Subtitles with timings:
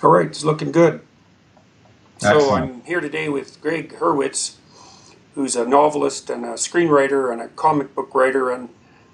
[0.00, 1.00] All right, it's looking good.
[2.18, 2.64] So Excellent.
[2.64, 4.54] I'm here today with Gregg Hurwitz,
[5.34, 8.68] who's a novelist and a screenwriter and a comic book writer and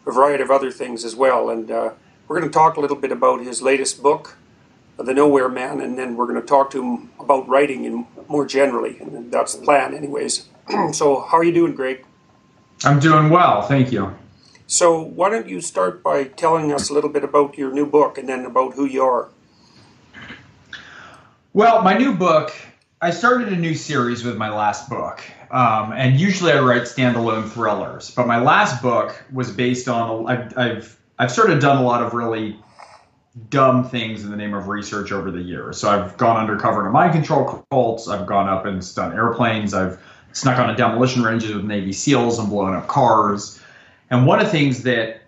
[0.07, 1.49] a variety of other things as well.
[1.49, 1.93] And uh,
[2.29, 4.37] we're going to talk a little bit about his latest book,
[4.99, 8.45] The Nowhere Man, and then we're going to talk to him about writing and more
[8.45, 8.99] generally.
[8.99, 10.51] And that's the plan, anyways.
[10.93, 12.05] so how are you doing, Gregg?
[12.85, 14.15] I'm doing well, thank you.
[14.67, 18.19] So why don't you start by telling us a little bit about your new book
[18.19, 19.31] and then about who you are?
[21.55, 22.53] Well, my new book,
[23.01, 25.23] I started a new series with my last book.
[25.53, 30.59] Um, and usually I write standalone thrillers, but my last book was based on, I've,
[30.59, 32.59] I've, I've sort of done a lot of really
[33.51, 35.79] dumb things in the name of research over the years.
[35.79, 40.03] So I've gone undercover to mind control cults, I've gone up and done airplanes, I've
[40.33, 43.61] snuck on a demolition ranges with Navy SEALs and blown up cars.
[44.11, 45.23] And one of the things that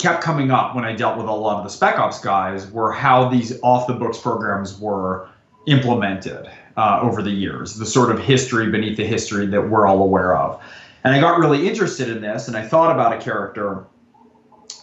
[0.00, 2.90] kept coming up when I dealt with a lot of the Spec Ops guys were
[2.90, 5.28] how these off the books programs were
[5.66, 10.02] implemented uh, over the years, the sort of history beneath the history that we're all
[10.02, 10.62] aware of.
[11.04, 13.86] And I got really interested in this, and I thought about a character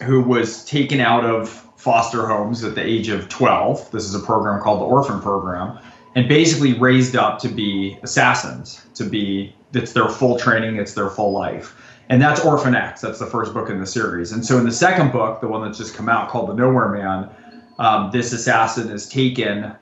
[0.02, 3.90] who was taken out of foster homes at the age of 12.
[3.90, 5.78] This is a program called the Orphan Program,
[6.14, 11.08] and basically raised up to be assassins, to be, it's their full training, it's their
[11.08, 11.74] full life.
[12.10, 13.00] And that's Orphan X.
[13.00, 14.32] That's the first book in the series.
[14.32, 16.88] And so in the second book, the one that's just come out called The Nowhere
[16.88, 17.30] Man,
[17.78, 19.72] um, this assassin is taken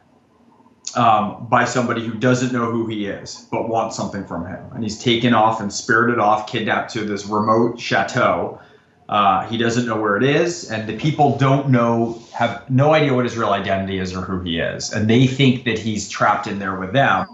[0.97, 4.65] um, by somebody who doesn't know who he is, but wants something from him.
[4.75, 8.61] And he's taken off and spirited off, kidnapped to this remote chateau.
[9.09, 13.15] Uh, he doesn't know where it is, and the people don't know, have no idea
[13.15, 14.93] what his real identity is or who he is.
[14.93, 17.27] And they think that he's trapped in there with them.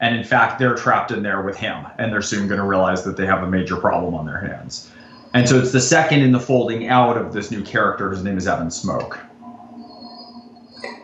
[0.00, 1.86] And in fact, they're trapped in there with him.
[1.98, 4.90] And they're soon going to realize that they have a major problem on their hands.
[5.34, 8.10] And so it's the second in the folding out of this new character.
[8.10, 9.20] His name is Evan Smoke.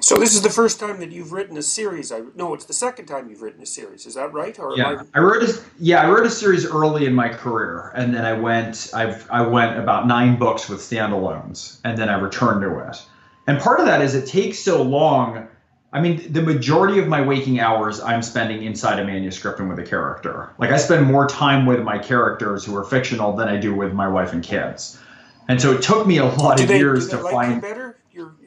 [0.05, 2.13] So this is the first time that you've written a series.
[2.13, 4.05] I no, it's the second time you've written a series.
[4.05, 4.57] Is that right?
[4.59, 7.91] Or am Yeah, I wrote a yeah I wrote a series early in my career,
[7.95, 12.21] and then I went I've I went about nine books with standalones, and then I
[12.21, 13.03] returned to it.
[13.47, 15.49] And part of that is it takes so long.
[15.91, 19.79] I mean, the majority of my waking hours I'm spending inside a manuscript and with
[19.79, 20.51] a character.
[20.59, 23.95] Like I spend more time with my characters who are fictional than I do with
[23.95, 24.99] my wife and kids.
[25.49, 27.84] And so it took me a lot do of they, years to like find better?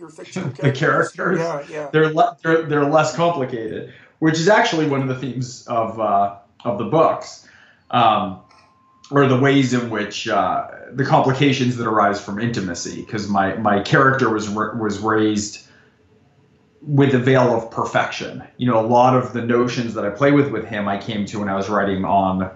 [0.08, 1.40] Your fictional the characters.
[1.40, 1.90] Yeah, yeah.
[1.92, 6.38] They're, le- they're they're less complicated, which is actually one of the themes of uh,
[6.64, 7.48] of the books,
[7.92, 8.40] um,
[9.12, 13.02] or the ways in which uh, the complications that arise from intimacy.
[13.02, 15.68] Because my my character was was raised
[16.82, 18.44] with a veil of perfection.
[18.58, 21.26] You know, a lot of the notions that I play with with him, I came
[21.26, 22.50] to when I was writing on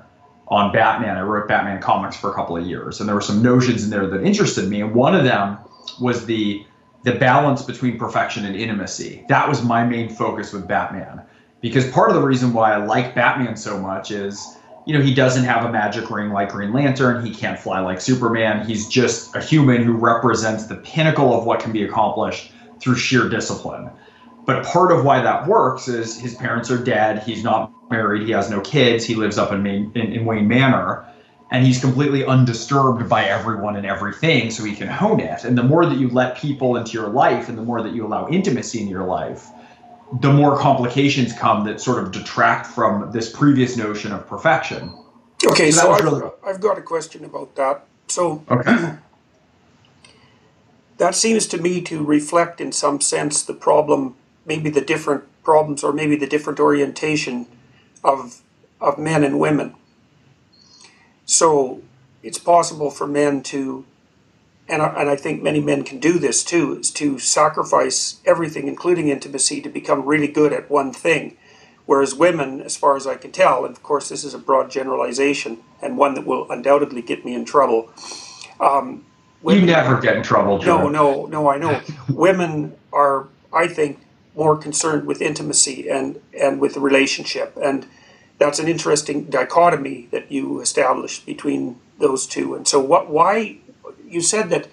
[0.48, 1.18] on Batman.
[1.18, 3.90] I wrote Batman comics for a couple of years, and there were some notions in
[3.90, 4.82] there that interested me.
[4.82, 5.58] And one of them
[6.00, 6.66] was the
[7.04, 9.26] the balance between perfection and intimacy.
[9.28, 11.22] That was my main focus with Batman.
[11.62, 15.14] Because part of the reason why I like Batman so much is, you know, he
[15.14, 17.24] doesn't have a magic ring like Green Lantern.
[17.26, 18.66] He can't fly like Superman.
[18.66, 23.30] He's just a human who represents the pinnacle of what can be accomplished through sheer
[23.30, 23.90] discipline.
[24.46, 27.22] But part of why that works is his parents are dead.
[27.24, 28.24] He's not married.
[28.24, 29.06] He has no kids.
[29.06, 31.06] He lives up in, Maine, in, in Wayne Manor
[31.52, 35.64] and he's completely undisturbed by everyone and everything so he can hone it and the
[35.64, 38.82] more that you let people into your life and the more that you allow intimacy
[38.82, 39.48] in your life
[40.22, 44.94] the more complications come that sort of detract from this previous notion of perfection
[45.46, 47.86] Okay, So so, I've, really- I've got a question about that.
[48.08, 48.94] So okay
[51.02, 54.16] that seems to me to reflect, in some sense, the problem,
[54.46, 57.48] maybe the different problems, or maybe the different orientation
[58.04, 58.42] of
[58.80, 59.74] of men and women.
[61.26, 61.82] So
[62.24, 63.86] it's possible for men to,
[64.68, 68.68] and I, and I think many men can do this too, is to sacrifice everything,
[68.68, 71.38] including intimacy, to become really good at one thing.
[71.86, 74.70] Whereas women, as far as I can tell, and of course this is a broad
[74.70, 77.90] generalization and one that will undoubtedly get me in trouble.
[78.60, 79.06] Um,
[79.42, 80.88] women, you never get in trouble, Joe.
[80.88, 81.50] No, no, no.
[81.50, 84.00] I know women are, I think,
[84.36, 87.86] more concerned with intimacy and and with the relationship, and
[88.42, 92.56] that's an interesting dichotomy that you established between those two.
[92.56, 93.08] And so, what?
[93.08, 93.58] Why?
[94.08, 94.68] You said that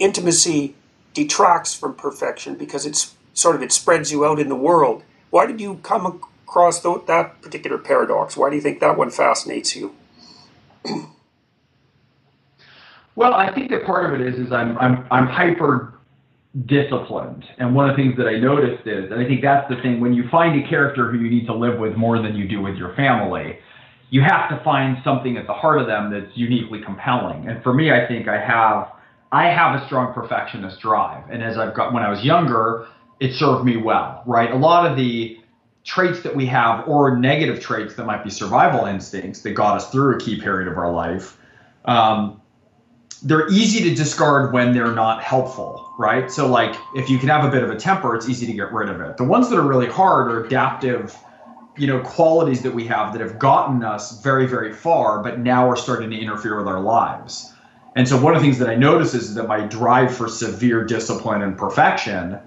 [0.00, 0.74] intimacy
[1.14, 5.04] detracts from perfection because it's sort of it spreads you out in the world.
[5.30, 8.36] Why did you come across that particular paradox?
[8.36, 9.94] Why do you think that one fascinates you?
[13.14, 15.94] well, I think that part of it is is I'm I'm I'm hyper
[16.66, 17.44] disciplined.
[17.58, 20.00] And one of the things that I noticed is, and I think that's the thing,
[20.00, 22.60] when you find a character who you need to live with more than you do
[22.60, 23.58] with your family,
[24.10, 27.48] you have to find something at the heart of them that's uniquely compelling.
[27.48, 28.92] And for me, I think I have
[29.32, 31.24] I have a strong perfectionist drive.
[31.30, 32.86] And as I've got when I was younger,
[33.18, 34.50] it served me well, right?
[34.50, 35.38] A lot of the
[35.84, 39.90] traits that we have or negative traits that might be survival instincts that got us
[39.90, 41.38] through a key period of our life
[41.86, 42.41] um,
[43.24, 46.30] they're easy to discard when they're not helpful, right?
[46.30, 48.72] So like if you can have a bit of a temper, it's easy to get
[48.72, 49.16] rid of it.
[49.16, 51.16] The ones that are really hard are adaptive,
[51.76, 55.68] you know, qualities that we have that have gotten us very, very far, but now
[55.68, 57.52] are starting to interfere with our lives.
[57.94, 60.84] And so one of the things that I notice is that my drive for severe
[60.84, 62.40] discipline and perfection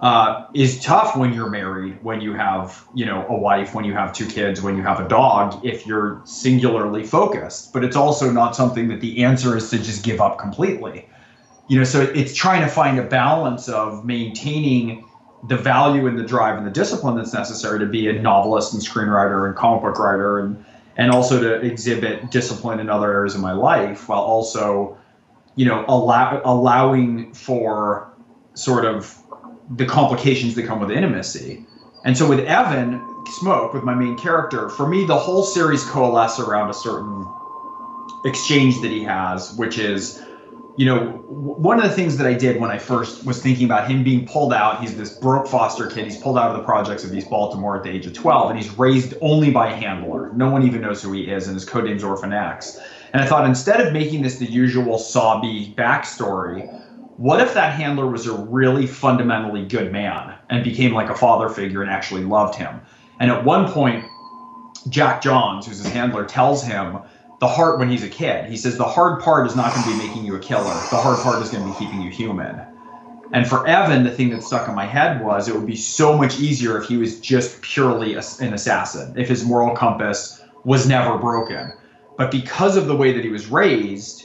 [0.00, 3.92] uh, is tough when you're married, when you have, you know, a wife, when you
[3.92, 7.72] have two kids, when you have a dog, if you're singularly focused.
[7.72, 11.08] But it's also not something that the answer is to just give up completely.
[11.68, 15.04] You know, so it's trying to find a balance of maintaining
[15.48, 18.82] the value and the drive and the discipline that's necessary to be a novelist and
[18.82, 20.64] screenwriter and comic book writer and
[20.96, 24.98] and also to exhibit discipline in other areas of my life while also,
[25.54, 28.12] you know, allow allowing for
[28.54, 29.16] sort of
[29.70, 31.64] the complications that come with intimacy.
[32.04, 33.04] And so with Evan
[33.40, 37.26] Smoke, with my main character, for me, the whole series coalesces around a certain
[38.24, 40.22] exchange that he has, which is,
[40.76, 43.90] you know, one of the things that I did when I first was thinking about
[43.90, 46.04] him being pulled out, he's this broke foster kid.
[46.04, 48.58] He's pulled out of the projects of East Baltimore at the age of 12, and
[48.58, 50.32] he's raised only by a handler.
[50.34, 52.78] No one even knows who he is, and his code name's Orphan X.
[53.12, 56.82] And I thought instead of making this the usual sobby backstory,
[57.18, 61.48] what if that handler was a really fundamentally good man and became like a father
[61.48, 62.80] figure and actually loved him?
[63.18, 64.04] And at one point,
[64.88, 67.00] Jack Johns, who's his handler, tells him
[67.40, 68.48] the heart when he's a kid.
[68.48, 70.62] He says the hard part is not going to be making you a killer.
[70.62, 72.60] The hard part is going to be keeping you human.
[73.32, 76.16] And for Evan, the thing that stuck in my head was it would be so
[76.16, 81.18] much easier if he was just purely an assassin, if his moral compass was never
[81.18, 81.72] broken.
[82.16, 84.17] But because of the way that he was raised,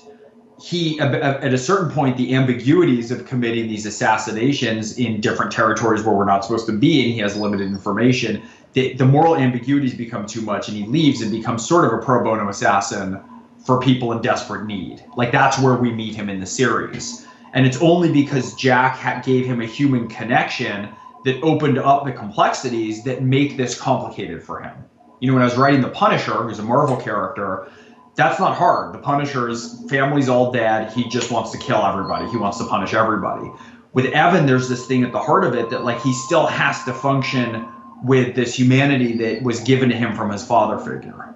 [0.63, 6.15] he at a certain point the ambiguities of committing these assassinations in different territories where
[6.15, 8.41] we're not supposed to be and he has limited information
[8.73, 12.03] the, the moral ambiguities become too much and he leaves and becomes sort of a
[12.03, 13.21] pro bono assassin
[13.65, 15.03] for people in desperate need.
[15.15, 17.25] Like that's where we meet him in the series.
[17.53, 20.89] And it's only because jack gave him a human connection
[21.23, 24.73] that opened up the complexities that make this complicated for him.
[25.21, 27.69] You know when i was writing the punisher who's a marvel character
[28.15, 28.93] that's not hard.
[28.93, 30.91] The Punisher's family's all dead.
[30.91, 32.29] He just wants to kill everybody.
[32.29, 33.49] He wants to punish everybody.
[33.93, 36.83] With Evan, there's this thing at the heart of it that like he still has
[36.85, 37.67] to function
[38.03, 41.33] with this humanity that was given to him from his father figure.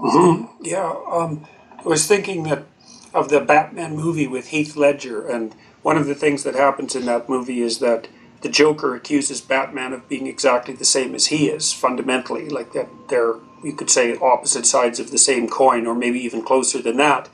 [0.00, 0.64] Mm-hmm.
[0.64, 1.46] Yeah, um,
[1.78, 2.64] I was thinking that
[3.12, 7.06] of the Batman movie with Heath Ledger, and one of the things that happens in
[7.06, 8.08] that movie is that
[8.40, 12.88] the Joker accuses Batman of being exactly the same as he is, fundamentally, like that
[13.08, 16.96] they're you could say opposite sides of the same coin, or maybe even closer than
[16.96, 17.28] that.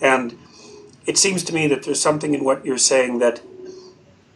[0.00, 0.38] And
[1.06, 3.40] it seems to me that there's something in what you're saying that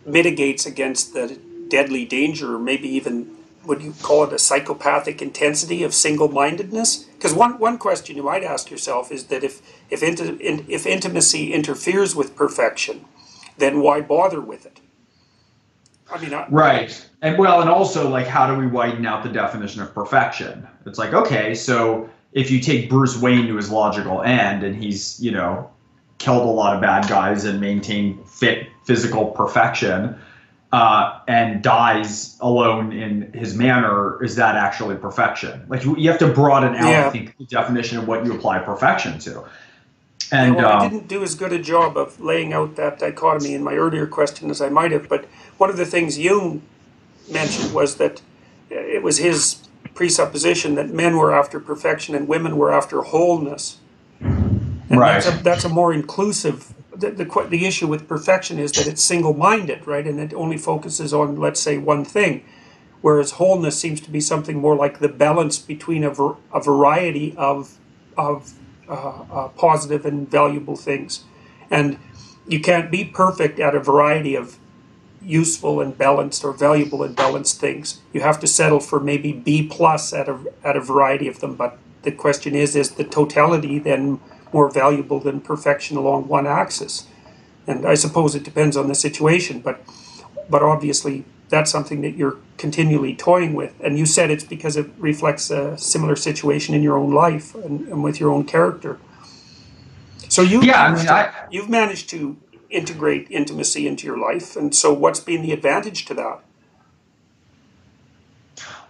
[0.07, 5.85] mitigates against the deadly danger, or maybe even would you call it a psychopathic intensity
[5.85, 7.05] of single-mindedness?
[7.15, 11.53] Because one, one question you might ask yourself is that if if, inti- if intimacy
[11.53, 13.05] interferes with perfection,
[13.59, 14.81] then why bother with it?
[16.12, 17.09] I mean, I, right.
[17.23, 20.66] And well, and also like, how do we widen out the definition of perfection?
[20.87, 25.21] It's like, okay, so if you take Bruce Wayne to his logical end, and he's
[25.21, 25.71] you know
[26.19, 30.16] killed a lot of bad guys and maintained fit physical perfection,
[30.73, 35.64] uh, and dies alone in his manor, is that actually perfection?
[35.69, 37.07] Like you, you have to broaden out, yeah.
[37.07, 39.45] I think, the definition of what you apply perfection to.
[40.33, 43.52] And well, um, I didn't do as good a job of laying out that dichotomy
[43.52, 45.09] in my earlier question as I might have.
[45.09, 45.26] But
[45.62, 46.61] one of the things Jung
[47.31, 48.21] mentioned was that
[48.69, 49.40] it was his
[49.95, 53.78] presupposition that men were after perfection and women were after wholeness.
[54.90, 55.23] And Right.
[55.23, 56.75] That's a, that's a more inclusive.
[57.02, 61.14] The, the the issue with perfection is that it's single-minded, right, and it only focuses
[61.14, 62.45] on let's say one thing,
[63.02, 67.35] whereas wholeness seems to be something more like the balance between a, ver- a variety
[67.37, 67.78] of
[68.19, 68.52] of
[68.88, 71.25] uh, uh, positive and valuable things,
[71.71, 71.99] and
[72.49, 74.59] you can't be perfect at a variety of
[75.25, 78.00] useful and balanced or valuable and balanced things.
[78.12, 81.55] You have to settle for maybe B plus at a at a variety of them.
[81.55, 84.21] But the question is, is the totality then
[84.52, 87.07] more valuable than perfection along one axis?
[87.67, 89.81] And I suppose it depends on the situation, but
[90.49, 93.75] but obviously that's something that you're continually toying with.
[93.81, 97.87] And you said it's because it reflects a similar situation in your own life and,
[97.88, 98.99] and with your own character.
[100.29, 102.38] So you Yeah, I mean, I, you've managed to
[102.73, 106.41] integrate intimacy into your life and so what's been the advantage to that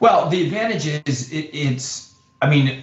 [0.02, 2.12] Well, the advantage is it, it's,
[2.42, 2.82] I mean,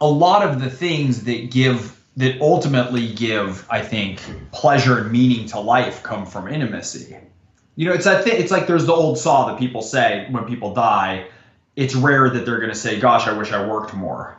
[0.00, 4.20] a lot of the things that give, that ultimately give, I think,
[4.52, 7.16] pleasure and meaning to life come from intimacy.
[7.74, 10.44] You know, it's that thing, it's like there's the old saw that people say when
[10.44, 11.26] people die,
[11.74, 14.38] it's rare that they're going to say, gosh, I wish I worked more.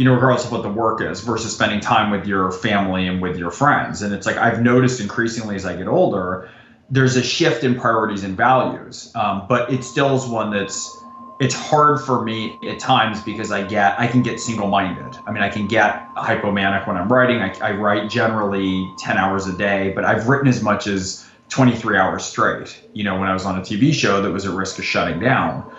[0.00, 3.20] You know, regardless of what the work is, versus spending time with your family and
[3.20, 4.00] with your friends.
[4.00, 6.48] And it's like I've noticed increasingly as I get older,
[6.88, 9.12] there's a shift in priorities and values.
[9.14, 10.96] Um, but it still is one that's
[11.38, 15.18] it's hard for me at times because I get I can get single-minded.
[15.26, 17.42] I mean, I can get hypomanic when I'm writing.
[17.42, 21.98] I, I write generally 10 hours a day, but I've written as much as 23
[21.98, 22.82] hours straight.
[22.94, 25.20] You know, when I was on a TV show that was at risk of shutting
[25.20, 25.70] down,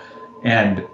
[0.44, 0.86] and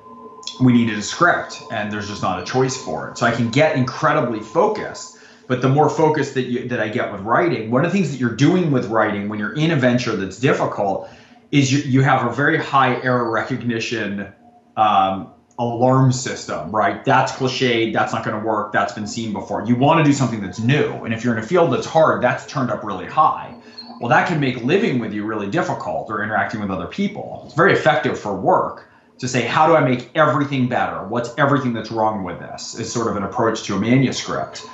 [0.61, 3.17] we needed a script, and there's just not a choice for it.
[3.17, 5.17] So I can get incredibly focused.
[5.47, 8.11] But the more focused that you that I get with writing, one of the things
[8.11, 11.09] that you're doing with writing when you're in a venture that's difficult
[11.51, 14.33] is you, you have a very high error recognition
[14.75, 17.03] um, alarm system, right?
[17.05, 17.93] That's cliched.
[17.93, 18.73] That's not going to work.
[18.73, 19.65] That's been seen before.
[19.65, 21.05] You want to do something that's new.
[21.05, 23.55] And if you're in a field that's hard, that's turned up really high.
[23.99, 27.43] Well, that can make living with you really difficult or interacting with other people.
[27.45, 28.87] It's very effective for work
[29.19, 31.07] to say, how do I make everything better?
[31.07, 32.77] What's everything that's wrong with this?
[32.79, 34.65] Is sort of an approach to a manuscript.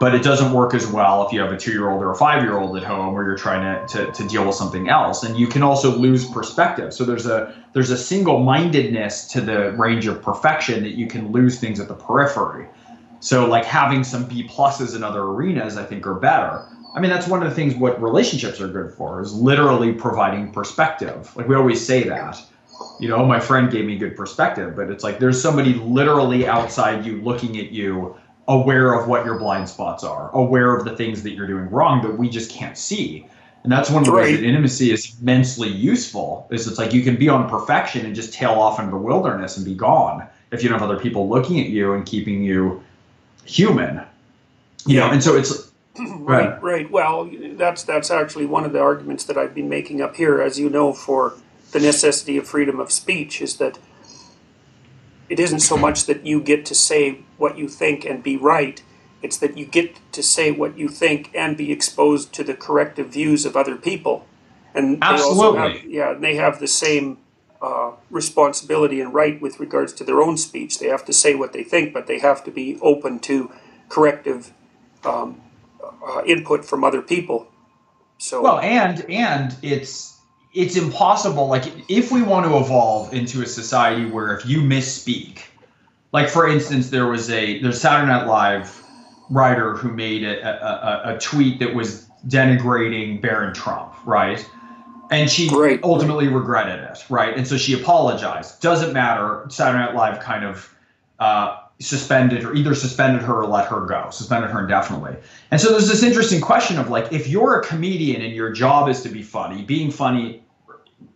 [0.00, 2.16] But it doesn't work as well if you have a two year old or a
[2.16, 5.22] five year old at home where you're trying to, to, to deal with something else.
[5.22, 6.92] And you can also lose perspective.
[6.92, 11.30] So there's a there's a single mindedness to the range of perfection that you can
[11.30, 12.66] lose things at the periphery.
[13.20, 16.66] So like having some B pluses in other arenas, I think are better.
[16.94, 20.52] I mean, that's one of the things what relationships are good for is literally providing
[20.52, 21.34] perspective.
[21.36, 22.40] Like we always say that.
[23.00, 27.04] You know, my friend gave me good perspective, but it's like there's somebody literally outside
[27.04, 31.22] you looking at you, aware of what your blind spots are, aware of the things
[31.22, 33.26] that you're doing wrong that we just can't see.
[33.62, 36.46] And that's one of the ways that intimacy is immensely useful.
[36.50, 39.56] Is it's like you can be on perfection and just tail off into the wilderness
[39.56, 42.82] and be gone if you don't have other people looking at you and keeping you
[43.46, 44.02] human.
[44.86, 46.62] You know, and so it's Right, Right.
[46.62, 46.90] right.
[46.90, 50.58] Well, that's that's actually one of the arguments that I've been making up here, as
[50.58, 51.34] you know, for
[51.74, 53.78] the necessity of freedom of speech is that
[55.28, 58.80] it isn't so much that you get to say what you think and be right.
[59.22, 63.08] It's that you get to say what you think and be exposed to the corrective
[63.08, 64.24] views of other people.
[64.72, 65.96] And they also have, Absolutely.
[65.96, 67.18] yeah, they have the same
[67.60, 70.78] uh, responsibility and right with regards to their own speech.
[70.78, 73.50] They have to say what they think, but they have to be open to
[73.88, 74.52] corrective
[75.04, 75.40] um,
[75.82, 77.48] uh, input from other people.
[78.18, 80.13] So Well, and and it's
[80.54, 81.48] it's impossible.
[81.48, 85.40] Like if we want to evolve into a society where if you misspeak,
[86.12, 88.82] like for instance, there was a there's Saturday Night Live
[89.30, 94.48] writer who made a, a, a, tweet that was denigrating Barron Trump, right?
[95.10, 97.36] And she Right, ultimately regretted it, right?
[97.36, 98.60] And so she apologized.
[98.60, 99.46] Doesn't matter.
[99.48, 100.74] Saturday Night Live kind of
[101.18, 105.16] uh, suspended or either suspended her or let her go, suspended her indefinitely.
[105.50, 108.88] And so there's this interesting question of like, if you're a comedian and your job
[108.88, 110.43] is to be funny, being funny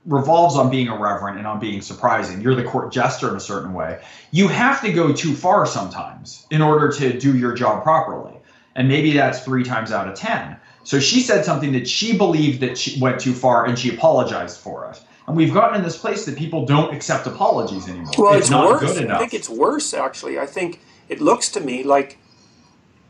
[0.08, 2.40] revolves on being irreverent and on being surprising.
[2.40, 4.00] You're the court jester in a certain way.
[4.30, 8.34] You have to go too far sometimes in order to do your job properly.
[8.74, 10.56] And maybe that's three times out of 10.
[10.84, 14.58] So she said something that she believed that she went too far and she apologized
[14.60, 15.00] for it.
[15.26, 18.12] And we've gotten in this place that people don't accept apologies anymore.
[18.16, 18.80] Well, it's, it's, not worse.
[18.80, 19.16] good enough.
[19.16, 20.38] I think it's worse, actually.
[20.38, 22.18] I think it looks to me like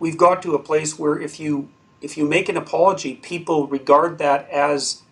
[0.01, 1.69] we've got to a place where if you
[2.01, 5.03] if you make an apology, people regard that as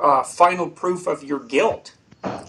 [0.00, 1.94] uh, final proof of your guilt.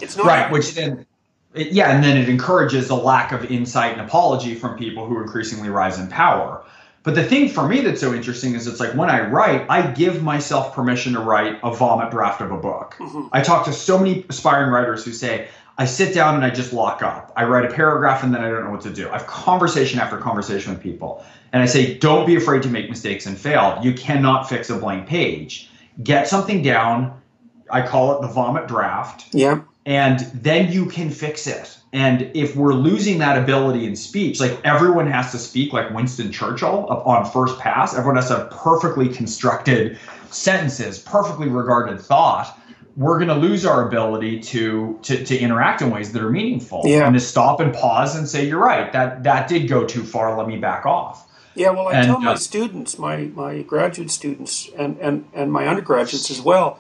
[0.02, 1.06] It's not right which then
[1.54, 5.22] it, yeah and then it encourages a lack of insight and apology from people who
[5.22, 6.64] increasingly rise in power
[7.02, 9.82] but the thing for me that's so interesting is it's like when i write i
[9.82, 12.96] give myself permission to write a vomit draft of a book
[13.32, 16.72] i talk to so many aspiring writers who say I sit down and I just
[16.72, 17.34] lock up.
[17.36, 19.10] I write a paragraph and then I don't know what to do.
[19.10, 21.26] I have conversation after conversation with people.
[21.52, 23.80] And I say, don't be afraid to make mistakes and fail.
[23.82, 25.70] You cannot fix a blank page.
[26.02, 27.22] Get something down.
[27.70, 29.26] I call it the vomit draft.
[29.34, 29.62] Yeah.
[29.86, 31.78] And then you can fix it.
[31.92, 36.32] And if we're losing that ability in speech, like everyone has to speak like Winston
[36.32, 40.00] Churchill on first pass, everyone has to have perfectly constructed
[40.32, 42.58] sentences, perfectly regarded thought
[42.96, 46.82] we're going to lose our ability to, to to interact in ways that are meaningful
[46.86, 47.06] yeah.
[47.06, 50.38] and to stop and pause and say you're right that that did go too far
[50.38, 54.12] let me back off yeah well i and, tell my uh, students my my graduate
[54.12, 56.80] students and and and my undergraduates as well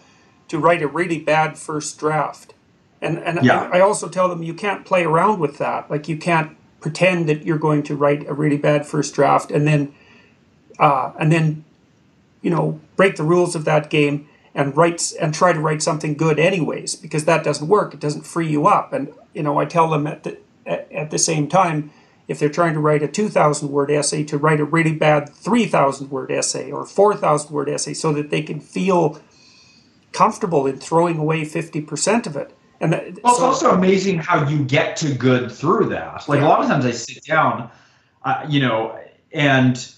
[0.54, 2.54] to write a really bad first draft.
[3.02, 3.70] And and yeah.
[3.74, 5.90] I, I also tell them you can't play around with that.
[5.90, 9.66] Like you can't pretend that you're going to write a really bad first draft and
[9.66, 9.96] then
[10.78, 11.66] uh, and then
[12.44, 16.14] you know break the rules of that game and write and try to write something
[16.14, 17.96] good anyways because that doesn't work.
[17.96, 18.94] It doesn't free you up.
[18.94, 20.38] And you know i tell them at the
[20.68, 21.92] at, at the same time
[22.28, 26.10] if they're trying to write a 2000 word essay to write a really bad 3000
[26.10, 29.22] word essay or 4000 word essay so that they can feel
[30.12, 34.48] comfortable in throwing away 50% of it and that, well, it's so, also amazing how
[34.48, 36.48] you get to good through that like yeah.
[36.48, 37.70] a lot of times i sit down
[38.24, 38.98] uh, you know
[39.32, 39.94] and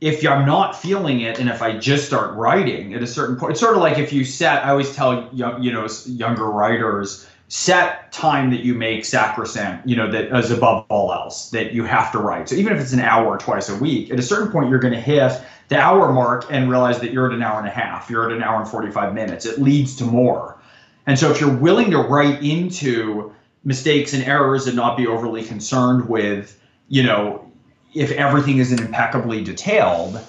[0.00, 3.52] if I'm not feeling it, and if I just start writing at a certain point,
[3.52, 4.64] it's sort of like if you set.
[4.64, 9.86] I always tell young, you know, younger writers set time that you make sacrosanct.
[9.86, 12.48] You know that is above all else that you have to write.
[12.48, 14.94] So even if it's an hour twice a week, at a certain point you're going
[14.94, 18.08] to hit the hour mark and realize that you're at an hour and a half.
[18.08, 19.46] You're at an hour and 45 minutes.
[19.46, 20.60] It leads to more.
[21.06, 23.32] And so if you're willing to write into
[23.64, 27.50] mistakes and errors and not be overly concerned with, you know,
[27.94, 30.20] if everything isn't impeccably detailed,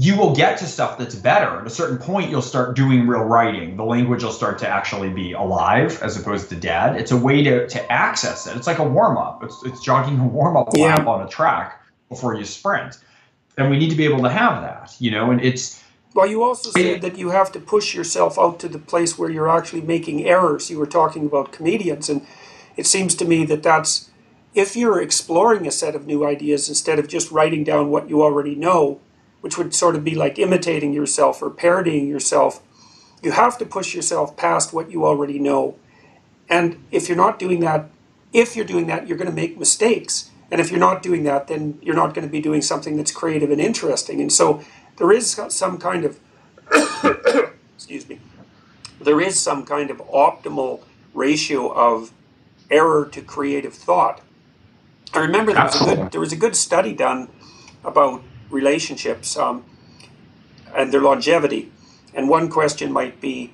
[0.00, 1.58] you will get to stuff that's better.
[1.58, 3.76] At a certain point, you'll start doing real writing.
[3.76, 6.94] The language will start to actually be alive as opposed to dead.
[6.94, 8.56] It's a way to, to access it.
[8.56, 9.42] It's like a warm up.
[9.42, 10.94] It's, it's jogging a warm up yeah.
[10.94, 12.96] lap on a track before you sprint.
[13.56, 15.82] And we need to be able to have that, you know, and it's.
[16.14, 19.30] Well, you also said that you have to push yourself out to the place where
[19.30, 20.70] you're actually making errors.
[20.70, 22.24] You were talking about comedians, and
[22.76, 24.10] it seems to me that that's
[24.54, 28.22] if you're exploring a set of new ideas instead of just writing down what you
[28.22, 29.00] already know,
[29.40, 32.62] which would sort of be like imitating yourself or parodying yourself,
[33.22, 35.76] you have to push yourself past what you already know.
[36.48, 37.90] And if you're not doing that,
[38.32, 40.30] if you're doing that, you're going to make mistakes.
[40.50, 43.10] And if you're not doing that, then you're not going to be doing something that's
[43.10, 44.20] creative and interesting.
[44.20, 44.62] And so
[44.96, 46.18] there is some kind of,
[47.76, 48.20] excuse me,
[49.00, 50.82] there is some kind of optimal
[51.14, 52.12] ratio of
[52.70, 54.20] error to creative thought.
[55.12, 57.28] I remember there was a good there was a good study done
[57.82, 59.64] about relationships um,
[60.74, 61.72] and their longevity,
[62.14, 63.52] and one question might be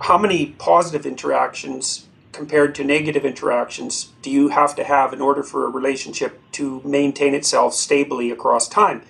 [0.00, 5.42] how many positive interactions compared to negative interactions do you have to have in order
[5.42, 9.02] for a relationship to maintain itself stably across time?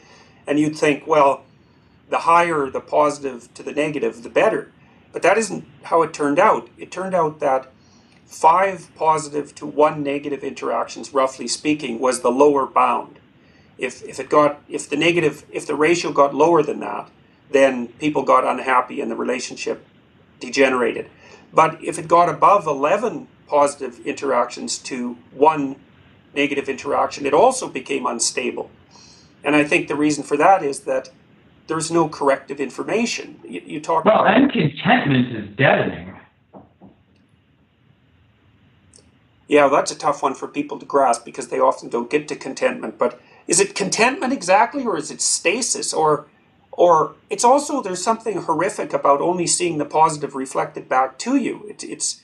[0.46, 1.44] And you'd think, well,
[2.08, 4.72] the higher the positive to the negative, the better.
[5.12, 6.68] But that isn't how it turned out.
[6.78, 7.70] It turned out that
[8.24, 13.17] five positive to one negative interactions, roughly speaking, was the lower bound.
[13.78, 17.08] If, if it got if the negative if the ratio got lower than that,
[17.50, 19.86] then people got unhappy and the relationship
[20.40, 21.08] degenerated.
[21.52, 25.76] But if it got above 11 positive interactions to one
[26.34, 28.70] negative interaction, it also became unstable.
[29.42, 31.10] And I think the reason for that is that
[31.68, 33.40] there's no corrective information.
[33.44, 36.16] You, you talk well, and contentment is deadening.
[39.46, 42.36] Yeah, that's a tough one for people to grasp because they often don't get to
[42.36, 42.98] contentment.
[42.98, 46.26] But is it contentment exactly, or is it stasis, or
[46.70, 51.66] or it's also there's something horrific about only seeing the positive reflected back to you.
[51.68, 52.20] It, it's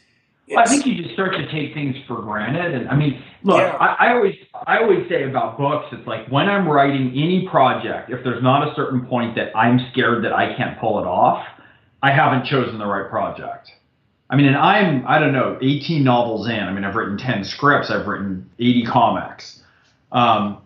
[0.47, 3.61] it's, I think you just start to take things for granted, and I mean, look,
[3.61, 3.79] yeah.
[3.81, 4.35] I, I, always,
[4.67, 8.71] I always say about books, it's like when I'm writing any project, if there's not
[8.71, 11.47] a certain point that I'm scared that I can't pull it off,
[12.03, 13.71] I haven't chosen the right project.
[14.29, 16.61] I mean, and I'm, I don't know, 18 novels in.
[16.61, 19.63] I mean, I've written 10 scripts, I've written 80 comics.
[20.13, 20.59] Um,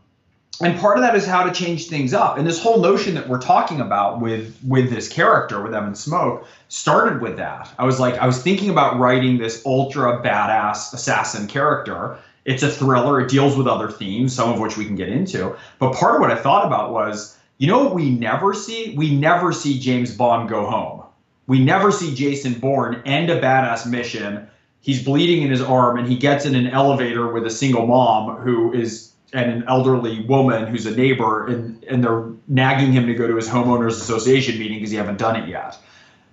[0.61, 2.37] and part of that is how to change things up.
[2.37, 6.47] And this whole notion that we're talking about with with this character, with Evan Smoke,
[6.68, 7.73] started with that.
[7.79, 12.18] I was like, I was thinking about writing this ultra badass assassin character.
[12.44, 13.21] It's a thriller.
[13.21, 15.55] It deals with other themes, some of which we can get into.
[15.79, 18.94] But part of what I thought about was, you know we never see?
[18.97, 21.05] We never see James Bond go home.
[21.47, 24.49] We never see Jason Bourne end a badass mission.
[24.81, 28.37] He's bleeding in his arm and he gets in an elevator with a single mom
[28.37, 33.14] who is and an elderly woman who's a neighbor and and they're nagging him to
[33.14, 35.79] go to his homeowners association meeting because he haven't done it yet.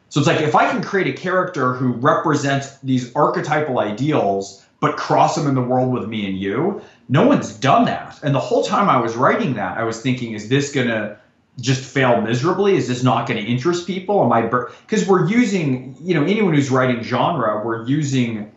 [0.09, 4.95] So it's like if I can create a character who represents these archetypal ideals, but
[4.95, 8.19] cross them in the world with me and you, no one's done that.
[8.23, 11.17] And the whole time I was writing that, I was thinking, is this gonna
[11.59, 12.75] just fail miserably?
[12.75, 14.23] Is this not going to interest people?
[14.23, 18.51] Am I because we're using, you know, anyone who's writing genre, we're using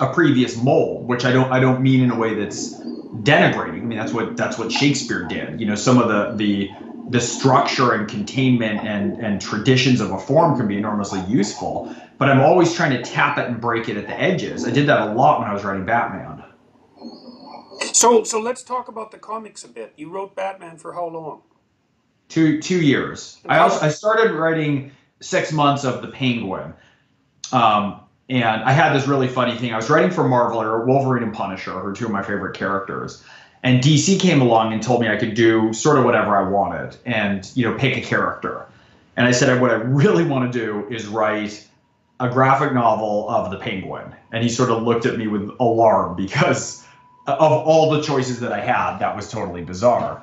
[0.00, 2.74] a previous mold, which I don't I don't mean in a way that's
[3.22, 3.80] denigrating.
[3.80, 5.60] I mean that's what that's what Shakespeare did.
[5.60, 6.70] You know, some of the the
[7.10, 12.28] the structure and containment and and traditions of a form can be enormously useful, but
[12.28, 14.66] I'm always trying to tap it and break it at the edges.
[14.66, 16.44] I did that a lot when I was writing Batman.
[17.92, 19.92] So so let's talk about the comics a bit.
[19.96, 21.42] You wrote Batman for how long?
[22.28, 23.38] Two two years.
[23.46, 26.74] I also I started writing six months of the Penguin.
[27.52, 29.72] Um, and I had this really funny thing.
[29.72, 32.56] I was writing for Marvel or Wolverine and Punisher, who are two of my favorite
[32.56, 33.22] characters.
[33.62, 36.96] And DC came along and told me I could do sort of whatever I wanted
[37.06, 38.66] and, you know, pick a character.
[39.16, 41.66] And I said, what I really want to do is write
[42.20, 44.14] a graphic novel of the Penguin.
[44.32, 46.84] And he sort of looked at me with alarm because
[47.26, 50.22] of all the choices that I had, that was totally bizarre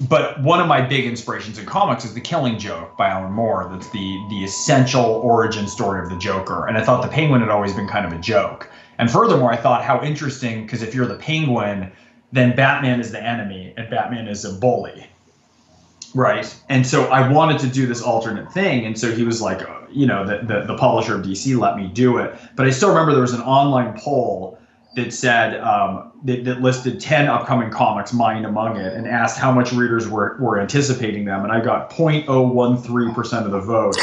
[0.00, 3.68] but one of my big inspirations in comics is the Killing Joke by Alan Moore.
[3.70, 7.50] That's the the essential origin story of the Joker, and I thought the Penguin had
[7.50, 8.68] always been kind of a joke.
[8.98, 11.92] And furthermore, I thought how interesting because if you're the Penguin,
[12.30, 15.06] then Batman is the enemy and Batman is a bully,
[16.14, 16.54] right?
[16.68, 19.80] And so I wanted to do this alternate thing, and so he was like, uh,
[19.90, 22.34] you know, the the, the publisher of DC let me do it.
[22.56, 24.58] But I still remember there was an online poll
[24.94, 29.50] that said um, that, that, listed 10 upcoming comics, mine among it, and asked how
[29.50, 31.44] much readers were, were anticipating them.
[31.44, 33.96] And I got 0.013% of the vote.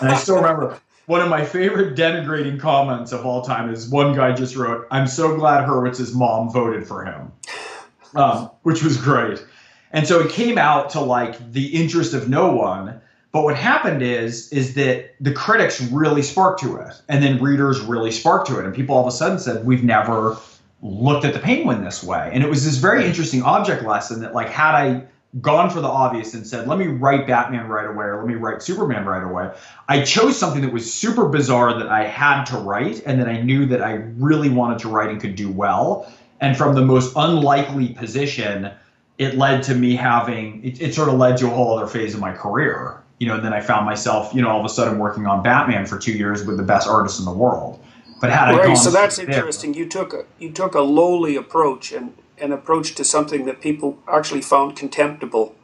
[0.00, 4.14] and I still remember one of my favorite denigrating comments of all time is one
[4.14, 7.32] guy just wrote, I'm so glad Hurwitz's mom voted for him,
[8.14, 9.44] um, which was great.
[9.92, 13.00] And so it came out to like the interest of no one
[13.32, 17.80] but what happened is is that the critics really sparked to it, and then readers
[17.80, 20.36] really sparked to it, and people all of a sudden said, "We've never
[20.82, 24.34] looked at the penguin this way." And it was this very interesting object lesson that,
[24.34, 25.04] like, had I
[25.40, 28.34] gone for the obvious and said, "Let me write Batman right away," or "Let me
[28.34, 29.48] write Superman right away,"
[29.88, 33.40] I chose something that was super bizarre that I had to write, and that I
[33.40, 36.06] knew that I really wanted to write and could do well.
[36.42, 38.70] And from the most unlikely position,
[39.16, 42.12] it led to me having it, it sort of led to a whole other phase
[42.12, 44.68] of my career you know, and then I found myself, you know, all of a
[44.68, 47.78] sudden working on Batman for two years with the best artists in the world.
[48.20, 49.74] But had I right, so that's interesting.
[49.74, 53.96] You took a you took a lowly approach and an approach to something that people
[54.08, 55.54] actually found contemptible.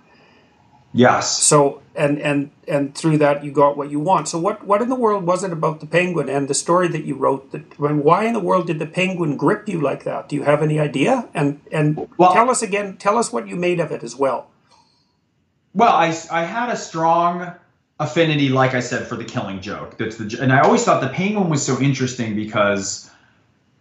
[0.92, 1.36] Yes.
[1.36, 4.28] So and and and through that you got what you want.
[4.28, 7.02] So what what in the world was it about the penguin and the story that
[7.02, 10.28] you wrote that when why in the world did the penguin grip you like that?
[10.28, 11.28] Do you have any idea?
[11.34, 14.46] And and well, tell us again, tell us what you made of it as well.
[15.78, 17.54] Well, I, I had a strong
[18.00, 19.96] affinity, like I said, for the Killing Joke.
[19.96, 23.08] That's the and I always thought the Penguin was so interesting because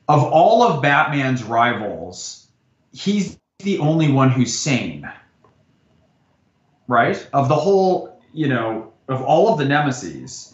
[0.07, 2.49] of all of Batman's rivals,
[2.93, 5.11] he's the only one who's sane.
[6.87, 7.27] Right?
[7.33, 10.53] Of the whole, you know, of all of the nemesis.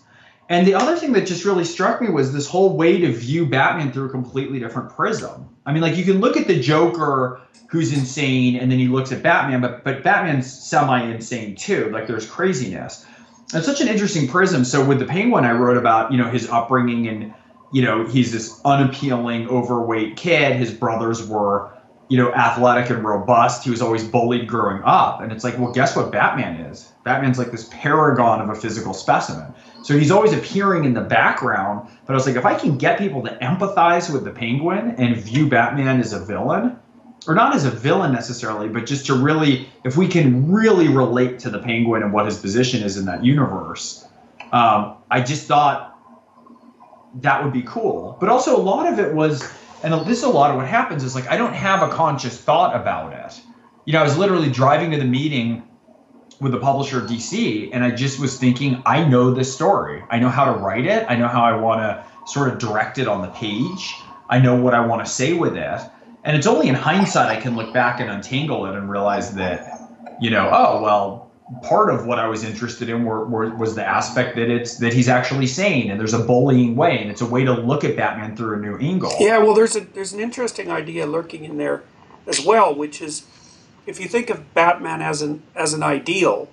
[0.50, 3.46] And the other thing that just really struck me was this whole way to view
[3.46, 5.50] Batman through a completely different prism.
[5.66, 7.42] I mean, like you can look at the Joker
[7.74, 11.90] who's insane, and then he looks at Batman, but but Batman's semi-insane too.
[11.90, 13.06] Like there's craziness.
[13.54, 14.64] It's such an interesting prism.
[14.64, 17.34] So with the Penguin, I wrote about you know his upbringing and
[17.72, 20.58] you know he's this unappealing, overweight kid.
[20.58, 21.72] His brothers were
[22.10, 23.64] you know athletic and robust.
[23.64, 26.92] He was always bullied growing up, and it's like, well, guess what Batman is?
[27.04, 29.54] Batman's like this paragon of a physical specimen.
[29.84, 31.90] So he's always appearing in the background.
[32.06, 35.18] But I was like, if I can get people to empathize with the Penguin and
[35.18, 36.78] view Batman as a villain,
[37.28, 41.40] or not as a villain necessarily, but just to really, if we can really relate
[41.40, 44.06] to the Penguin and what his position is in that universe,
[44.52, 45.98] um, I just thought
[47.16, 48.18] that would be cool.
[48.20, 49.44] But also, a lot of it was,
[49.84, 52.40] and this is a lot of what happens is like I don't have a conscious
[52.40, 53.42] thought about it.
[53.86, 55.64] You know, I was literally driving to the meeting
[56.40, 60.04] with the publisher of DC, and I just was thinking, I know this story.
[60.10, 61.06] I know how to write it.
[61.10, 63.94] I know how I want to sort of direct it on the page.
[64.30, 65.82] I know what I want to say with it.
[66.24, 69.90] And it's only in hindsight I can look back and untangle it and realize that,
[70.22, 71.23] you know, oh well,
[71.62, 74.94] part of what I was interested in were, were, was the aspect that it's that
[74.94, 77.96] he's actually sane and there's a bullying way and it's a way to look at
[77.96, 79.14] Batman through a new angle.
[79.20, 81.84] Yeah, well, there's a there's an interesting idea lurking in there
[82.28, 83.26] as well, which is
[83.86, 86.50] if you think of Batman as an as an ideal,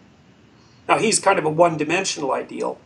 [0.88, 2.78] now he's kind of a one-dimensional ideal.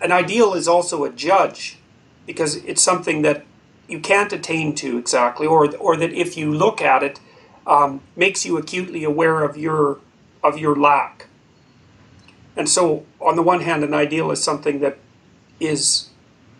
[0.00, 1.78] An ideal is also a judge
[2.26, 3.44] because it's something that
[3.88, 7.20] you can't attain to exactly, or or that if you look at it,
[7.66, 9.98] um, makes you acutely aware of your
[10.42, 11.26] of your lack.
[12.56, 14.98] And so, on the one hand, an ideal is something that
[15.58, 16.10] is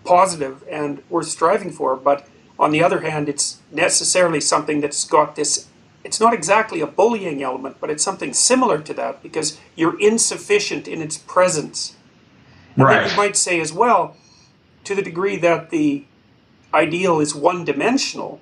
[0.04, 1.96] positive and worth striving for.
[1.96, 2.26] But
[2.58, 5.68] on the other hand, it's necessarily something that's got this.
[6.04, 10.88] It's not exactly a bullying element, but it's something similar to that because you're insufficient
[10.88, 11.94] in its presence.
[12.76, 13.10] And Right.
[13.10, 14.16] you might say as well,
[14.84, 16.04] to the degree that the
[16.74, 18.40] ideal is one dimensional,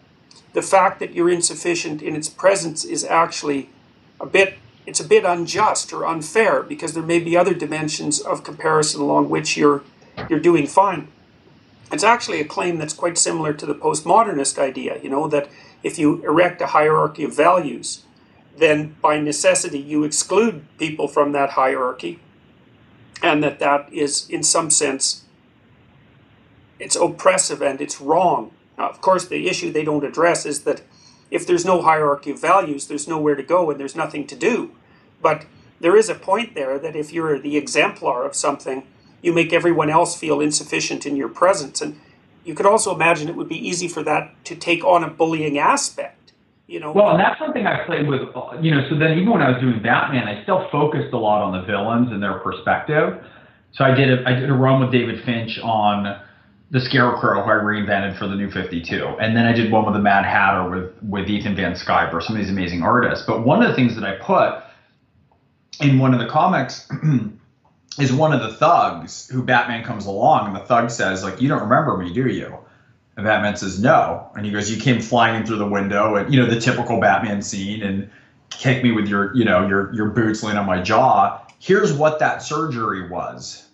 [0.53, 3.68] the fact that you're insufficient in its presence is actually
[4.20, 4.55] a bit
[4.87, 9.29] it's a bit unjust or unfair because there may be other dimensions of comparison along
[9.29, 9.83] which you're
[10.29, 11.09] you're doing fine.
[11.93, 15.49] It's actually a claim that's quite similar to the postmodernist idea, you know, that
[15.83, 18.05] if you erect a hierarchy of values,
[18.57, 22.21] then by necessity you exclude people from that hierarchy
[23.23, 25.25] and that that is in some sense
[26.81, 28.53] it's oppressive and it's wrong.
[28.79, 30.81] Now, of course, the issue they don't address is that
[31.31, 34.73] if there's no hierarchy of values, there's nowhere to go and there's nothing to do.
[35.23, 35.47] But
[35.81, 38.87] there is a point there that if you're the exemplar of something,
[39.23, 41.81] you make everyone else feel insufficient in your presence.
[41.81, 41.99] And
[42.45, 45.59] you could also imagine it would be easy for that to take on a bullying
[45.59, 46.33] aspect.
[46.66, 49.31] You know, Well, and that's something I played with, uh, you know, so then even
[49.31, 52.38] when I was doing Batman, I still focused a lot on the villains and their
[52.38, 53.25] perspective.
[53.73, 56.21] So I did a, I did a run with David Finch on
[56.71, 59.05] the Scarecrow, who I reinvented for the New 52.
[59.21, 62.37] And then I did one with the Mad Hatter with, with Ethan Van Sciver, some
[62.37, 63.27] of these amazing artists.
[63.27, 64.63] But one of the things that I put
[65.81, 66.89] in one of the comics
[67.99, 71.49] is one of the thugs who Batman comes along and the thug says, like, you
[71.49, 72.57] don't remember me, do you?
[73.17, 74.31] And Batman says, no.
[74.37, 77.01] And he goes, you came flying in through the window and, you know, the typical
[77.01, 78.09] Batman scene and
[78.51, 81.45] kick me with your, you know, your, your boots laying on my jaw.
[81.59, 83.67] Here's what that surgery was.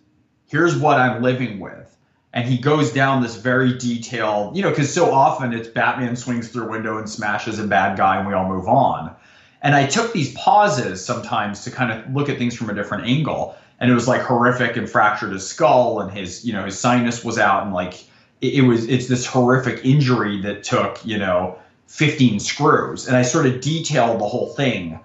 [0.46, 1.95] Here's what I'm living with.
[2.36, 6.48] And he goes down this very detailed, you know, because so often it's Batman swings
[6.48, 9.16] through a window and smashes a bad guy and we all move on.
[9.62, 13.06] And I took these pauses sometimes to kind of look at things from a different
[13.06, 13.56] angle.
[13.80, 17.24] And it was like horrific and fractured his skull and his, you know, his sinus
[17.24, 18.04] was out and like
[18.42, 23.08] it, it was it's this horrific injury that took, you know, 15 screws.
[23.08, 25.00] And I sort of detailed the whole thing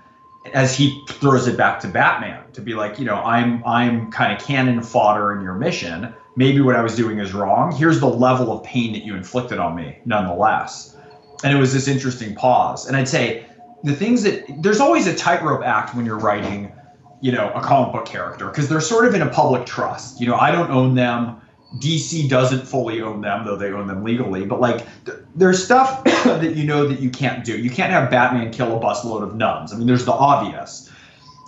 [0.53, 4.33] as he throws it back to Batman to be like, you know, I'm I'm kind
[4.33, 6.13] of cannon fodder in your mission.
[6.35, 7.75] Maybe what I was doing is wrong.
[7.75, 10.95] Here's the level of pain that you inflicted on me, nonetheless.
[11.43, 12.85] And it was this interesting pause.
[12.85, 13.45] And I'd say
[13.83, 16.71] the things that there's always a tightrope act when you're writing,
[17.19, 20.21] you know, a comic book character because they're sort of in a public trust.
[20.21, 21.41] You know, I don't own them.
[21.79, 24.45] DC doesn't fully own them, though they own them legally.
[24.45, 27.57] But like, th- there's stuff that you know that you can't do.
[27.57, 29.73] You can't have Batman kill a busload of nuns.
[29.73, 30.89] I mean, there's the obvious.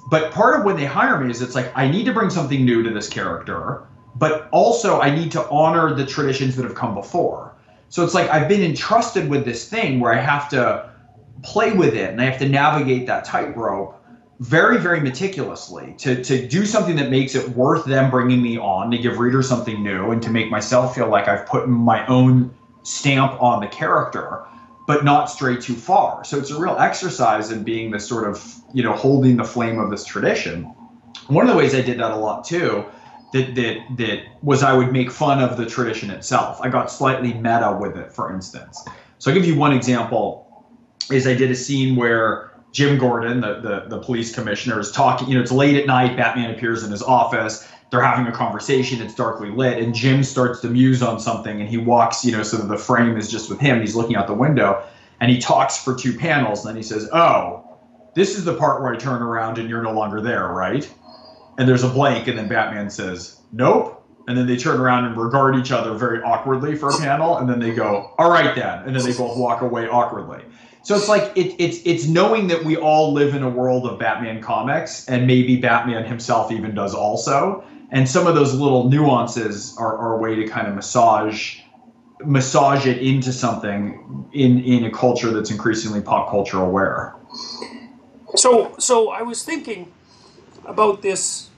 [0.10, 2.66] But part of when they hire me is it's like I need to bring something
[2.66, 6.94] new to this character, but also I need to honor the traditions that have come
[6.94, 7.56] before.
[7.90, 10.92] So it's like I've been entrusted with this thing where I have to
[11.44, 14.00] play with it and I have to navigate that tightrope
[14.40, 18.92] very, very meticulously to, to do something that makes it worth them bringing me on,
[18.92, 22.54] to give readers something new, and to make myself feel like I've put my own
[22.82, 24.44] stamp on the character,
[24.88, 26.26] but not stray too far.
[26.26, 29.80] So it's a real exercise in being this sort of, you know, holding the flame
[29.80, 30.64] of this tradition.
[31.28, 32.86] One of the ways I did that a lot too,
[33.34, 36.60] that that that was I would make fun of the tradition itself.
[36.62, 38.84] I got slightly meta with it, for instance.
[39.20, 40.66] So I'll give you one example
[41.12, 45.28] is I did a scene where Jim Gordon, the, the, the police commissioner, is talking.
[45.28, 46.16] You know, it's late at night.
[46.16, 47.68] Batman appears in his office.
[47.92, 49.02] They're having a conversation.
[49.02, 51.60] It's darkly lit, and Jim starts to muse on something.
[51.60, 53.80] And he walks, you know, so that the frame is just with him.
[53.80, 54.84] He's looking out the window,
[55.20, 56.66] and he talks for two panels.
[56.66, 57.78] And then he says, "Oh,
[58.16, 60.92] this is the part where I turn around and you're no longer there, right?"
[61.58, 65.18] And there's a blank, and then Batman says, "Nope." And then they turn around and
[65.18, 68.84] regard each other very awkwardly for a panel, and then they go, "All right then,"
[68.86, 70.44] and then they both walk away awkwardly.
[70.84, 74.00] So it's like it, it's it's knowing that we all live in a world of
[74.00, 77.64] Batman comics, and maybe Batman himself even does also.
[77.92, 81.60] And some of those little nuances are, are a way to kind of massage
[82.26, 87.16] massage it into something in in a culture that's increasingly pop culture aware.
[88.36, 89.93] So, so I was thinking
[90.66, 91.50] about this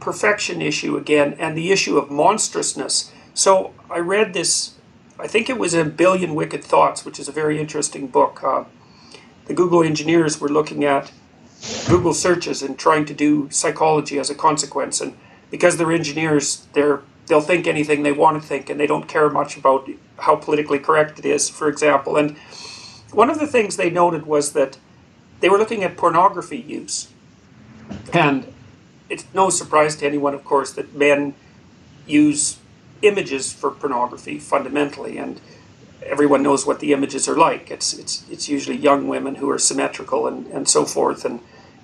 [0.00, 3.12] perfection issue again and the issue of monstrousness.
[3.34, 4.74] So I read this,
[5.18, 8.42] I think it was a Billion Wicked Thoughts, which is a very interesting book.
[8.42, 8.64] Uh,
[9.46, 11.12] the Google engineers were looking at
[11.88, 15.00] Google searches and trying to do psychology as a consequence.
[15.00, 15.16] And
[15.50, 19.28] because they're engineers, they're they'll think anything they want to think, and they don't care
[19.28, 19.88] much about
[20.18, 22.16] how politically correct it is, for example.
[22.16, 22.36] And
[23.12, 24.78] one of the things they noted was that
[25.40, 27.08] they were looking at pornography use.
[28.12, 28.52] And
[29.08, 31.34] it's no surprise to anyone, of course, that men
[32.06, 32.58] use
[33.02, 35.40] images for pornography fundamentally, and
[36.02, 37.70] everyone knows what the images are like.
[37.70, 41.40] It's it's it's usually young women who are symmetrical and, and so forth, and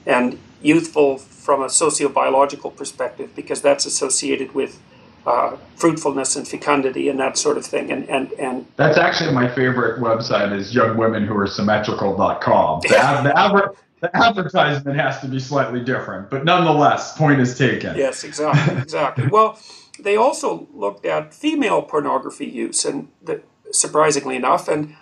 [0.07, 4.81] and youthful from a sociobiological perspective because that's associated with
[5.27, 7.91] uh, fruitfulness and fecundity and that sort of thing.
[7.91, 12.81] And and and that's actually my favorite website is youngwomenwhoaresymmetrical.com.
[12.83, 17.97] The, the, the advertisement has to be slightly different, but nonetheless, point is taken.
[17.97, 19.29] Yes, exactly, exactly.
[19.29, 19.59] well,
[19.99, 24.95] they also looked at female pornography use, and the, surprisingly enough, and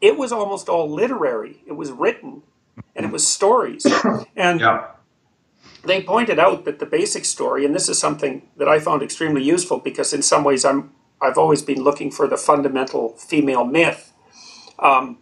[0.00, 1.62] it was almost all literary.
[1.66, 2.42] It was written,
[2.94, 3.86] and it was stories,
[4.36, 4.60] and.
[4.60, 4.86] Yeah
[5.84, 9.42] they pointed out that the basic story, and this is something that I found extremely
[9.42, 14.12] useful because in some ways I'm I've always been looking for the fundamental female myth.
[14.78, 15.18] Um,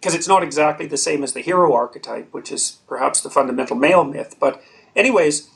[0.00, 3.76] because it's not exactly the same as the hero archetype, which is perhaps the fundamental
[3.76, 4.34] male myth.
[4.40, 4.62] But,
[4.96, 5.50] anyways,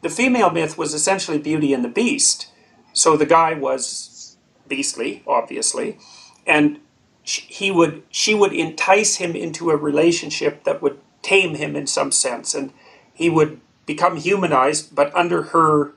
[0.00, 2.48] the female myth was essentially Beauty and the Beast.
[2.94, 5.98] So the guy was beastly, obviously,
[6.46, 6.80] and
[7.22, 12.10] he would she would entice him into a relationship that would tame him in some
[12.10, 12.72] sense, and
[13.12, 15.92] he would become humanized, but under her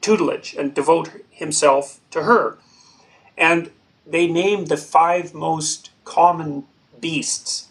[0.00, 2.58] tutelage and devote himself to her.
[3.36, 3.70] And
[4.06, 6.64] they named the five most common
[7.02, 7.68] beasts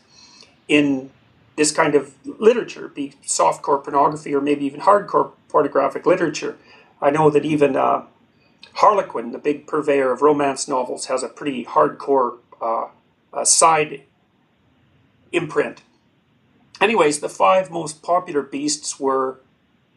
[0.67, 1.09] in
[1.55, 6.55] this kind of literature, be softcore pornography or maybe even hardcore pornographic literature.
[7.01, 8.03] I know that even uh,
[8.73, 12.89] Harlequin, the big purveyor of romance novels, has a pretty hardcore uh,
[13.33, 14.03] uh, side
[15.31, 15.81] imprint
[16.81, 19.39] Anyways, the five most popular beasts were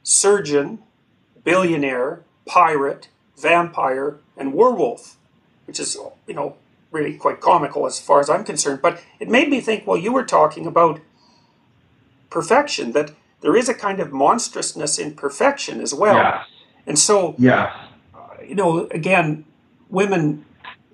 [0.02, 0.80] surgeon,
[1.42, 5.16] billionaire, pirate, vampire, and werewolf,
[5.66, 6.56] which is, you know,
[6.94, 8.80] really quite comical as far as I'm concerned.
[8.80, 11.00] But it made me think, well, you were talking about
[12.30, 16.16] perfection, that there is a kind of monstrousness in perfection as well.
[16.16, 16.44] Yeah.
[16.86, 17.88] And so, yeah.
[18.14, 19.44] Uh, you know, again,
[19.90, 20.44] women,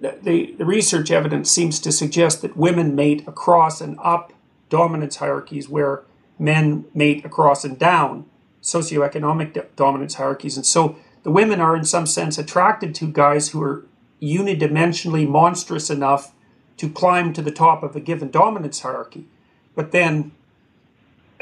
[0.00, 4.32] the, the research evidence seems to suggest that women mate across and up
[4.68, 6.02] dominance hierarchies where
[6.38, 8.24] men mate across and down
[8.62, 10.56] socioeconomic dominance hierarchies.
[10.56, 13.84] And so the women are, in some sense, attracted to guys who are
[14.20, 16.32] unidimensionally monstrous enough
[16.76, 19.26] to climb to the top of a given dominance hierarchy.
[19.74, 20.32] But then,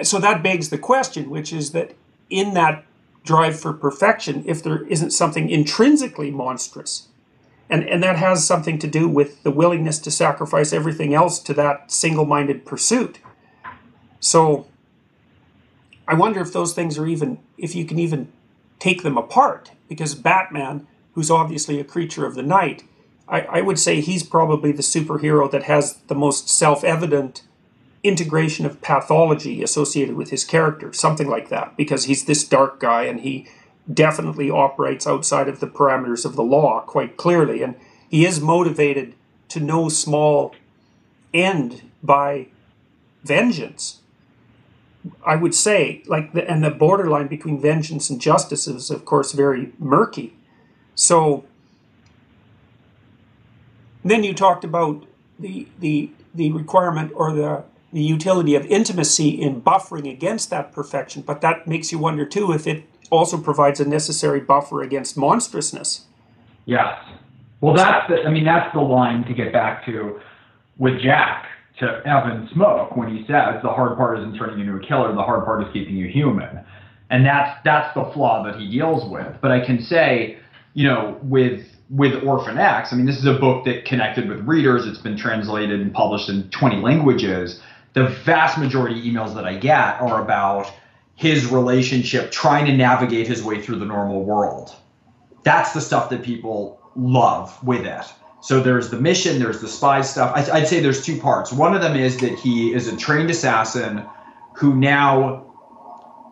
[0.02, 1.94] so that begs the question, which is that
[2.30, 2.84] in that
[3.24, 7.08] drive for perfection, if there isn't something intrinsically monstrous,
[7.70, 11.54] and, and that has something to do with the willingness to sacrifice everything else to
[11.54, 13.18] that single minded pursuit.
[14.20, 14.66] So
[16.06, 18.32] I wonder if those things are even, if you can even
[18.78, 20.86] take them apart, because Batman,
[21.18, 22.84] who's obviously a creature of the night,
[23.26, 27.42] I, I would say he's probably the superhero that has the most self evident
[28.04, 33.02] integration of pathology associated with his character, something like that, because he's this dark guy
[33.02, 33.48] and he
[33.92, 37.64] definitely operates outside of the parameters of the law quite clearly.
[37.64, 37.74] And
[38.08, 39.14] he is motivated
[39.48, 40.54] to no small
[41.34, 42.46] end by
[43.24, 44.02] vengeance.
[45.26, 49.32] I would say, like, the, and the borderline between vengeance and justice is, of course,
[49.32, 50.37] very murky.
[50.98, 51.44] So
[54.04, 55.06] then you talked about
[55.38, 61.22] the the the requirement or the the utility of intimacy in buffering against that perfection,
[61.22, 66.04] but that makes you wonder too if it also provides a necessary buffer against monstrousness.
[66.66, 66.98] Yes.
[67.60, 70.20] Well, that's the, I mean, that's the line to get back to
[70.78, 71.46] with Jack
[71.78, 75.14] to Evan Smoak when he says the hard part isn't turning you into a killer,
[75.14, 76.64] the hard part is keeping you human.
[77.10, 79.36] And that's that's the flaw that he deals with.
[79.40, 80.38] But I can say,
[80.74, 84.40] you know, with with Orphan X, I mean, this is a book that connected with
[84.40, 84.86] readers.
[84.86, 87.60] It's been translated and published in 20 languages.
[87.94, 90.70] The vast majority emails that I get are about
[91.14, 94.76] his relationship trying to navigate his way through the normal world.
[95.44, 98.04] That's the stuff that people love with it.
[98.40, 100.32] So there's the mission, there's the spy stuff.
[100.36, 101.52] I'd say there's two parts.
[101.52, 104.04] One of them is that he is a trained assassin
[104.54, 105.47] who now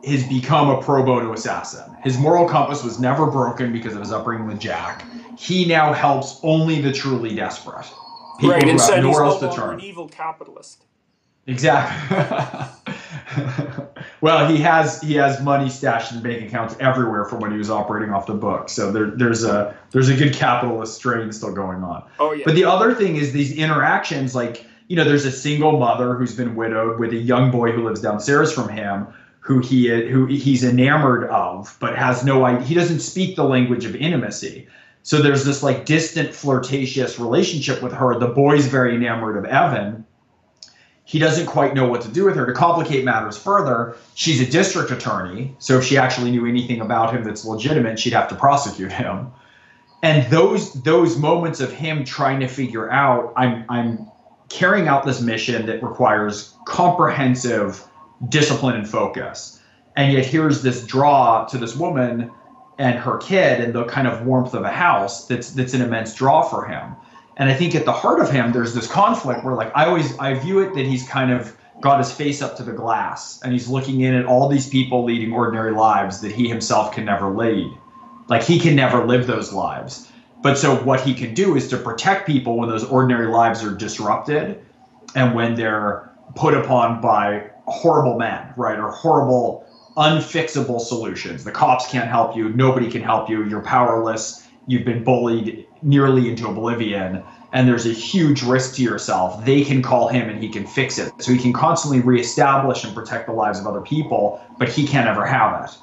[0.04, 1.96] has become a pro bono assassin.
[2.02, 5.04] His moral compass was never broken because of his upbringing with Jack.
[5.38, 7.86] He now helps only the truly desperate.
[8.38, 9.74] People right, nowhere else to turn.
[9.74, 10.84] An evil capitalist.
[11.46, 12.18] Exactly.
[14.20, 17.70] well, he has he has money stashed in bank accounts everywhere from when he was
[17.70, 18.68] operating off the book.
[18.68, 22.04] So there, there's a there's a good capitalist strain still going on.
[22.18, 22.42] Oh yeah.
[22.44, 26.34] But the other thing is these interactions, like you know, there's a single mother who's
[26.34, 29.06] been widowed with a young boy who lives downstairs from him,
[29.46, 32.66] who he who he's enamored of, but has no idea.
[32.66, 34.66] He doesn't speak the language of intimacy.
[35.02, 38.18] So there's this like distant flirtatious relationship with her.
[38.18, 40.04] The boy's very enamored of Evan
[41.06, 42.44] he doesn't quite know what to do with her.
[42.46, 47.14] To complicate matters further, she's a district attorney, so if she actually knew anything about
[47.14, 49.30] him that's legitimate, she'd have to prosecute him.
[50.02, 54.06] And those those moments of him trying to figure out, I'm I'm
[54.48, 57.84] carrying out this mission that requires comprehensive
[58.28, 59.60] discipline and focus.
[59.96, 62.30] And yet here's this draw to this woman
[62.78, 66.14] and her kid and the kind of warmth of a house that's that's an immense
[66.14, 66.94] draw for him.
[67.38, 70.16] And I think at the heart of him, there's this conflict where like I always
[70.18, 73.52] I view it that he's kind of got his face up to the glass and
[73.52, 77.30] he's looking in at all these people leading ordinary lives that he himself can never
[77.30, 77.70] lead.
[78.28, 80.10] Like he can never live those lives.
[80.42, 83.74] But so what he can do is to protect people when those ordinary lives are
[83.74, 84.60] disrupted
[85.14, 88.78] and when they're put upon by horrible men, right?
[88.78, 91.44] Or horrible unfixable solutions.
[91.44, 96.28] The cops can't help you, nobody can help you, you're powerless, you've been bullied nearly
[96.28, 100.48] into oblivion and there's a huge risk to yourself, they can call him and he
[100.48, 101.10] can fix it.
[101.22, 105.08] So he can constantly reestablish and protect the lives of other people, but he can't
[105.08, 105.76] ever have it.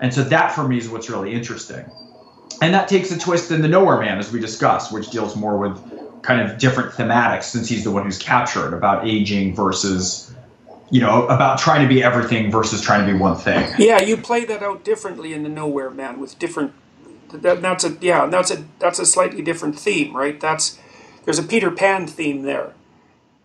[0.00, 1.84] And so that for me is what's really interesting.
[2.60, 5.56] And that takes a twist in The Nowhere Man, as we discussed, which deals more
[5.56, 5.80] with
[6.22, 10.27] kind of different thematics since he's the one who's captured about aging versus,
[10.90, 13.70] you know, about trying to be everything versus trying to be one thing.
[13.78, 16.72] Yeah, you play that out differently in The Nowhere Man with different.
[17.32, 20.40] That, that's a yeah, that's a that's a slightly different theme, right?
[20.40, 20.78] That's
[21.24, 22.72] there's a Peter Pan theme there.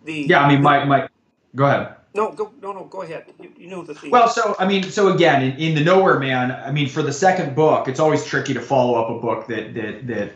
[0.05, 1.09] The yeah, I mean, my my,
[1.55, 1.95] go ahead.
[2.15, 3.25] No, go no no go ahead.
[3.41, 4.11] You, you know the theme.
[4.11, 7.11] Well, so I mean, so again, in, in the Nowhere Man, I mean, for the
[7.11, 10.31] second book, it's always tricky to follow up a book that that that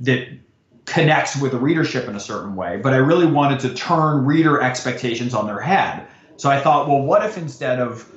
[0.00, 0.28] that
[0.86, 2.78] connects with the readership in a certain way.
[2.78, 6.06] But I really wanted to turn reader expectations on their head.
[6.36, 8.08] So I thought, well, what if instead of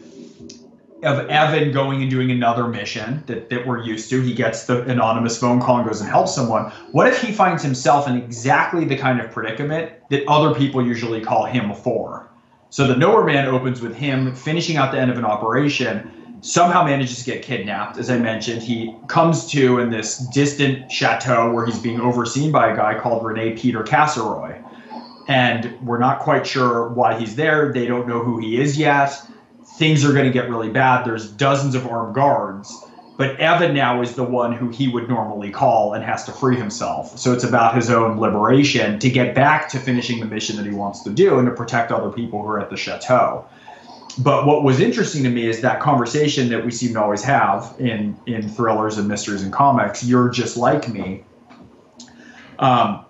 [1.05, 4.22] of Evan going and doing another mission that, that we're used to.
[4.22, 6.72] He gets the anonymous phone call and goes and helps someone.
[6.91, 11.22] What if he finds himself in exactly the kind of predicament that other people usually
[11.22, 12.28] call him for?
[12.72, 16.84] So the Nowhere Man opens with him finishing out the end of an operation, somehow
[16.84, 17.97] manages to get kidnapped.
[17.97, 22.72] As I mentioned, he comes to in this distant chateau where he's being overseen by
[22.72, 24.61] a guy called Rene Peter Kasselreau.
[25.28, 27.73] And we're not quite sure why he's there.
[27.73, 29.26] They don't know who he is yet
[29.78, 31.05] things are going to get really bad.
[31.05, 32.86] There's dozens of armed guards,
[33.17, 36.55] but Evan now is the one who he would normally call and has to free
[36.55, 37.17] himself.
[37.17, 40.71] So it's about his own liberation to get back to finishing the mission that he
[40.71, 43.45] wants to do and to protect other people who are at the chateau.
[44.17, 47.76] But what was interesting to me is that conversation that we seem to always have
[47.80, 50.05] in in thrillers and mysteries and comics.
[50.05, 51.26] You're just like me.
[52.59, 53.05] Um,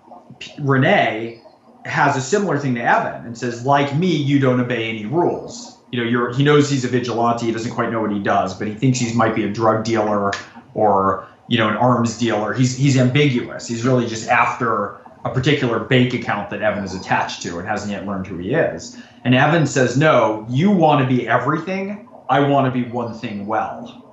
[0.58, 1.40] Rene
[1.86, 5.76] has a similar thing to Evan and says, like me, you don't obey any rules
[5.90, 7.46] you know, you're, he knows he's a vigilante.
[7.46, 9.84] He doesn't quite know what he does, but he thinks he might be a drug
[9.84, 10.32] dealer
[10.74, 12.52] or you know an arms dealer.
[12.52, 13.66] He's he's ambiguous.
[13.66, 17.92] He's really just after a particular bank account that Evan is attached to and hasn't
[17.92, 18.96] yet learned who he is.
[19.24, 22.08] And Evan says, "No, you want to be everything.
[22.28, 24.05] I want to be one thing well."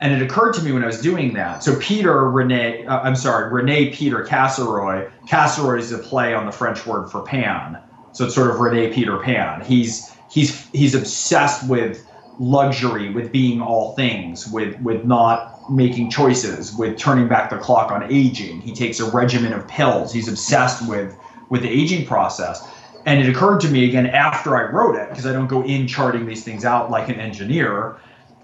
[0.00, 1.62] And it occurred to me when I was doing that.
[1.62, 5.10] So Peter Rene, uh, I'm sorry, Rene Peter Kasselreau.
[5.26, 7.78] Kasselreau is a play on the French word for pan.
[8.12, 9.60] So it's sort of Rene Peter Pan.
[9.60, 12.06] He's he's he's obsessed with
[12.38, 17.90] luxury, with being all things, with with not making choices, with turning back the clock
[17.90, 18.60] on aging.
[18.60, 20.12] He takes a regimen of pills.
[20.12, 21.16] He's obsessed with
[21.50, 22.66] with the aging process.
[23.04, 25.86] And it occurred to me again after I wrote it, because I don't go in
[25.86, 27.96] charting these things out like an engineer.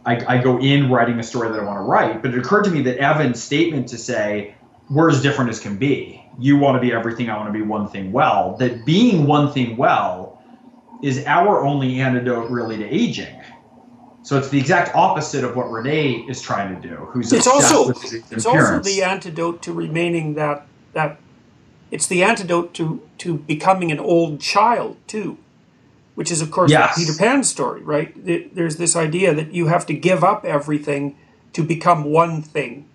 [0.07, 2.23] I, I go in writing a story that I want to write.
[2.23, 4.55] But it occurred to me that Evan's statement to say,
[4.91, 6.23] we're as different as can be.
[6.39, 8.57] You want to be everything, I want to be one thing well.
[8.59, 10.43] That being one thing well
[11.03, 13.41] is our only antidote really to aging.
[14.23, 16.97] So it's the exact opposite of what Rene is trying to do.
[16.97, 21.19] Who's it's also it's also the antidote to remaining that that
[21.91, 25.37] it's the antidote to to becoming an old child too,
[26.15, 26.97] which is of course yes.
[26.97, 28.15] Peter Pan story, right?
[28.55, 31.17] There's this idea that you have to give up everything
[31.53, 32.89] to become one thing,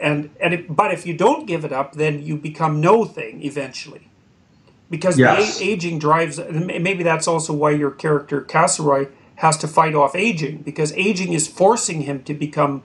[0.00, 3.42] and and it, but if you don't give it up, then you become no thing
[3.42, 4.08] eventually
[4.92, 5.58] because yes.
[5.58, 6.38] the aging drives.
[6.38, 11.48] Maybe that's also why your character Kasselreau has to fight off aging because aging is
[11.48, 12.82] forcing him to become,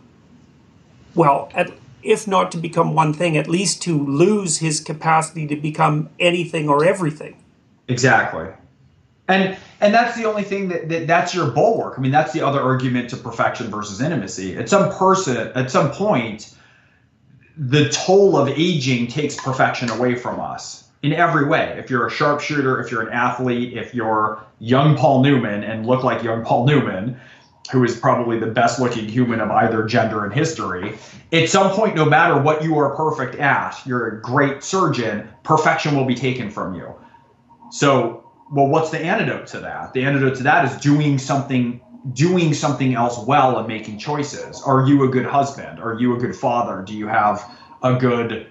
[1.14, 1.70] well, at,
[2.02, 6.70] if not to become one thing, at least to lose his capacity to become anything
[6.70, 7.44] or everything.
[7.90, 8.48] Exactly.
[9.28, 11.98] And and that's the only thing that, that that's your bulwark.
[11.98, 14.58] I mean, that's the other argument to perfection versus intimacy.
[14.58, 16.56] At some person, at some point,
[17.58, 21.76] the toll of aging takes perfection away from us in every way.
[21.78, 26.04] If you're a sharpshooter, if you're an athlete, if you're young Paul Newman and look
[26.04, 27.20] like young Paul Newman,
[27.72, 30.98] who is probably the best looking human of either gender in history,
[31.32, 35.96] at some point, no matter what you are perfect at, you're a great surgeon, perfection
[35.96, 36.94] will be taken from you.
[37.72, 38.17] So,
[38.52, 39.94] well, what's the antidote to that?
[39.94, 41.82] The antidote to that is doing something
[42.14, 44.62] doing something else well and making choices.
[44.62, 45.80] Are you a good husband?
[45.80, 46.82] Are you a good father?
[46.82, 47.44] Do you have
[47.84, 48.48] a good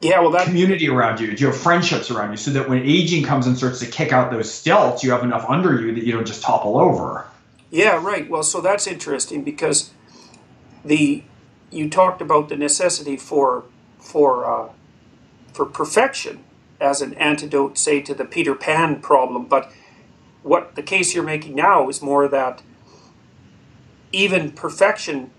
[0.00, 1.34] yeah, well, that community around you.
[1.34, 4.12] Do you have friendships around you so that when aging comes and starts to kick
[4.12, 7.26] out those stilts, you have enough under you that you don't just topple over.
[7.70, 8.28] Yeah, right.
[8.28, 9.92] Well, so that's interesting because
[10.84, 11.22] the
[11.70, 13.64] you talked about the necessity for
[13.98, 14.68] for uh,
[15.54, 16.44] for perfection
[16.80, 19.46] as an antidote, say, to the Peter Pan problem.
[19.46, 19.70] But
[20.42, 22.62] what the case you're making now is more that
[24.12, 25.30] even perfection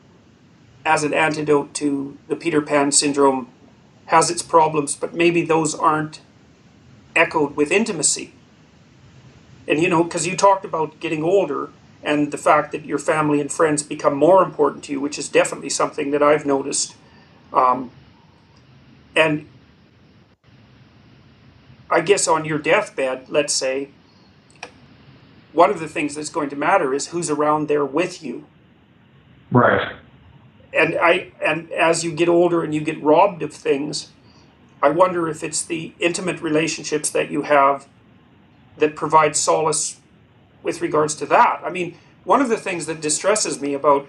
[0.85, 3.47] as an antidote to the Peter Pan syndrome
[4.07, 6.21] has its problems, but maybe those aren't
[7.15, 8.33] echoed with intimacy.
[9.67, 11.69] And you know, because you talked about getting older
[12.03, 15.27] and the fact that your family and friends become more important to you, which is
[15.27, 16.95] definitely something that I've noticed.
[17.51, 17.89] Um,
[19.15, 19.47] and
[21.89, 23.89] I guess on your deathbed, let's say,
[25.53, 28.45] one of the things that's going to matter is who's around there with you.
[29.51, 29.95] Right.
[30.73, 34.11] And I and as you get older and you get robbed of things,
[34.81, 37.87] I wonder if it's the intimate relationships that you have
[38.77, 40.01] that provide solace
[40.61, 41.61] with regards to that.
[41.63, 44.07] I mean, one of the things that distresses me about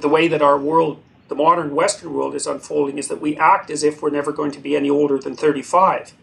[0.00, 3.70] the way that our world, the modern Western world, is unfolding is that we act
[3.70, 6.14] as if we're never going to be any older than 35.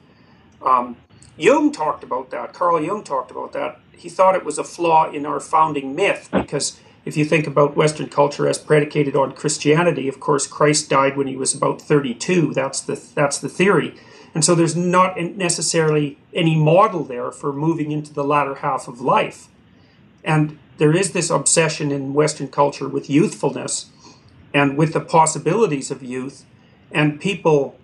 [0.68, 0.97] Um,
[1.38, 2.53] Jung talked about that.
[2.53, 3.80] Carl Jung talked about that.
[3.91, 7.78] He thought it was a flaw in our founding myth because if you think about
[7.78, 12.53] Western culture as predicated on Christianity, of course, Christ died when he was about 32.
[12.53, 13.95] That's the that's the theory.
[14.36, 18.99] And so there's not necessarily any model there for moving into the latter half of
[18.99, 19.47] life.
[20.24, 23.89] And there is this obsession in Western culture with youthfulness
[24.53, 26.45] and with the possibilities of youth.
[26.91, 27.76] And people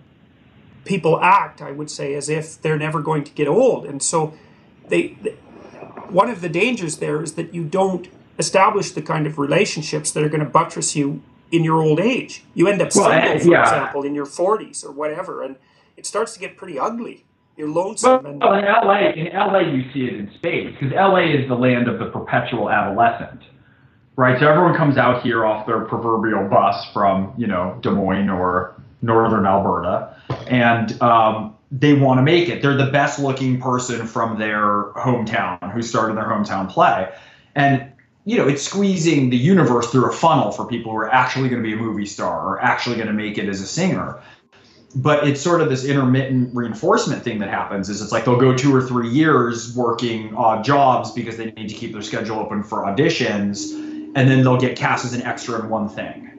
[0.84, 3.84] people act, I would say, as if they're never going to get old.
[3.86, 4.34] And so
[4.88, 5.36] they, they
[6.08, 8.08] one of the dangers there is that you don't
[8.38, 12.44] establish the kind of relationships that are going to buttress you in your old age.
[12.54, 13.62] You end up single, well, for yeah.
[13.62, 15.56] example, in your 40s or whatever, and
[15.96, 17.24] it starts to get pretty ugly.
[17.56, 18.38] You're lonesome.
[18.40, 21.54] Well, and, in LA, in LA, you see it in spades because LA is the
[21.54, 23.42] land of the perpetual adolescent,
[24.16, 24.38] right?
[24.40, 28.73] So everyone comes out here off their proverbial bus from you know Des Moines or
[29.04, 30.16] northern Alberta,
[30.48, 32.62] and um, they want to make it.
[32.62, 37.12] They're the best looking person from their hometown who started their hometown play,
[37.54, 37.92] and
[38.24, 41.62] you know, it's squeezing the universe through a funnel for people who are actually going
[41.62, 44.18] to be a movie star or actually going to make it as a singer.
[44.96, 48.56] But it's sort of this intermittent reinforcement thing that happens is it's like they'll go
[48.56, 52.62] two or three years working odd jobs because they need to keep their schedule open
[52.62, 53.72] for auditions
[54.14, 56.33] and then they'll get cast as an extra in one thing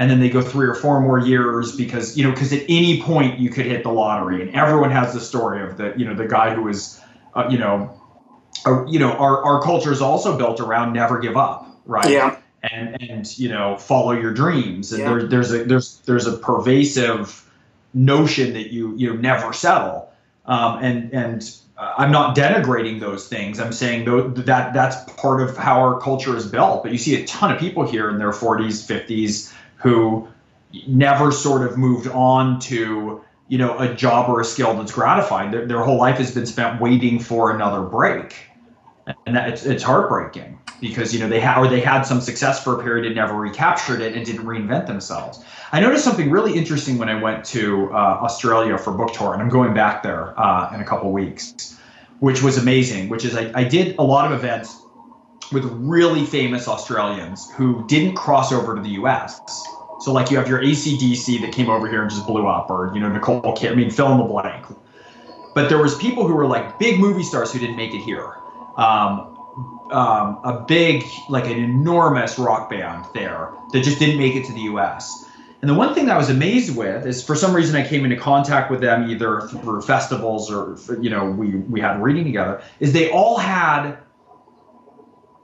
[0.00, 3.00] and then they go three or four more years because you know because at any
[3.02, 6.14] point you could hit the lottery and everyone has the story of the you know
[6.14, 7.00] the guy who was
[7.34, 7.96] uh, you know
[8.66, 12.36] uh, you know our, our culture is also built around never give up right yeah
[12.72, 15.08] and and you know follow your dreams and yeah.
[15.10, 17.46] there, there's a there's there's a pervasive
[17.94, 20.10] notion that you you know never settle.
[20.46, 23.58] Um, and and I'm not denigrating those things.
[23.58, 24.04] I'm saying
[24.44, 26.82] that that's part of how our culture is built.
[26.82, 30.28] But you see a ton of people here in their 40s, 50s who
[30.86, 35.50] never sort of moved on to you know a job or a skill that's gratifying.
[35.50, 38.36] Their, their whole life has been spent waiting for another break,
[39.26, 42.62] and that, it's it's heartbreaking because you know they had or they had some success
[42.62, 45.44] for a period and never recaptured it and didn't reinvent themselves.
[45.72, 49.42] I noticed something really interesting when I went to uh, Australia for book tour, and
[49.42, 51.76] I'm going back there uh, in a couple weeks,
[52.20, 53.08] which was amazing.
[53.08, 54.76] Which is I, I did a lot of events
[55.52, 59.40] with really famous Australians who didn't cross over to the U.S.
[60.00, 62.92] So like you have your ACDC that came over here and just blew up, or
[62.94, 63.72] you know Nicole Kidman.
[63.72, 64.66] I mean, fill in the blank.
[65.54, 68.34] But there was people who were like big movie stars who didn't make it here.
[68.76, 69.36] Um,
[69.90, 74.52] um, a big, like an enormous rock band there that just didn't make it to
[74.52, 75.26] the U.S.
[75.60, 78.04] And the one thing that I was amazed with is, for some reason, I came
[78.04, 82.62] into contact with them either through festivals or you know we we had reading together.
[82.78, 83.98] Is they all had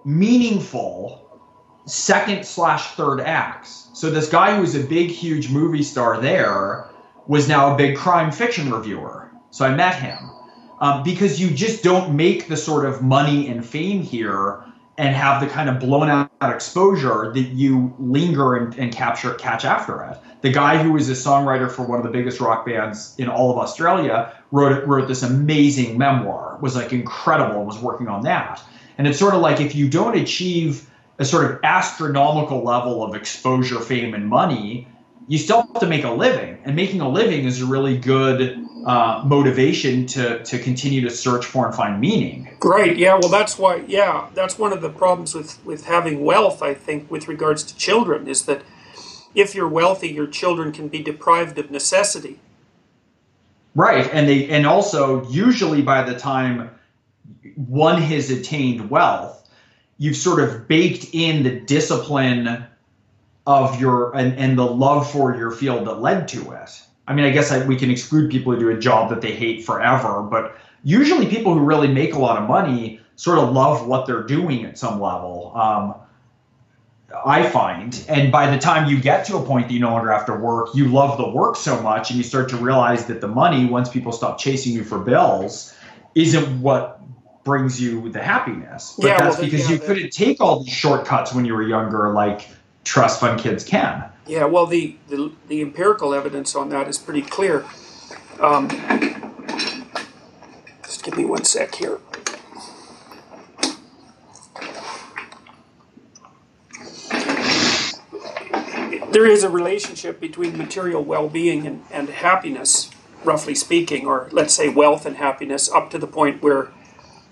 [0.06, 1.20] meaningful
[1.84, 3.90] second slash third acts.
[3.92, 6.88] So this guy who was a big, huge movie star there
[7.26, 9.30] was now a big crime fiction reviewer.
[9.50, 10.30] So I met him
[10.80, 14.64] um, because you just don't make the sort of money and fame here
[14.96, 19.64] and have the kind of blown out exposure that you linger and, and capture catch
[19.64, 20.18] after it.
[20.42, 23.50] The guy who was a songwriter for one of the biggest rock bands in all
[23.50, 28.62] of Australia wrote wrote this amazing memoir, was like incredible, was working on that.
[28.98, 30.88] And it's sort of like if you don't achieve
[31.18, 34.88] a sort of astronomical level of exposure, fame, and money,
[35.28, 36.58] you still have to make a living.
[36.64, 41.44] And making a living is a really good uh, motivation to to continue to search
[41.44, 42.56] for and find meaning.
[42.62, 42.96] Right.
[42.96, 43.18] Yeah.
[43.20, 43.84] Well, that's why.
[43.86, 46.62] Yeah, that's one of the problems with with having wealth.
[46.62, 48.62] I think with regards to children is that
[49.34, 52.40] if you're wealthy, your children can be deprived of necessity.
[53.74, 56.70] Right, and they and also usually by the time
[57.56, 59.48] one has attained wealth,
[59.98, 62.66] you've sort of baked in the discipline
[63.46, 66.82] of your and, and the love for your field that led to it.
[67.08, 69.32] I mean, I guess I, we can exclude people who do a job that they
[69.32, 73.86] hate forever, but usually people who really make a lot of money sort of love
[73.86, 75.52] what they're doing at some level.
[75.54, 75.94] Um,
[77.24, 80.10] I find, and by the time you get to a point that you no longer
[80.10, 83.20] have to work, you love the work so much, and you start to realize that
[83.20, 85.74] the money, once people stop chasing you for bills,
[86.14, 87.00] isn't what
[87.46, 88.96] brings you the happiness.
[88.98, 91.62] But yeah, that's well, because yeah, you couldn't take all the shortcuts when you were
[91.62, 92.48] younger, like
[92.84, 94.04] trust fund kids can.
[94.26, 97.64] Yeah, well, the, the, the empirical evidence on that is pretty clear.
[98.40, 98.68] Um,
[100.82, 102.00] just give me one sec here.
[109.12, 112.90] There is a relationship between material well being and, and happiness,
[113.24, 116.70] roughly speaking, or let's say wealth and happiness, up to the point where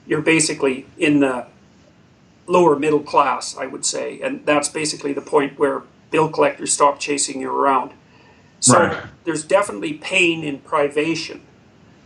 [0.07, 1.47] you're basically in the
[2.47, 4.21] lower middle class, I would say.
[4.21, 7.93] And that's basically the point where bill collectors stop chasing you around.
[8.61, 9.05] So right.
[9.25, 11.43] there's definitely pain in privation,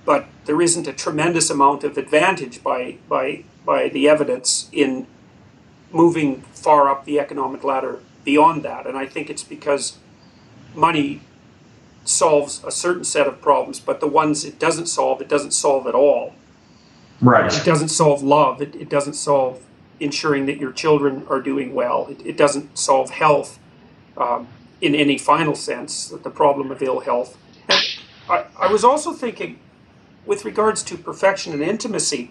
[0.05, 5.07] but there isn't a tremendous amount of advantage by by by the evidence in
[5.93, 8.87] moving far up the economic ladder beyond that.
[8.87, 9.99] And I think it's because
[10.75, 11.21] money
[12.05, 15.87] solves a certain set of problems, but the ones it doesn't solve, it doesn't solve
[15.87, 16.35] at all.
[17.21, 17.53] Right.
[17.53, 18.63] It doesn't solve love.
[18.63, 19.65] It, it doesn't solve
[20.01, 22.07] ensuring that your children are doing well.
[22.09, 23.59] It, it doesn't solve health
[24.17, 24.49] um,
[24.81, 27.37] in any final sense, the problem of ill health.
[27.69, 27.81] And
[28.29, 29.59] I, I was also thinking,
[30.25, 32.31] with regards to perfection and intimacy,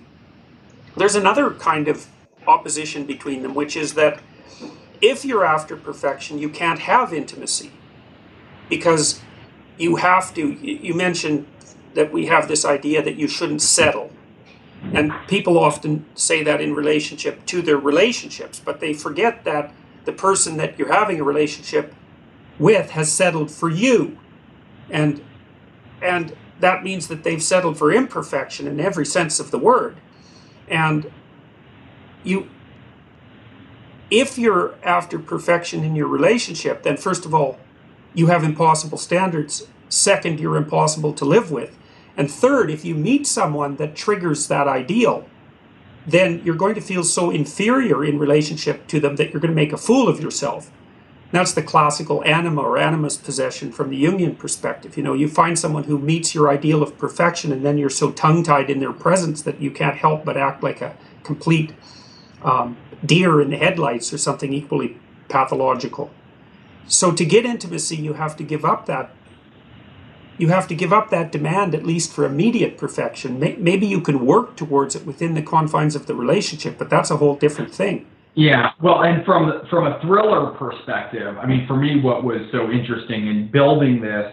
[0.95, 2.07] there's another kind of
[2.47, 4.21] opposition between them, which is that
[5.01, 7.71] if you're after perfection, you can't have intimacy
[8.69, 9.21] because
[9.77, 10.49] you have to.
[10.51, 11.45] You mentioned
[11.93, 14.11] that we have this idea that you shouldn't settle.
[14.93, 19.73] And people often say that in relationship to their relationships, but they forget that
[20.05, 21.93] the person that you're having a relationship
[22.57, 24.17] with has settled for you.
[24.89, 25.23] And
[26.01, 29.97] and that means that they've settled for imperfection in every sense of the word.
[30.67, 31.11] And
[32.23, 32.49] you
[34.09, 37.59] if you're after perfection in your relationship, then first of all,
[38.13, 39.67] you have impossible standards.
[39.89, 41.77] Second, you're impossible to live with.
[42.17, 45.25] And third, if you meet someone that triggers that ideal,
[46.07, 49.55] then you're going to feel so inferior in relationship to them that you're going to
[49.55, 50.71] make a fool of yourself.
[51.31, 54.95] That's the classical anima or animus possession from the Jungian perspective.
[54.95, 58.11] You know, you find someone who meets your ideal of perfection, and then you're so
[58.11, 61.73] tongue tied in their presence that you can't help but act like a complete
[62.43, 64.97] um, deer in the headlights or something equally
[65.27, 66.09] pathological.
[66.87, 69.11] So, to get intimacy, you have to give up that
[70.37, 73.39] you have to give up that demand at least for immediate perfection.
[73.39, 77.17] Maybe you can work towards it within the confines of the relationship, but that's a
[77.17, 78.05] whole different thing.
[78.35, 82.69] Yeah, well, and from from a thriller perspective, I mean, for me, what was so
[82.69, 84.31] interesting in building this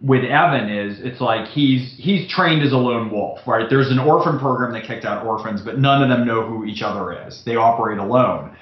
[0.00, 3.68] with Evan is it's like he's he's trained as a lone wolf, right?
[3.68, 6.82] There's an orphan program that kicked out orphans, but none of them know who each
[6.82, 7.42] other is.
[7.44, 8.56] They operate alone.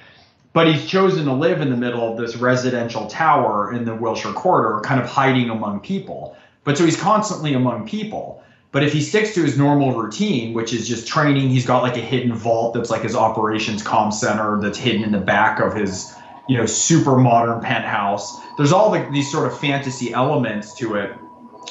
[0.53, 4.33] But he's chosen to live in the middle of this residential tower in the Wilshire
[4.33, 6.37] corridor, kind of hiding among people.
[6.65, 8.43] But so he's constantly among people.
[8.73, 11.97] But if he sticks to his normal routine, which is just training, he's got like
[11.97, 15.75] a hidden vault that's like his operations comm center that's hidden in the back of
[15.75, 16.15] his,
[16.49, 18.39] you know, super modern penthouse.
[18.57, 21.11] There's all the, these sort of fantasy elements to it,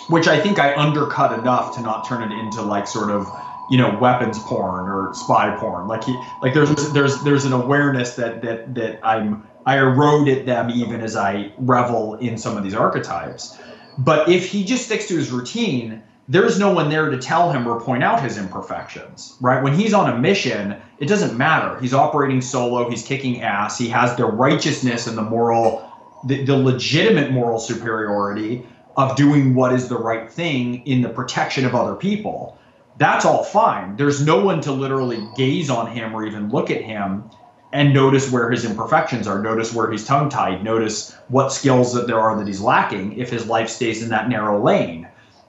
[0.10, 3.28] which I think I undercut enough to not turn it into like sort of,
[3.70, 5.88] you know, weapons porn or spy porn.
[5.88, 10.46] Like he, like there's there's there's an awareness that that that I'm I erode at
[10.46, 13.58] them even as I revel in some of these archetypes.
[14.00, 17.68] But if he just sticks to his routine, there's no one there to tell him
[17.68, 19.62] or point out his imperfections, right?
[19.62, 21.78] When he's on a mission, it doesn't matter.
[21.80, 25.86] He's operating solo, he's kicking ass, he has the righteousness and the moral,
[26.24, 31.66] the, the legitimate moral superiority of doing what is the right thing in the protection
[31.66, 32.58] of other people.
[32.96, 33.98] That's all fine.
[33.98, 37.30] There's no one to literally gaze on him or even look at him
[37.72, 42.08] and notice where his imperfections are, notice where he's tongue tied, notice what skills that
[42.08, 45.08] there are that he's lacking if his life stays in that narrow lane.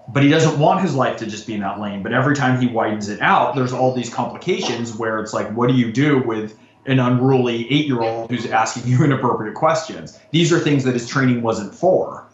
[0.09, 2.03] But he doesn't want his life to just be in that lane.
[2.03, 5.69] But every time he widens it out, there's all these complications where it's like, what
[5.69, 10.19] do you do with an unruly eight year old who's asking you inappropriate questions?
[10.31, 12.27] These are things that his training wasn't for.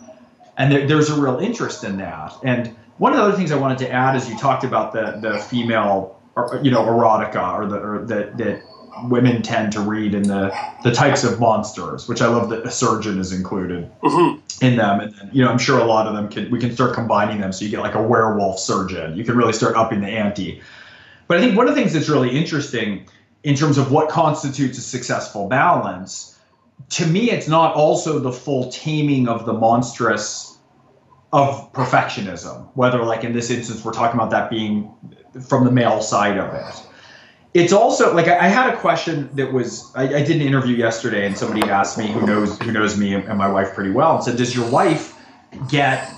[0.56, 2.32] And there, there's a real interest in that.
[2.42, 5.18] And one of the other things I wanted to add is you talked about the
[5.20, 8.62] the female, or, you know, erotica, or the or that that
[9.04, 12.70] women tend to read in the the types of monsters, which I love that a
[12.70, 14.64] surgeon is included mm-hmm.
[14.64, 15.00] in them.
[15.00, 17.40] And then, you know, I'm sure a lot of them can we can start combining
[17.40, 19.16] them so you get like a werewolf surgeon.
[19.16, 20.62] You can really start upping the ante.
[21.28, 23.06] But I think one of the things that's really interesting
[23.42, 26.36] in terms of what constitutes a successful balance
[26.90, 30.58] to me, it's not also the full taming of the monstrous
[31.32, 32.68] of perfectionism.
[32.74, 34.92] Whether, like in this instance, we're talking about that being
[35.48, 36.86] from the male side of it.
[37.56, 41.26] It's also like I, had a question that was I, I, did an interview yesterday,
[41.26, 44.24] and somebody asked me who knows who knows me and my wife pretty well, and
[44.24, 45.18] said, "Does your wife
[45.70, 46.12] get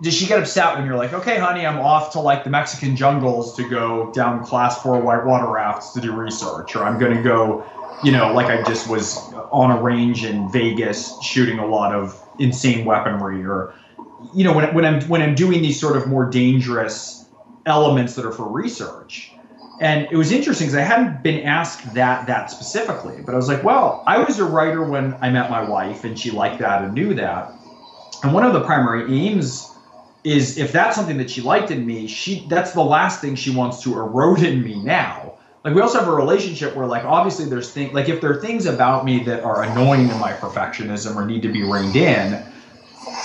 [0.00, 2.96] does she get upset when you're like, okay, honey, I'm off to like the Mexican
[2.96, 7.64] jungles to go down class four whitewater rafts to do research, or I'm to go,
[8.02, 9.18] you know, like I just was
[9.52, 13.74] on a range in Vegas shooting a lot of insane weaponry, or,
[14.34, 17.26] you know, when, when I'm when I'm doing these sort of more dangerous
[17.66, 19.32] elements that are for research.
[19.80, 23.48] And it was interesting because I hadn't been asked that that specifically, but I was
[23.48, 26.82] like, well, I was a writer when I met my wife, and she liked that
[26.82, 27.52] and knew that.
[28.22, 29.70] And one of the primary aims
[30.24, 33.50] is if that's something that she liked in me, she that's the last thing she
[33.50, 35.34] wants to erode in me now.
[35.62, 38.40] Like we also have a relationship where like obviously there's things like if there are
[38.40, 42.42] things about me that are annoying to my perfectionism or need to be reined in,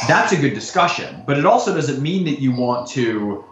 [0.08, 1.24] that's a good discussion.
[1.26, 3.46] But it also doesn't mean that you want to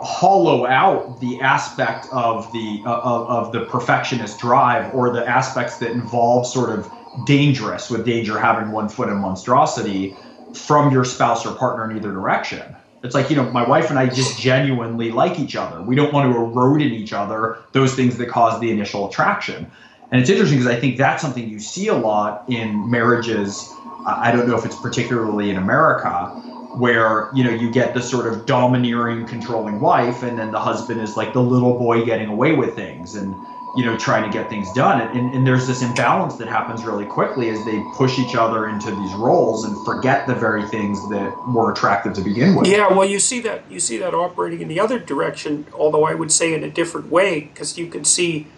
[0.00, 5.76] hollow out the aspect of the uh, of, of the perfectionist drive or the aspects
[5.78, 6.90] that involve sort of
[7.26, 10.16] dangerous with danger having one foot in monstrosity
[10.54, 12.74] from your spouse or partner in either direction.
[13.02, 15.80] It's like, you know, my wife and I just genuinely like each other.
[15.80, 19.70] We don't want to erode in each other those things that cause the initial attraction.
[20.10, 23.72] And it's interesting because I think that's something you see a lot in marriages.
[24.06, 26.32] I don't know if it's particularly in America,
[26.76, 31.00] where you know you get the sort of domineering, controlling wife, and then the husband
[31.00, 33.34] is like the little boy getting away with things, and
[33.76, 35.00] you know, trying to get things done.
[35.00, 38.90] And, and there's this imbalance that happens really quickly as they push each other into
[38.90, 42.66] these roles and forget the very things that were attractive to begin with.
[42.66, 46.14] Yeah, well, you see that you see that operating in the other direction, although I
[46.14, 48.48] would say in a different way, because you can see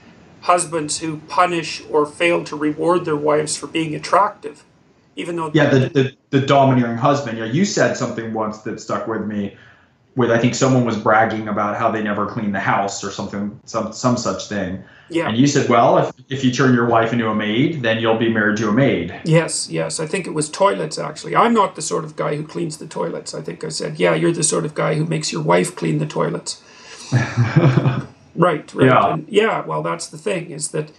[0.43, 4.65] husbands who punish or fail to reward their wives for being attractive,
[5.17, 7.39] even though yeah, the, the, the domineering husband.
[7.39, 9.57] Yeah, you said something once that stuck with me
[10.15, 13.59] with I think someone was bragging about how they never clean the house or something,
[13.65, 14.83] some some such thing.
[15.09, 15.29] Yeah.
[15.29, 18.19] And you said, well, if if you turn your wife into a maid, then you'll
[18.19, 19.21] be married to a maid.
[19.25, 20.01] Yes, yes.
[20.01, 21.35] I think it was toilets actually.
[21.35, 23.35] I'm not the sort of guy who cleans the toilets.
[23.35, 25.99] I think I said, yeah, you're the sort of guy who makes your wife clean
[25.99, 26.63] the toilets.
[27.13, 28.07] right.
[28.75, 28.87] Right.
[28.87, 29.13] Yeah.
[29.13, 29.65] And yeah.
[29.65, 30.91] Well, that's the thing is that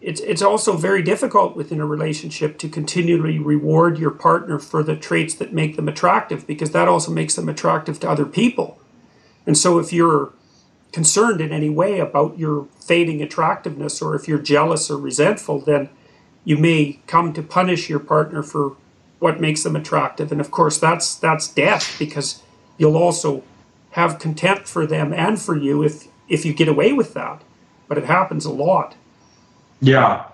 [0.00, 4.96] it's it's also very difficult within a relationship to continually reward your partner for the
[4.96, 8.78] traits that make them attractive because that also makes them attractive to other people.
[9.46, 10.32] And so if you're
[10.92, 15.88] concerned in any way about your fading attractiveness or if you're jealous or resentful, then
[16.44, 18.76] you may come to punish your partner for
[19.18, 20.30] what makes them attractive.
[20.32, 22.42] And of course that's that's death because
[22.78, 23.42] you'll also
[23.92, 27.42] have contempt for them and for you if if you get away with that.
[27.88, 28.96] But it happens a lot.
[29.80, 30.26] Yeah.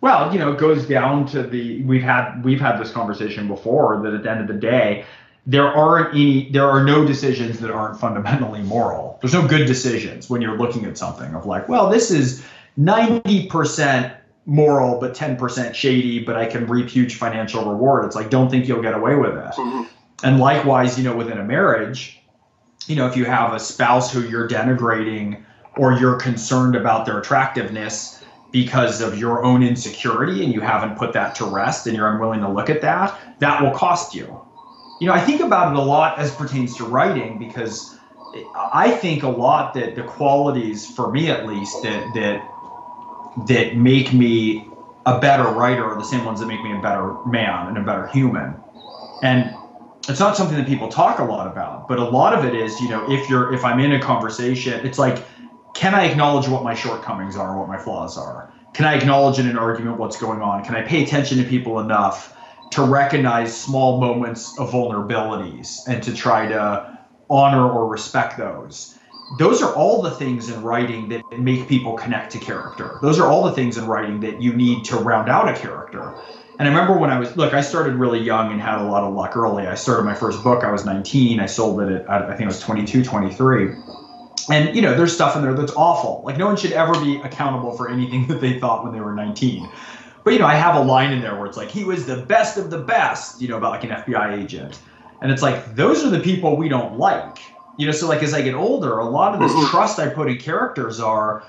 [0.00, 4.00] Well, you know, it goes down to the we've had we've had this conversation before
[4.02, 5.04] that at the end of the day,
[5.46, 9.18] there aren't any there are no decisions that aren't fundamentally moral.
[9.20, 12.44] There's no good decisions when you're looking at something of like, well, this is
[12.78, 18.04] 90% moral but 10% shady, but I can reap huge financial reward.
[18.04, 19.52] It's like don't think you'll get away with it.
[19.54, 19.82] Mm-hmm.
[20.24, 22.20] And likewise, you know, within a marriage,
[22.86, 25.42] you know, if you have a spouse who you're denigrating
[25.76, 28.15] or you're concerned about their attractiveness,
[28.50, 32.40] because of your own insecurity and you haven't put that to rest and you're unwilling
[32.40, 34.40] to look at that, that will cost you.
[35.00, 37.98] You know, I think about it a lot as pertains to writing because
[38.54, 44.12] I think a lot that the qualities, for me at least, that that that make
[44.12, 44.66] me
[45.04, 47.82] a better writer are the same ones that make me a better man and a
[47.82, 48.54] better human.
[49.22, 49.54] And
[50.08, 52.80] it's not something that people talk a lot about, but a lot of it is,
[52.80, 55.24] you know, if you're if I'm in a conversation, it's like
[55.76, 58.50] can I acknowledge what my shortcomings are what my flaws are?
[58.72, 60.64] Can I acknowledge in an argument what's going on?
[60.64, 62.34] Can I pay attention to people enough
[62.72, 66.98] to recognize small moments of vulnerabilities and to try to
[67.28, 68.98] honor or respect those?
[69.38, 72.98] Those are all the things in writing that make people connect to character.
[73.02, 76.14] Those are all the things in writing that you need to round out a character.
[76.58, 79.04] And I remember when I was, look, I started really young and had a lot
[79.04, 79.66] of luck early.
[79.66, 81.38] I started my first book, I was 19.
[81.38, 83.74] I sold it at, I think I was 22, 23
[84.50, 86.22] and you know there's stuff in there that's awful.
[86.24, 89.14] Like no one should ever be accountable for anything that they thought when they were
[89.14, 89.68] 19
[90.26, 92.16] but you know i have a line in there where it's like he was the
[92.16, 94.78] best of the best you know about like an fbi agent.
[95.22, 97.38] And it's like those are the people we don't like.
[97.78, 99.70] You know so like as i get older a lot of this mm-hmm.
[99.70, 101.44] trust i put in characters are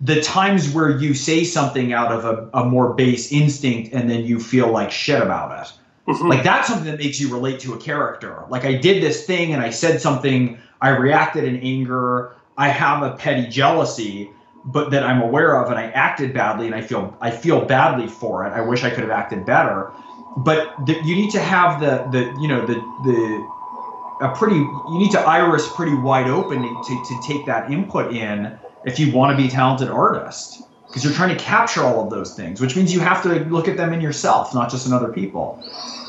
[0.00, 4.24] the times where you say something out of a, a more base instinct and then
[4.24, 5.72] you feel like shit about it.
[6.08, 6.28] Mm-hmm.
[6.28, 8.44] like that's something that makes you relate to a character.
[8.48, 13.02] Like i did this thing and i said something i reacted in anger I have
[13.02, 14.30] a petty jealousy,
[14.66, 18.06] but that I'm aware of, and I acted badly, and I feel I feel badly
[18.06, 18.50] for it.
[18.50, 19.90] I wish I could have acted better,
[20.36, 24.98] but the, you need to have the the you know the the a pretty you
[24.98, 29.34] need to iris pretty wide open to, to take that input in if you want
[29.34, 32.76] to be a talented artist because you're trying to capture all of those things, which
[32.76, 35.62] means you have to look at them in yourself, not just in other people.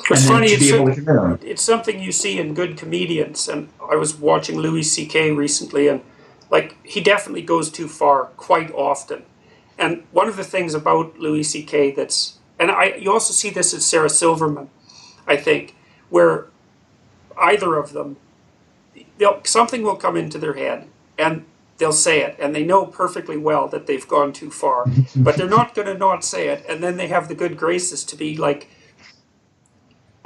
[0.09, 0.47] It's funny.
[0.47, 5.31] It's, it's something you see in good comedians, and I was watching Louis C.K.
[5.31, 6.01] recently, and
[6.51, 9.23] like he definitely goes too far quite often.
[9.79, 11.91] And one of the things about Louis C.K.
[11.91, 14.69] that's and I you also see this in Sarah Silverman,
[15.25, 15.75] I think,
[16.09, 16.47] where
[17.41, 18.17] either of them,
[19.45, 20.87] something will come into their head
[21.17, 21.45] and
[21.77, 24.85] they'll say it, and they know perfectly well that they've gone too far,
[25.15, 28.03] but they're not going to not say it, and then they have the good graces
[28.03, 28.67] to be like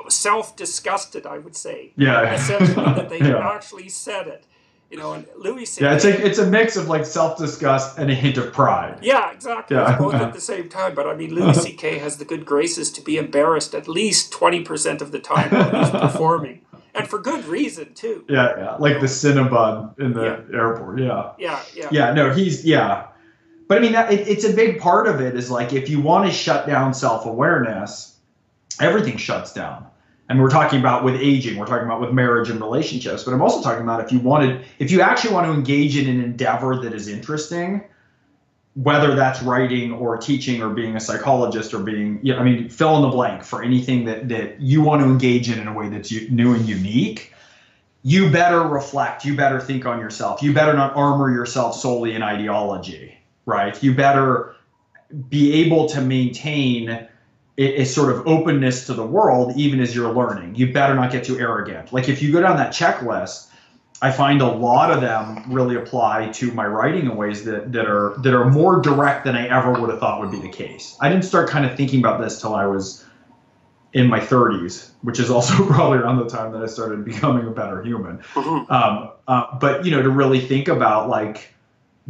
[0.09, 1.93] self-disgusted, I would say.
[1.95, 2.33] Yeah.
[2.33, 3.37] Essentially, that they yeah.
[3.37, 4.43] actually said it
[4.89, 5.83] you know, and Louis C.
[5.83, 8.99] Yeah, it's like it's a mix of like self disgust and a hint of pride.
[9.01, 9.75] Yeah, exactly.
[9.75, 9.97] Yeah.
[9.97, 10.95] both at the same time.
[10.95, 11.97] But I mean, Louis C.K.
[11.99, 15.83] has the good graces to be embarrassed at least twenty percent of the time while
[15.83, 16.61] he's performing,
[16.93, 18.25] and for good reason too.
[18.29, 20.57] Yeah, yeah, like the Cinnabon in the yeah.
[20.57, 20.99] airport.
[20.99, 21.31] Yeah.
[21.37, 21.89] Yeah, yeah.
[21.91, 23.07] Yeah, no, he's yeah,
[23.67, 25.35] but I mean, that, it, it's a big part of it.
[25.35, 28.17] Is like if you want to shut down self awareness,
[28.79, 29.87] everything shuts down
[30.29, 33.41] and we're talking about with aging we're talking about with marriage and relationships but i'm
[33.41, 36.81] also talking about if you wanted if you actually want to engage in an endeavor
[36.81, 37.83] that is interesting
[38.73, 42.69] whether that's writing or teaching or being a psychologist or being you know, i mean
[42.69, 45.73] fill in the blank for anything that that you want to engage in in a
[45.73, 47.33] way that's new and unique
[48.03, 52.21] you better reflect you better think on yourself you better not armor yourself solely in
[52.21, 53.15] ideology
[53.45, 53.81] right?
[53.81, 54.55] You better
[55.29, 57.07] be able to maintain
[57.57, 60.55] a sort of openness to the world even as you're learning.
[60.55, 61.93] You better not get too arrogant.
[61.93, 63.47] Like if you go down that checklist,
[64.01, 67.85] I find a lot of them really apply to my writing in ways that, that
[67.85, 70.97] are that are more direct than I ever would have thought would be the case.
[70.99, 73.05] I didn't start kind of thinking about this till I was
[73.93, 77.51] in my 30s, which is also probably around the time that I started becoming a
[77.51, 78.17] better human.
[78.33, 78.71] Mm-hmm.
[78.71, 81.53] Um, uh, but you know, to really think about like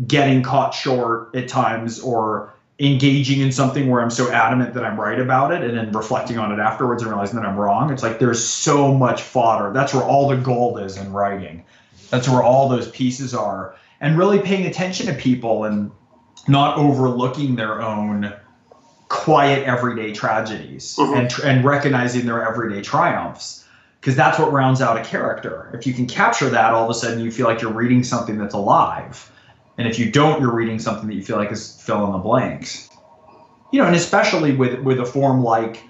[0.07, 4.99] getting caught short at times or engaging in something where I'm so adamant that I'm
[4.99, 7.91] right about it and then reflecting on it afterwards and realizing that I'm wrong.
[7.91, 9.71] It's like there's so much fodder.
[9.71, 11.63] That's where all the gold is in writing.
[12.09, 13.75] That's where all those pieces are.
[14.01, 15.89] And really paying attention to people and
[16.49, 18.33] not overlooking their own
[19.07, 21.13] quiet everyday tragedies mm-hmm.
[21.13, 23.65] and, and recognizing their everyday triumphs
[24.01, 25.71] because that's what rounds out a character.
[25.73, 28.37] If you can capture that, all of a sudden you feel like you're reading something
[28.37, 29.31] that's alive
[29.77, 32.17] and if you don't, you're reading something that you feel like is fill in the
[32.17, 32.89] blanks.
[33.71, 35.83] You know, and especially with with a form like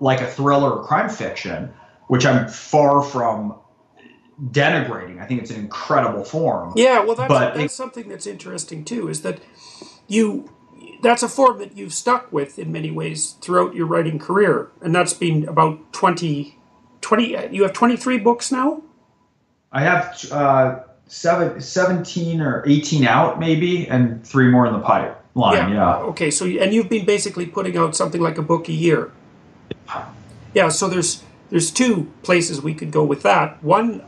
[0.00, 1.72] like a thriller or crime fiction,
[2.06, 3.56] which I'm far from
[4.42, 5.20] denigrating.
[5.20, 6.72] I think it's an incredible form.
[6.76, 9.08] Yeah, well, that's, but that's it, something that's interesting too.
[9.08, 9.40] Is that
[10.06, 10.50] you?
[11.02, 14.94] That's a form that you've stuck with in many ways throughout your writing career, and
[14.94, 16.58] that's been about 20,
[17.00, 18.82] 20 You have twenty three books now.
[19.70, 25.70] I have uh, seven, 17 or 18 out maybe and three more in the pipeline
[25.70, 25.74] yeah.
[25.74, 29.10] yeah okay so and you've been basically putting out something like a book a year
[30.54, 34.04] yeah so there's there's two places we could go with that one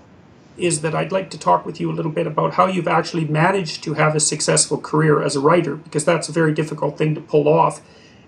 [0.59, 3.25] is that I'd like to talk with you a little bit about how you've actually
[3.25, 7.15] managed to have a successful career as a writer because that's a very difficult thing
[7.15, 7.81] to pull off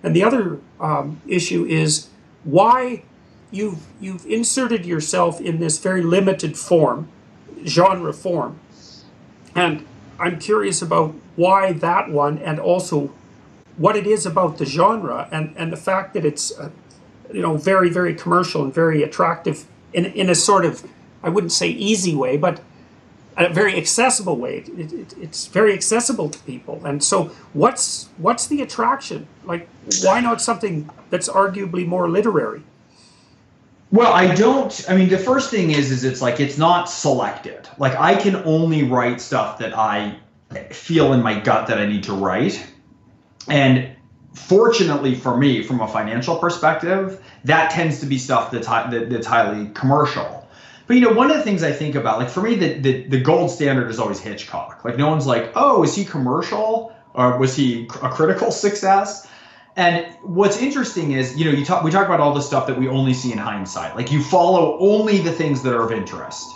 [0.03, 2.09] and the other um, issue is
[2.45, 3.03] why
[3.51, 7.09] you've you've inserted yourself in this very limited form
[7.67, 8.59] genre form.
[9.55, 9.87] And
[10.19, 13.13] I'm curious about why that one and also
[13.77, 16.71] what it is about the genre and, and the fact that it's, uh,
[17.33, 20.87] you know, very, very commercial and very attractive in, in a sort of,
[21.23, 22.61] I wouldn't say easy way, but
[23.37, 24.59] a very accessible way.
[24.59, 26.85] It, it, it's very accessible to people.
[26.85, 27.25] And so
[27.55, 29.27] what's, what's the attraction?
[29.45, 29.69] Like,
[30.03, 32.63] why not something that's arguably more literary?
[33.93, 34.85] Well, I don't.
[34.89, 37.69] I mean, the first thing is, is it's like it's not selected.
[37.77, 40.19] Like I can only write stuff that I
[40.71, 42.67] feel in my gut that I need to write,
[43.49, 43.91] and
[44.35, 49.11] fortunately for me, from a financial perspective, that tends to be stuff that's high, that,
[49.11, 50.49] that's highly commercial.
[50.87, 53.03] But you know, one of the things I think about, like for me, the, the
[53.09, 54.87] the gold standard is always Hitchcock.
[54.87, 59.29] Like no one's like, oh, is he commercial or was he a critical success?
[59.77, 62.79] And what's interesting is, you know, you talk we talk about all the stuff that
[62.79, 63.97] we only see in hindsight.
[63.97, 66.47] Like you follow only the things that are of interest.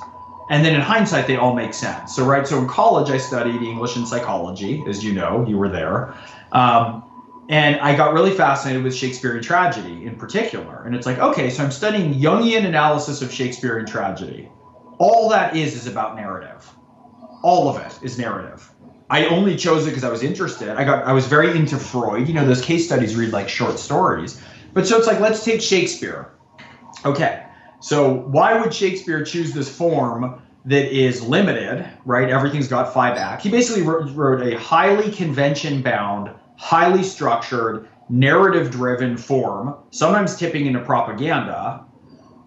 [0.49, 2.15] And then in hindsight, they all make sense.
[2.15, 2.47] So, right.
[2.47, 6.15] So in college, I studied English and psychology, as you know, you were there.
[6.53, 7.03] Um,
[7.49, 10.85] and I got really fascinated with Shakespearean tragedy in particular.
[10.85, 14.49] And it's like, okay, so I'm studying Jungian analysis of Shakespearean tragedy.
[14.99, 16.69] All that is is about narrative.
[17.43, 18.69] All of it is narrative.
[19.09, 20.71] I only chose it because I was interested.
[20.71, 22.29] I got I was very into Freud.
[22.29, 24.41] You know, those case studies read like short stories.
[24.73, 26.33] But so it's like let's take Shakespeare.
[27.05, 27.45] Okay.
[27.81, 32.29] So why would Shakespeare choose this form that is limited, right?
[32.29, 33.45] Everything's got five acts.
[33.45, 40.67] He basically wrote, wrote a highly convention bound, highly structured, narrative driven form, sometimes tipping
[40.67, 41.85] into propaganda,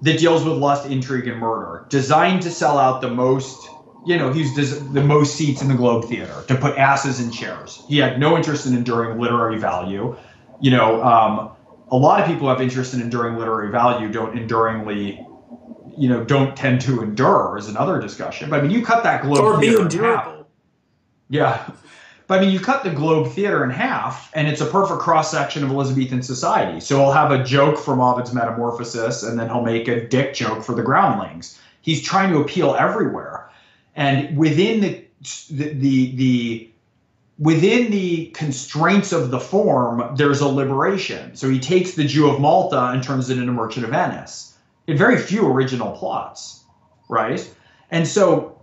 [0.02, 3.69] that deals with lust, intrigue, and murder, designed to sell out the most
[4.06, 4.56] you know, he's
[4.92, 7.84] the most seats in the Globe Theater to put asses in chairs.
[7.88, 10.16] He had no interest in enduring literary value.
[10.62, 11.52] You know, um,
[11.92, 15.26] a lot of people have interest in enduring literary value, don't enduringly,
[15.98, 18.50] you know, don't tend to endure is another discussion.
[18.50, 20.48] But I mean, you cut that Globe or Theater be endurable.
[21.30, 21.70] Yeah.
[22.28, 25.32] But I mean, you cut the Globe Theater in half, and it's a perfect cross
[25.32, 26.80] section of Elizabethan society.
[26.80, 30.64] So he'll have a joke from Ovid's Metamorphosis, and then he'll make a dick joke
[30.64, 31.60] for the Groundlings.
[31.82, 33.49] He's trying to appeal everywhere
[33.96, 35.06] and within the
[35.50, 36.72] the the, the
[37.40, 41.36] within the constraints of the form, there's a liberation.
[41.36, 44.58] So he takes the Jew of Malta and turns it into Merchant of Venice.
[44.88, 46.64] It very few original plots,
[47.08, 47.50] right?
[47.92, 48.60] And so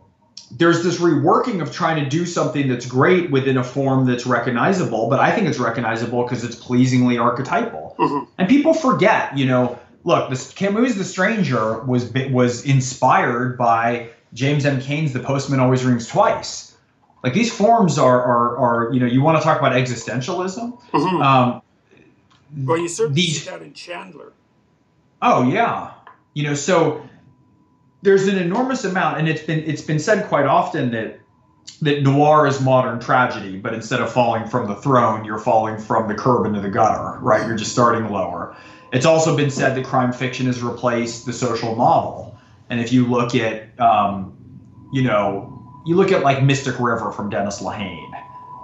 [0.51, 5.09] there's this reworking of trying to do something that's great within a form that's recognizable,
[5.09, 7.97] but I think it's recognizable because it's pleasingly archetypal.
[7.99, 8.31] Mm-hmm.
[8.39, 14.67] And people forget, you know, look, this Camus' The Stranger was was inspired by James
[14.67, 14.81] M.
[14.81, 16.77] Cain's The Postman Always Rings Twice.
[17.23, 20.81] Like these forms are, are, are you know, you want to talk about existentialism.
[20.93, 21.23] Mm-hmm.
[21.23, 21.63] Um,
[22.65, 24.33] well, you certainly these, see that in Chandler.
[25.23, 25.93] Oh yeah,
[26.35, 27.07] you know, so
[28.03, 31.19] there's an enormous amount, and it's been it's been said quite often that
[31.83, 36.09] that noir is modern tragedy, but instead of falling from the throne, you're falling from
[36.09, 37.47] the curb into the gutter, right?
[37.47, 38.57] You're just starting lower.
[38.93, 42.36] It's also been said that crime fiction has replaced the social novel.
[42.71, 44.37] And if you look at, um,
[44.93, 45.53] you know,
[45.87, 48.11] you look at like Mystic River from Dennis Lehane,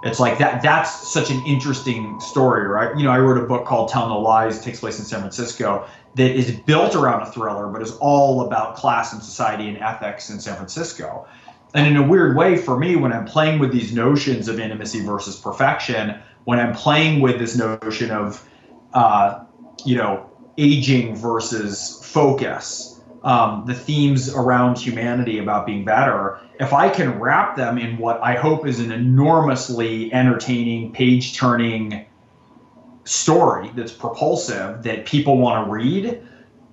[0.04, 0.62] it's like that.
[0.62, 2.96] That's such an interesting story, right?
[2.96, 4.58] You know, I wrote a book called Tell No Lies.
[4.58, 5.86] It takes place in San Francisco.
[6.16, 10.28] That is built around a thriller, but is all about class and society and ethics
[10.28, 11.26] in San Francisco.
[11.74, 15.00] And in a weird way, for me, when I'm playing with these notions of intimacy
[15.00, 18.46] versus perfection, when I'm playing with this notion of,
[18.92, 19.44] uh,
[19.86, 20.28] you know,
[20.58, 22.91] aging versus focus,
[23.24, 28.20] um, the themes around humanity about being better, if I can wrap them in what
[28.22, 32.04] I hope is an enormously entertaining, page turning
[33.04, 36.22] story that's propulsive, that people want to read,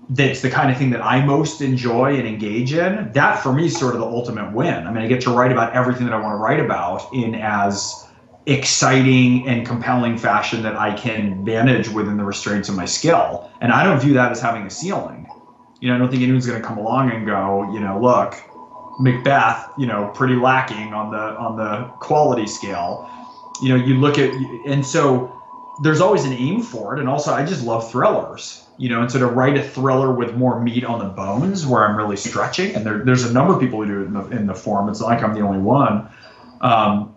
[0.10, 3.66] that's the kind of thing that I most enjoy and engage in, that for me
[3.66, 4.88] is sort of the ultimate win.
[4.88, 7.36] I mean, I get to write about everything that I want to write about in
[7.36, 8.08] as
[8.48, 13.52] exciting and compelling fashion that I can manage within the restraints of my skill.
[13.62, 15.28] And I don't view that as having a ceiling
[15.80, 18.36] you know, I don't think anyone's going to come along and go, you know, look,
[19.00, 23.10] Macbeth, you know, pretty lacking on the on the quality scale.
[23.62, 24.32] You know, you look at
[24.66, 25.36] and so
[25.82, 28.66] there's always an aim for it, and also I just love thrillers.
[28.78, 31.86] You know, and so to write a thriller with more meat on the bones, where
[31.86, 34.26] I'm really stretching, and there, there's a number of people who do it in the,
[34.28, 34.88] in the form.
[34.88, 36.08] It's not like I'm the only one.
[36.62, 37.14] Um,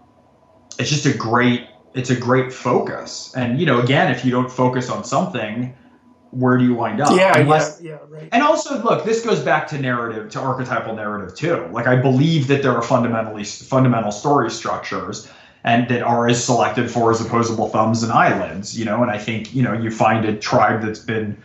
[0.78, 3.32] it's just a great, it's a great focus.
[3.36, 5.74] And you know, again, if you don't focus on something,
[6.32, 7.16] where do you wind up?
[7.16, 8.28] Yeah, Unless, yeah, yeah, right.
[8.32, 11.68] And also, look, this goes back to narrative, to archetypal narrative too.
[11.70, 15.30] Like, I believe that there are fundamentally fundamental story structures,
[15.64, 18.76] and that are as selected for as opposable thumbs and eyelids.
[18.76, 21.36] You know, and I think you know you find a tribe that's been,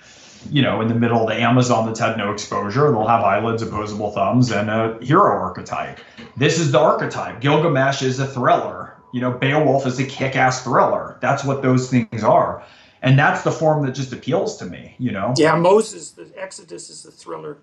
[0.49, 2.89] you know, in the middle of the Amazon that's had no exposure.
[2.89, 5.99] They'll have eyelids, opposable thumbs, and a hero archetype.
[6.37, 7.41] This is the archetype.
[7.41, 8.93] Gilgamesh is a thriller.
[9.13, 11.17] You know, Beowulf is a kick-ass thriller.
[11.21, 12.63] That's what those things are
[13.01, 15.33] and that's the form that just appeals to me you know?
[15.37, 17.57] Yeah moses the exodus is the thriller.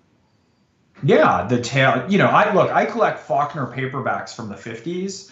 [1.03, 5.31] Yeah the tale you know i look i collect faulkner paperbacks from the 50s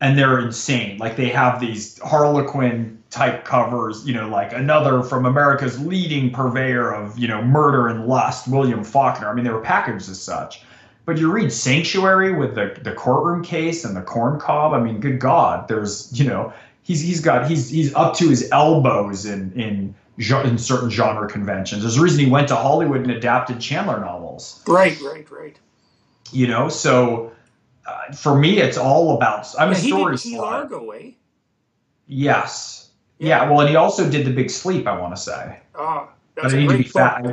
[0.00, 0.98] and they're insane.
[0.98, 6.94] Like they have these harlequin type covers you know like another from america's leading purveyor
[6.94, 9.28] of you know murder and lust william faulkner.
[9.28, 10.62] I mean they were packaged as such.
[11.06, 15.00] But you read sanctuary with the, the courtroom case and the corn cob i mean
[15.00, 16.52] good god there's you know
[16.90, 21.82] he's he's got he's he's up to his elbows in in in certain genre conventions.
[21.82, 24.62] There's a reason he went to Hollywood and adapted Chandler novels.
[24.66, 25.56] Right, right, right.
[26.32, 27.32] You know, so
[27.86, 29.46] uh, for me, it's all about.
[29.56, 30.16] I'm yeah, a story.
[30.16, 31.12] He did Largo, eh?
[32.08, 32.90] Yes.
[33.18, 33.44] Yeah.
[33.44, 33.50] yeah.
[33.50, 34.88] Well, and he also did the Big Sleep.
[34.88, 35.60] I want to say.
[35.76, 37.26] Ah, that's but I need to be fact.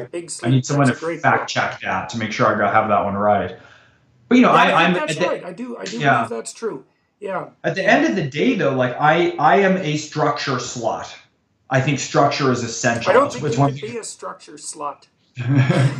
[0.43, 3.57] I, need someone to fact check that to make sure I have that one right.
[4.29, 5.43] But you know, yeah, I, am That's right.
[5.43, 5.77] I do.
[5.77, 6.25] I do yeah.
[6.25, 6.85] believe that's true.
[7.19, 7.49] Yeah.
[7.63, 11.13] At the end of the day, though, like I, I am a structure slut.
[11.69, 13.11] I think structure is essential.
[13.11, 15.07] I don't think it's you can be a structure slut.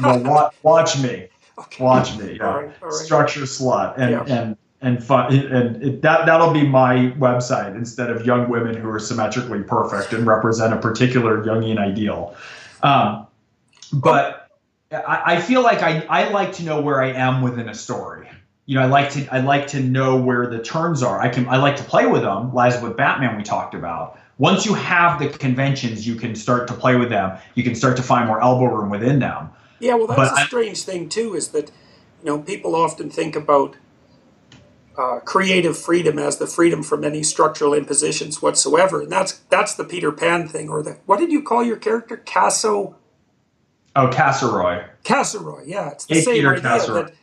[0.02, 1.28] well, watch, watch me.
[1.60, 1.84] Okay.
[1.84, 2.34] Watch me.
[2.34, 2.48] Yeah.
[2.48, 2.94] All right, all right.
[2.94, 4.24] Structure slut, and yeah.
[4.28, 8.88] and and fun and it, that that'll be my website instead of young women who
[8.90, 12.36] are symmetrically perfect and represent a particular Jungian ideal.
[12.84, 13.26] Um,
[13.92, 14.50] but
[14.92, 18.30] I, I feel like I, I like to know where I am within a story.
[18.68, 21.20] You know, I like to I like to know where the turns are.
[21.22, 24.20] I can I like to play with them, as with Batman we talked about.
[24.38, 27.38] Once you have the conventions, you can start to play with them.
[27.56, 29.50] You can start to find more elbow room within them.
[29.80, 31.34] Yeah, well, that's but a strange I, thing too.
[31.34, 31.72] Is that
[32.22, 33.78] you know people often think about
[34.98, 39.86] uh, creative freedom as the freedom from any structural impositions whatsoever, and that's that's the
[39.86, 42.96] Peter Pan thing, or the what did you call your character, Casso?
[43.96, 44.88] Oh, Kasselreau.
[45.04, 47.14] Kasselreau, yeah, it's the hey, same Peter idea that,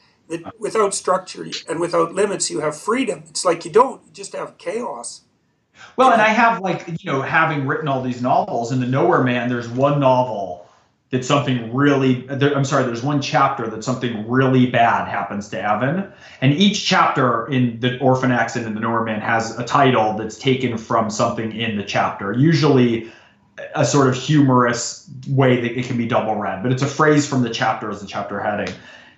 [0.58, 3.24] without structure and without limits you have freedom.
[3.28, 5.22] It's like you don't, you just have chaos.
[5.96, 9.22] Well, and I have like you know having written all these novels in the Nowhere
[9.22, 10.66] Man, there's one novel
[11.10, 16.12] that something really I'm sorry, there's one chapter that something really bad happens to Evan.
[16.40, 20.38] And each chapter in the Orphan Accident and the Nowhere Man has a title that's
[20.38, 22.32] taken from something in the chapter.
[22.32, 23.12] Usually
[23.76, 27.26] a sort of humorous way that it can be double read, but it's a phrase
[27.28, 28.74] from the chapter as the chapter heading.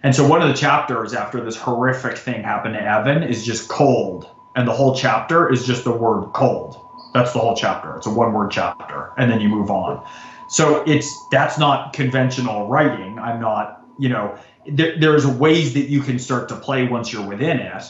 [0.06, 3.68] And so one of the chapters after this horrific thing happened to Evan is just
[3.68, 4.30] cold.
[4.54, 6.80] And the whole chapter is just the word cold.
[7.12, 7.96] That's the whole chapter.
[7.96, 9.12] It's a one word chapter.
[9.18, 10.06] And then you move on.
[10.48, 13.18] So it's that's not conventional writing.
[13.18, 14.38] I'm not, you know,
[14.68, 17.82] there, there's ways that you can start to play once you're within it.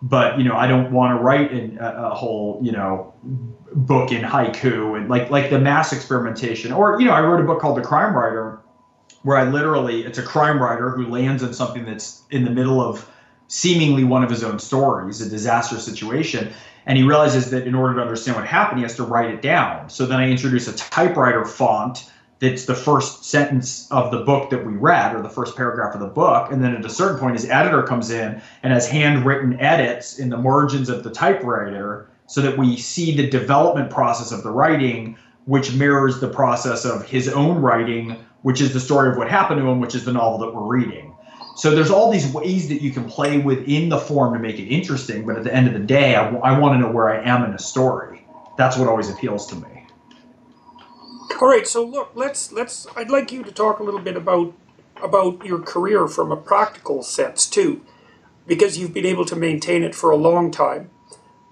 [0.00, 3.14] But you know, I don't want to write in a, a whole, you know,
[3.72, 6.70] book in haiku and like like the mass experimentation.
[6.70, 8.60] Or you know, I wrote a book called The Crime Writer,
[9.24, 12.80] where I literally it's a crime writer who lands in something that's in the middle
[12.80, 13.10] of
[13.48, 16.52] seemingly one of his own stories, a disaster situation,
[16.86, 19.42] and he realizes that in order to understand what happened, he has to write it
[19.42, 19.88] down.
[19.90, 22.10] So then I introduce a typewriter font
[22.40, 26.00] that's the first sentence of the book that we read or the first paragraph of
[26.00, 26.50] the book.
[26.50, 30.28] And then at a certain point, his editor comes in and has handwritten edits in
[30.28, 35.16] the margins of the typewriter so that we see the development process of the writing,
[35.46, 39.58] which mirrors the process of his own writing, which is the story of what happened
[39.58, 41.16] to him, which is the novel that we're reading.
[41.56, 44.68] So there's all these ways that you can play within the form to make it
[44.68, 45.24] interesting.
[45.24, 47.24] But at the end of the day, I, w- I want to know where I
[47.24, 48.26] am in a story.
[48.58, 49.86] That's what always appeals to me.
[51.40, 51.66] All right.
[51.66, 52.86] So look, let's let's.
[52.94, 54.52] I'd like you to talk a little bit about
[55.02, 57.80] about your career from a practical sense too,
[58.46, 60.90] because you've been able to maintain it for a long time.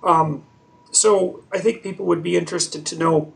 [0.04, 0.44] Um,
[0.90, 3.32] so I think people would be interested to know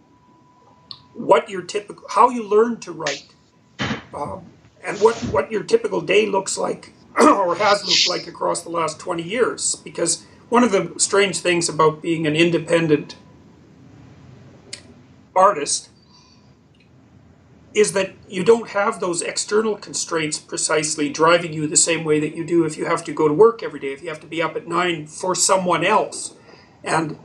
[1.14, 3.32] what your typical, how you learned to write.
[4.16, 4.46] Um,
[4.82, 8.98] and what, what your typical day looks like or has looked like across the last
[8.98, 9.76] 20 years.
[9.76, 13.16] Because one of the strange things about being an independent
[15.34, 15.90] artist
[17.74, 22.34] is that you don't have those external constraints precisely driving you the same way that
[22.34, 24.26] you do if you have to go to work every day, if you have to
[24.26, 26.34] be up at nine for someone else.
[26.82, 27.18] And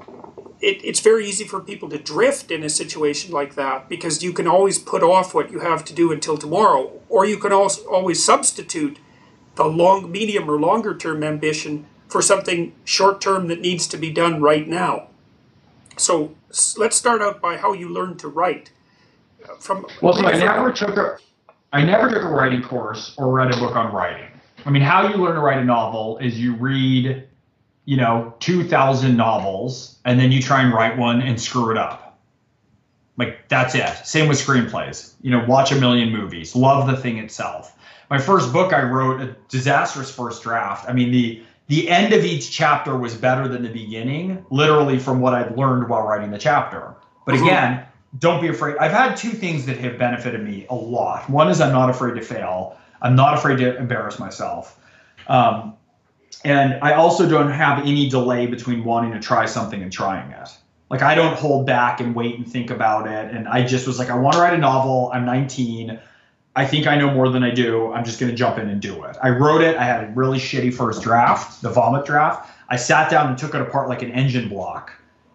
[0.62, 4.32] it, it's very easy for people to drift in a situation like that because you
[4.32, 7.84] can always put off what you have to do until tomorrow, or you can also
[7.90, 9.00] always substitute
[9.56, 14.12] the long, medium, or longer term ambition for something short term that needs to be
[14.12, 15.08] done right now.
[15.98, 16.36] So
[16.78, 18.72] let's start out by how you learn to write.
[19.44, 21.18] Uh, from well, so I never took a,
[21.74, 24.28] I never took a writing course or read a book on writing.
[24.64, 27.28] I mean, how you learn to write a novel is you read
[27.92, 32.18] you know, 2,000 novels and then you try and write one and screw it up.
[33.18, 33.90] Like, that's it.
[34.06, 35.12] Same with screenplays.
[35.22, 37.78] You know, watch a million movies, love the thing itself.
[38.10, 40.88] My first book, I wrote a disastrous first draft.
[40.88, 45.20] I mean, the the end of each chapter was better than the beginning, literally from
[45.20, 46.96] what I'd learned while writing the chapter.
[47.26, 47.86] But again,
[48.20, 48.78] don't be afraid.
[48.78, 51.30] I've had two things that have benefited me a lot.
[51.30, 52.78] One is I'm not afraid to fail.
[53.02, 54.80] I'm not afraid to embarrass myself.
[55.28, 55.76] Um,
[56.44, 60.50] and I also don't have any delay between wanting to try something and trying it.
[60.90, 63.34] Like I don't hold back and wait and think about it.
[63.34, 65.10] And I just was like, I want to write a novel.
[65.14, 66.00] I'm 19.
[66.56, 67.94] I think I know more than I do.
[67.94, 69.16] I'm just going to jump in and do it.
[69.24, 69.78] I wrote it.
[69.78, 72.50] I had a really shitty first draft, the vomit draft.
[72.68, 74.92] I sat down and took it apart like an engine block.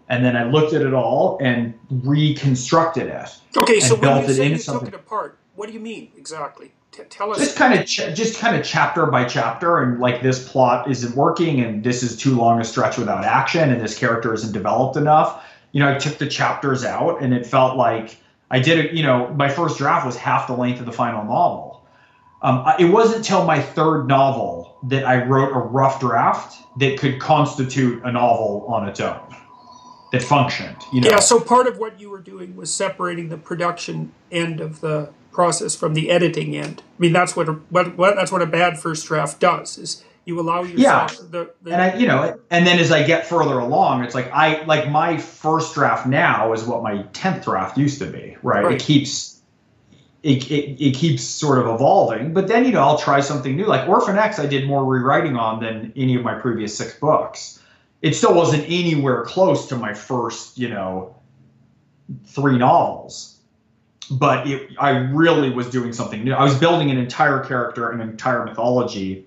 [0.09, 3.37] And then I looked at it all and reconstructed it.
[3.57, 6.73] Okay, so when you say you took it apart, what do you mean exactly?
[7.05, 10.49] Tell us just kind of ch- just kind of chapter by chapter and like this
[10.49, 14.33] plot isn't working and this is too long a stretch without action and this character
[14.35, 15.45] isn't developed enough.
[15.73, 18.17] You know i took the chapters out and it felt like
[18.51, 21.25] i did it you know my first draft was half the length of the final
[21.25, 21.87] novel.
[22.43, 27.21] Um, it wasn't till my third novel that i wrote a rough draft that could
[27.21, 29.21] constitute a novel on its own
[30.13, 31.11] that functioned you know?
[31.11, 35.11] Yeah so part of what you were doing was separating the production end of the
[35.37, 36.83] process from the editing end.
[36.83, 39.77] I mean, that's what, a, what, what that's what a bad first draft does.
[39.79, 41.27] Is You allow yourself yeah.
[41.31, 44.29] the, the and I, you know, and then as I get further along, it's like
[44.33, 48.65] I like my first draft now is what my tenth draft used to be, right?
[48.65, 48.75] right.
[48.75, 49.43] It keeps
[50.23, 53.67] it, it, it keeps sort of evolving, but then you know I'll try something new.
[53.67, 57.63] Like Orphan X, I did more rewriting on than any of my previous six books.
[58.01, 61.15] It still wasn't anywhere close to my first, you know,
[62.25, 63.36] three novels
[64.11, 66.33] but it, I really was doing something new.
[66.33, 69.27] I was building an entire character, an entire mythology,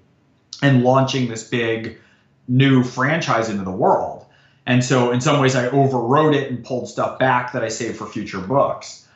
[0.62, 2.00] and launching this big
[2.48, 4.26] new franchise into the world.
[4.66, 7.98] And so, in some ways, I overrode it and pulled stuff back that I saved
[7.98, 9.08] for future books.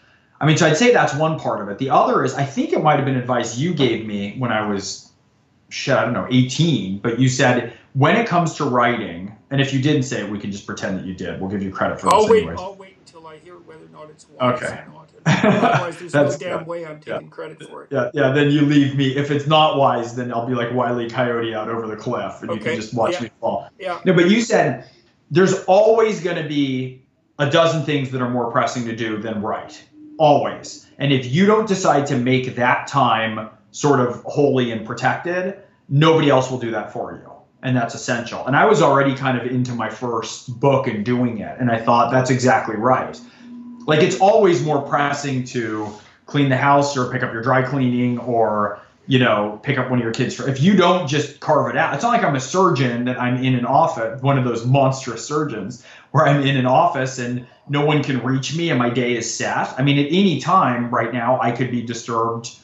[0.42, 1.78] I mean, so I'd say that's one part of it.
[1.78, 4.68] The other is, I think it might have been advice you gave me when I
[4.68, 5.12] was,
[5.70, 9.74] shit, I don't know, 18, but you said when it comes to writing, and if
[9.74, 11.40] you didn't say it, we can just pretend that you did.
[11.40, 12.14] We'll give you credit for this.
[12.14, 12.60] I'll wait, anyways.
[12.60, 14.74] I'll wait until I hear whether or not it's wise okay.
[14.74, 15.03] or not.
[15.26, 17.28] Otherwise, there's no damn way I'm taking yeah.
[17.30, 17.92] credit for it.
[17.92, 18.32] Yeah, yeah.
[18.32, 19.16] Then you leave me.
[19.16, 22.52] If it's not wise, then I'll be like Wiley Coyote out over the cliff, and
[22.52, 22.60] okay.
[22.60, 23.22] you can just watch yeah.
[23.22, 23.70] me fall.
[23.80, 24.02] Yeah.
[24.06, 24.90] No, but you said
[25.32, 27.04] there's always going to be
[27.40, 29.84] a dozen things that are more pressing to do than write.
[30.20, 30.88] Always.
[31.00, 35.58] And if you don't decide to make that time sort of holy and protected,
[35.90, 37.32] nobody else will do that for you.
[37.64, 38.46] And that's essential.
[38.46, 41.58] And I was already kind of into my first book and doing it.
[41.60, 43.20] And I thought that's exactly right
[43.86, 45.90] like it's always more pressing to
[46.26, 50.00] clean the house or pick up your dry cleaning or you know pick up one
[50.00, 51.94] of your kids if you don't just carve it out.
[51.94, 55.26] It's not like i'm a surgeon that i'm in an office one of those monstrous
[55.26, 59.16] surgeons where i'm in an office and no one can reach me and my day
[59.16, 59.74] is set.
[59.78, 62.56] I mean at any time right now i could be disturbed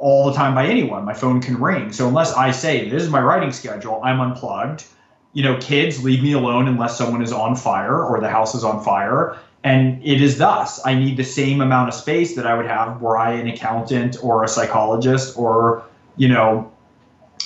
[0.00, 1.04] all the time by anyone.
[1.04, 1.92] My phone can ring.
[1.92, 4.00] So unless i say this is my writing schedule.
[4.02, 4.84] I'm unplugged
[5.32, 8.64] you know kids leave me alone unless someone is on fire or the house is
[8.64, 12.54] on fire and it is thus I need the same amount of space that I
[12.54, 15.84] would have were I an accountant or a psychologist or,
[16.16, 16.72] you know,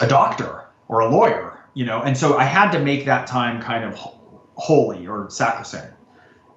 [0.01, 2.01] a doctor or a lawyer, you know.
[2.03, 3.95] And so I had to make that time kind of
[4.55, 5.93] holy or sacrosanct.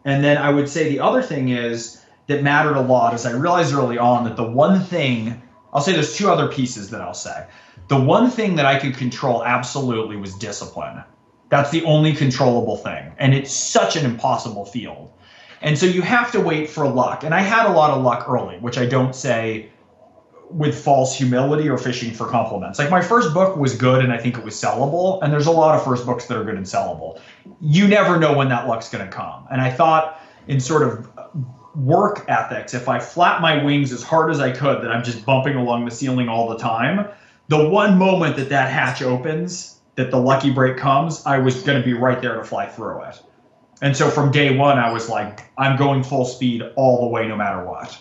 [0.06, 3.31] And then I would say the other thing is that mattered a lot is I
[3.31, 5.41] realized early on that the one thing
[5.73, 7.45] I'll say there's two other pieces that I'll say.
[7.90, 11.03] The one thing that I could control absolutely was discipline.
[11.49, 13.11] That's the only controllable thing.
[13.18, 15.11] And it's such an impossible field
[15.61, 17.23] and so you have to wait for luck.
[17.23, 19.69] And I had a lot of luck early, which I don't say
[20.49, 22.80] with false humility or fishing for compliments.
[22.80, 25.22] Like my first book was good and I think it was sellable.
[25.22, 27.19] And there's a lot of first books that are good and sellable.
[27.61, 29.45] You never know when that luck's going to come.
[29.52, 31.07] And I thought in sort of
[31.76, 35.26] work ethics, if I flap my wings as hard as I could, that I'm just
[35.26, 37.07] bumping along the ceiling all the time,
[37.48, 41.80] the one moment that that hatch opens, that the lucky break comes, I was going
[41.80, 43.22] to be right there to fly through it.
[43.81, 47.27] And so from day one, I was like, I'm going full speed all the way,
[47.27, 47.97] no matter what.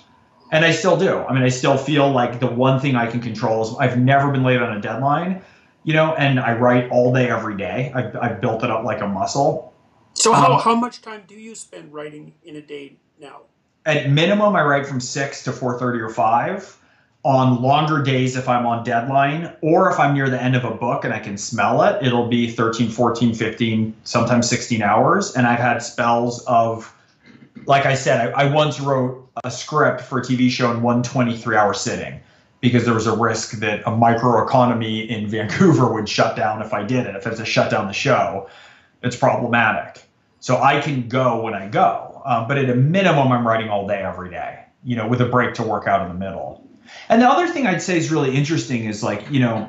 [0.51, 1.19] And I still do.
[1.19, 4.31] I mean, I still feel like the one thing I can control is I've never
[4.33, 5.43] been late on a deadline,
[5.85, 7.93] you know, and I write all day, every day.
[7.95, 9.75] I've, I've built it up like a muscle.
[10.15, 13.43] So, how, um, how much time do you spend writing in a day now?
[13.87, 16.79] At minimum, I write from 6 to 4.30 or 5
[17.25, 20.71] on longer days if I'm on deadline or if I'm near the end of a
[20.71, 25.35] book and I can smell it, it'll be 13, 14, 15, sometimes 16 hours.
[25.35, 26.95] And I've had spells of,
[27.67, 31.03] like I said, I, I once wrote a script for a TV show in one
[31.03, 32.21] 23 hour sitting
[32.61, 36.85] because there was a risk that a microeconomy in Vancouver would shut down if I
[36.85, 37.17] did it.
[37.17, 38.49] If it's a shut down the show,
[39.03, 40.03] it's problematic.
[40.41, 42.23] So I can go when I go.
[42.25, 45.27] Um, but at a minimum, I'm writing all day, every day, you know, with a
[45.27, 46.68] break to work out in the middle.
[47.09, 49.69] And the other thing I'd say is really interesting is like, you know,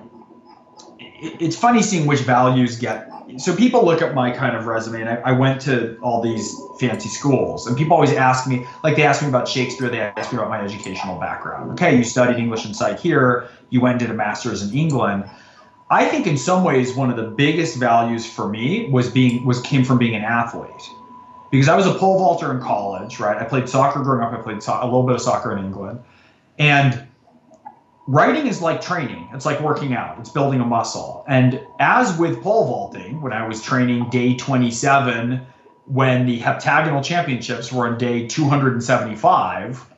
[1.22, 3.10] it's funny seeing which values get.
[3.38, 6.56] So people look at my kind of resume, and I, I, went to all these
[6.80, 10.32] fancy schools, and people always ask me, like they ask me about Shakespeare, they ask
[10.32, 11.72] me about my educational background.
[11.74, 15.30] Okay, you studied English and Psych here, you went and did a master's in England.
[15.92, 19.62] I think in some ways one of the biggest values for me was being was
[19.62, 20.90] came from being an athlete,
[21.52, 23.38] because I was a pole vaulter in college, right?
[23.38, 24.34] I played soccer growing up.
[24.34, 26.00] I played so- a little bit of soccer in England,
[26.58, 27.09] and
[28.10, 29.30] writing is like training.
[29.34, 30.18] It's like working out.
[30.18, 31.24] It's building a muscle.
[31.28, 35.46] And as with pole vaulting, when I was training day 27,
[35.86, 39.94] when the heptagonal championships were on day 275,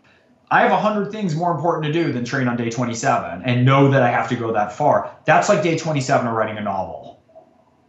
[0.51, 3.89] I have 100 things more important to do than train on day 27 and know
[3.91, 5.15] that I have to go that far.
[5.23, 7.23] That's like day 27 of writing a novel.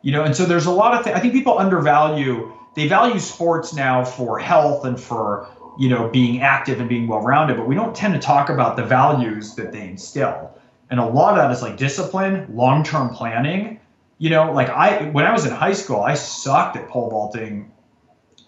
[0.02, 1.16] You know, and so there's a lot of things.
[1.16, 6.42] I think people undervalue, they value sports now for health and for you know, being
[6.42, 9.72] active and being well rounded, but we don't tend to talk about the values that
[9.72, 10.52] they instill.
[10.90, 13.80] And a lot of that is like discipline, long term planning.
[14.18, 17.72] You know, like I, when I was in high school, I sucked at pole vaulting.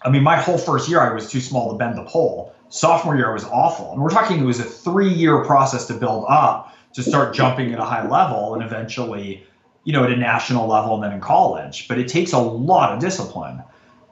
[0.03, 2.53] I mean, my whole first year, I was too small to bend the pole.
[2.69, 3.91] Sophomore year, I was awful.
[3.91, 7.73] And we're talking, it was a three year process to build up to start jumping
[7.73, 8.53] at a high level.
[8.53, 9.45] And eventually,
[9.83, 12.91] you know, at a national level and then in college, but it takes a lot
[12.91, 13.63] of discipline.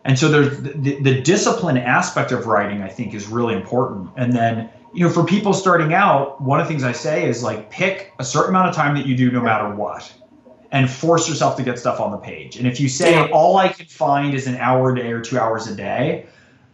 [0.06, 4.10] And so there's the, the discipline aspect of writing, I think, is really important.
[4.18, 7.42] And then, you know, for people starting out, one of the things I say is
[7.42, 10.14] like pick a certain amount of time that you do no matter what
[10.72, 12.58] and force yourself to get stuff on the page.
[12.58, 13.28] And if you say Yeah.
[13.32, 16.26] all I can find is an hour a day or two hours a day,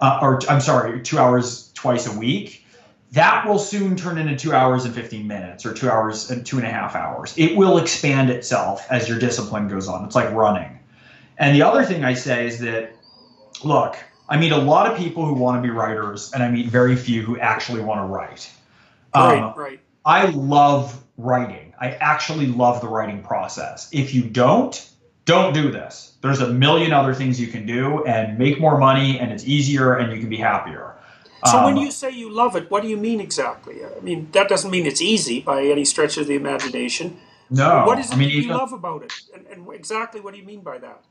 [0.01, 2.65] uh, or I'm sorry, two hours twice a week,
[3.11, 6.57] that will soon turn into two hours and 15 minutes or two hours and two
[6.57, 7.33] and a half hours.
[7.37, 10.05] It will expand itself as your discipline goes on.
[10.05, 10.79] It's like running.
[11.37, 12.93] And the other thing I say is that,
[13.63, 16.67] look, I meet a lot of people who want to be writers, and I meet
[16.67, 18.49] very few who actually want to write.
[19.15, 19.79] Right, Um, right.
[20.05, 21.73] I love writing.
[21.79, 23.89] I actually love the writing process.
[23.91, 24.89] If you don't,
[25.25, 26.13] don't do this.
[26.21, 29.95] There's a million other things you can do and make more money, and it's easier,
[29.95, 30.95] and you can be happier.
[31.45, 33.77] So when Um, you say you love it, what do you mean exactly?
[33.85, 37.17] I mean, that doesn't mean it's easy by any stretch of the imagination.
[37.49, 39.13] no, what is it I mean, that you love about it?
[39.33, 41.01] And, and exactly what do you mean by that?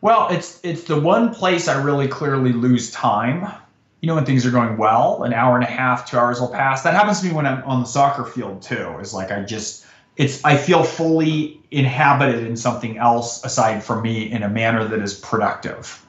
[0.00, 3.52] Well, it's it's the one place I really clearly lose time.
[4.00, 6.48] You know, when things are going well, an hour and a half, two hours will
[6.48, 6.82] pass.
[6.82, 8.96] That happens to me when I'm on the soccer field too.
[9.00, 9.84] Is like I just
[10.16, 15.00] it's I feel fully inhabited in something else aside from me in a manner that
[15.00, 16.04] is productive.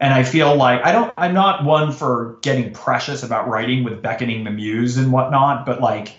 [0.00, 4.02] And I feel like I don't I'm not one for getting precious about writing with
[4.02, 6.16] beckoning the muse and whatnot, but like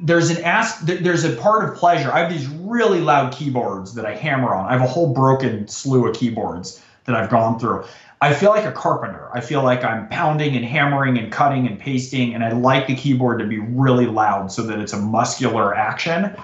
[0.00, 2.12] there's an ask there's a part of pleasure.
[2.12, 4.66] I have these really loud keyboards that i hammer on.
[4.66, 7.84] I have a whole broken slew of keyboards that i've gone through.
[8.20, 9.28] I feel like a carpenter.
[9.32, 12.94] I feel like i'm pounding and hammering and cutting and pasting and i like the
[12.94, 16.36] keyboard to be really loud so that it's a muscular action.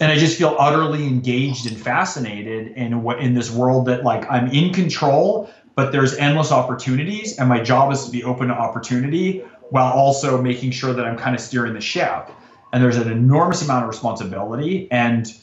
[0.00, 4.30] And i just feel utterly engaged and fascinated in what in this world that like
[4.30, 8.54] i'm in control but there's endless opportunities and my job is to be open to
[8.54, 12.30] opportunity while also making sure that i'm kind of steering the ship
[12.72, 15.34] and there's an enormous amount of responsibility and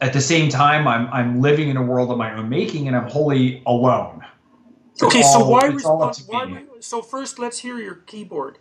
[0.00, 2.96] at the same time i'm i'm living in a world of my own making and
[2.96, 4.24] i'm wholly alone
[5.02, 8.58] Okay, so why, all respond, why so first let's hear your keyboard.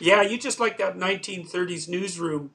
[0.00, 2.52] Yeah, you just like that 1930s newsroom.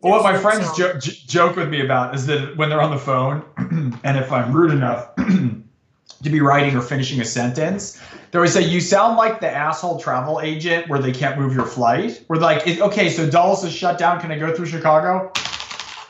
[0.00, 2.90] Well, what my friends jo- j- joke with me about is that when they're on
[2.90, 3.44] the phone,
[4.04, 8.00] and if I'm rude enough to be writing or finishing a sentence,
[8.30, 11.66] they always say, "You sound like the asshole travel agent where they can't move your
[11.66, 14.20] flight." We're like, "Okay, so Dulles is shut down.
[14.20, 15.32] Can I go through Chicago?"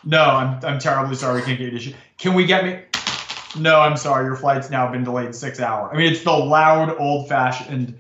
[0.05, 1.41] No, I'm I'm terribly sorry.
[1.41, 1.95] We can't get you.
[2.19, 2.81] Can we get me?
[3.59, 4.25] No, I'm sorry.
[4.27, 5.91] Your flight's now been delayed six hours.
[5.93, 7.99] I mean, it's the loud, old-fashioned,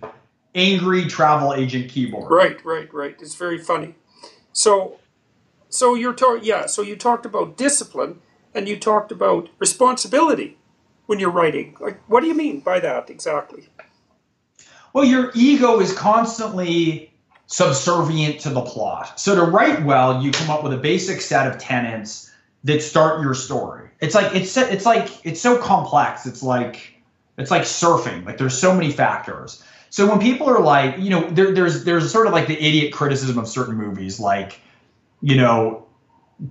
[0.54, 2.30] angry travel agent keyboard.
[2.30, 3.16] Right, right, right.
[3.20, 3.96] It's very funny.
[4.52, 5.00] So,
[5.68, 6.66] so you're talking, yeah.
[6.66, 8.20] So you talked about discipline,
[8.54, 10.56] and you talked about responsibility
[11.06, 11.76] when you're writing.
[11.80, 13.68] Like, what do you mean by that exactly?
[14.92, 17.12] Well, your ego is constantly
[17.46, 19.18] subservient to the plot.
[19.18, 22.30] So to write well, you come up with a basic set of tenets
[22.64, 23.88] that start your story.
[24.00, 26.26] It's like it's it's like it's so complex.
[26.26, 26.94] It's like
[27.38, 28.24] it's like surfing.
[28.24, 29.64] Like there's so many factors.
[29.90, 32.92] So when people are like, you know, there, there's there's sort of like the idiot
[32.92, 34.60] criticism of certain movies, like,
[35.20, 35.86] you know,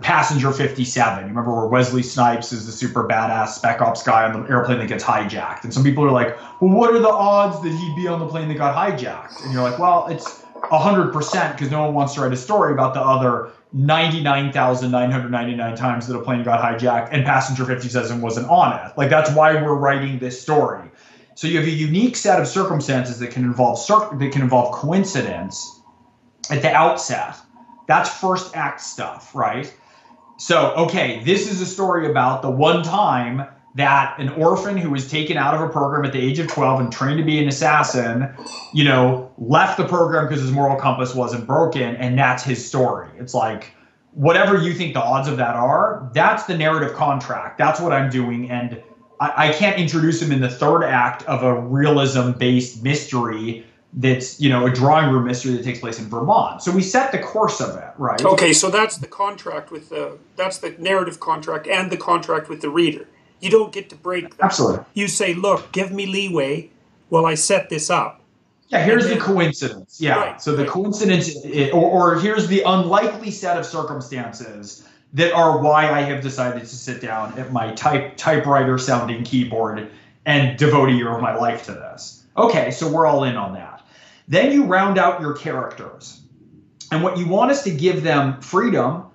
[0.02, 1.24] Passenger 57.
[1.24, 4.78] You remember where Wesley Snipes is the super badass spec ops guy on the airplane
[4.80, 5.64] that gets hijacked.
[5.64, 8.28] And some people are like, well, what are the odds that he'd be on the
[8.28, 9.44] plane that got hijacked?
[9.44, 12.94] And you're like, well, it's 100% because no one wants to write a story about
[12.94, 18.92] the other 99,999 times that a plane got hijacked and Passenger 57 wasn't on it.
[18.96, 20.88] Like, that's why we're writing this story.
[21.34, 24.76] So you have a unique set of circumstances that can involve cir- that can involve
[24.76, 25.82] coincidence
[26.52, 27.36] at the outset.
[27.88, 29.74] That's first act stuff, right?
[30.40, 33.46] So, okay, this is a story about the one time
[33.76, 36.80] that an orphan who was taken out of a program at the age of 12
[36.80, 38.34] and trained to be an assassin,
[38.74, 43.10] you know, left the program because his moral compass wasn't broken, and that's his story.
[43.18, 43.74] It's like,
[44.14, 47.58] whatever you think the odds of that are, that's the narrative contract.
[47.58, 48.50] That's what I'm doing.
[48.50, 48.82] And
[49.20, 54.40] I, I can't introduce him in the third act of a realism based mystery that's,
[54.40, 56.62] you know, a drawing room mystery that takes place in Vermont.
[56.62, 58.24] So we set the course of it, right?
[58.24, 62.62] Okay, so that's the contract with the that's the narrative contract and the contract with
[62.62, 63.08] the reader.
[63.40, 64.46] You don't get to break that.
[64.46, 64.86] Absolutely.
[64.94, 66.70] You say, "Look, give me leeway
[67.10, 68.22] while I set this up."
[68.68, 70.00] Yeah, here's And the coincidence.
[70.00, 70.16] Yeah.
[70.16, 70.72] Right, so the right.
[70.72, 71.36] coincidence,
[71.74, 76.76] or, or here's the unlikely set of circumstances that are why I have decided to
[76.76, 79.90] sit down at my type typewriter sounding keyboard
[80.26, 82.28] and devote a year of my life to this.
[82.38, 83.69] Okay, so we're all in on that.
[84.30, 86.22] Then you round out your characters.
[86.92, 89.10] And what you want is to give them freedom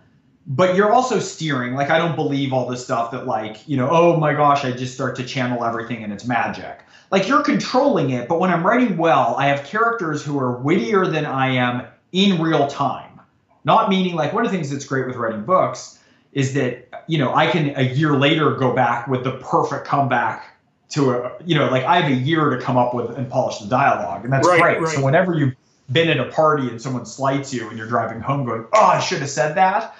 [0.46, 1.74] but you're also steering.
[1.74, 4.72] Like I don't believe all the stuff that like you know, oh my gosh, I
[4.72, 6.80] just start to channel everything and it's magic.
[7.10, 11.06] Like you're controlling it, but when I'm writing well, I have characters who are wittier
[11.06, 13.20] than I am in real time.
[13.64, 15.98] Not meaning like one of the things that's great with writing books
[16.32, 20.53] is that you know I can a year later go back with the perfect comeback
[20.94, 23.58] to a you know like I have a year to come up with and polish
[23.58, 24.80] the dialogue, and that's Right, great.
[24.80, 24.94] right.
[24.94, 25.54] So whenever you've
[25.92, 29.00] been at a party and someone slights you and you're driving home going, oh, I
[29.00, 29.94] should have said that,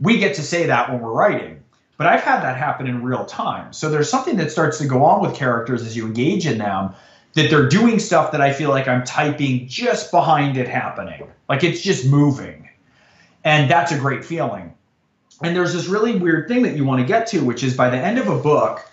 [0.00, 1.62] we get to say that when we're writing.
[1.96, 3.72] But I've had that happen in real time.
[3.72, 6.92] So there's something that starts to go on with characters as you engage in them
[7.34, 11.28] that they're doing stuff that I feel like I'm typing just behind it happening.
[11.48, 12.68] Like it's just moving.
[13.44, 14.74] And that's a great feeling.
[15.42, 17.90] And there's this really weird thing that you want to get to, which is by
[17.90, 18.84] the end of a book,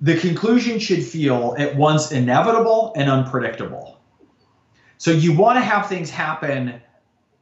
[0.00, 4.00] the conclusion should feel at once inevitable and unpredictable.
[4.98, 6.80] So you want to have things happen,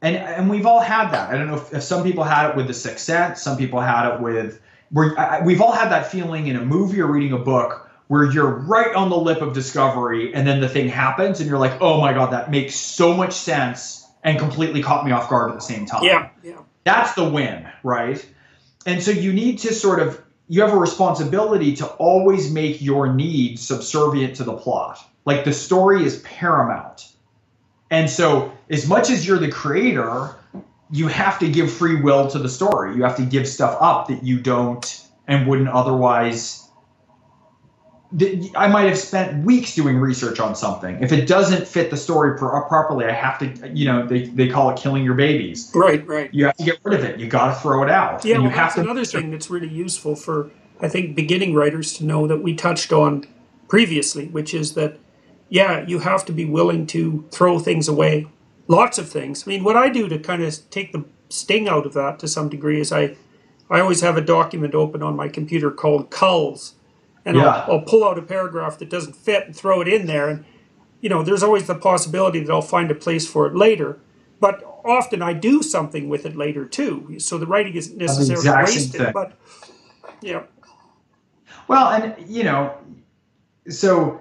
[0.01, 1.29] and and we've all had that.
[1.29, 3.79] I don't know if, if some people had it with The Sixth Sense, some people
[3.79, 4.59] had it with
[4.91, 8.25] where I- we've all had that feeling in a movie or reading a book where
[8.31, 11.81] you're right on the lip of discovery, and then the thing happens, and you're like,
[11.81, 15.55] oh my god, that makes so much sense, and completely caught me off guard at
[15.55, 16.57] the same time Yeah, yeah.
[16.83, 18.23] that's the win, right?
[18.85, 20.21] And so you need to sort of
[20.53, 24.99] you have a responsibility to always make your needs subservient to the plot.
[25.25, 27.11] Like the story is paramount.
[27.89, 30.35] And so as much as you're the creator,
[30.91, 32.95] you have to give free will to the story.
[32.95, 36.62] You have to give stuff up that you don't and wouldn't otherwise
[38.55, 41.01] I might have spent weeks doing research on something.
[41.01, 44.47] If it doesn't fit the story pro- properly, I have to, you know, they, they
[44.47, 46.31] call it killing your babies Right, right.
[46.31, 47.19] you have to get rid of it.
[47.19, 48.23] You got to throw it out.
[48.23, 51.15] Yeah, and you well, have that's to another thing that's really useful for, I think,
[51.15, 53.25] beginning writers to know that we touched on
[53.67, 54.99] previously, which is that,
[55.49, 58.27] yeah, you have to be willing to throw things away.
[58.67, 59.47] Lots of things.
[59.47, 62.27] I mean, what I do to kind of take the sting out of that to
[62.27, 63.15] some degree is I,
[63.71, 66.75] I always have a document open on my computer called culls.
[67.25, 67.47] And Yeah.
[67.47, 70.27] I'll, I'll pull out a paragraph that doesn't fit and throw it in there.
[70.29, 70.45] And,
[71.01, 73.99] you know, there's always the possibility that I'll find a place for it later.
[74.39, 77.17] But often I do something with it later too.
[77.19, 79.01] So the writing isn't necessarily wasted.
[79.01, 79.13] thing.
[79.13, 79.33] But
[80.21, 80.43] yeah,
[81.67, 82.77] Well, and you know,
[83.69, 84.19] so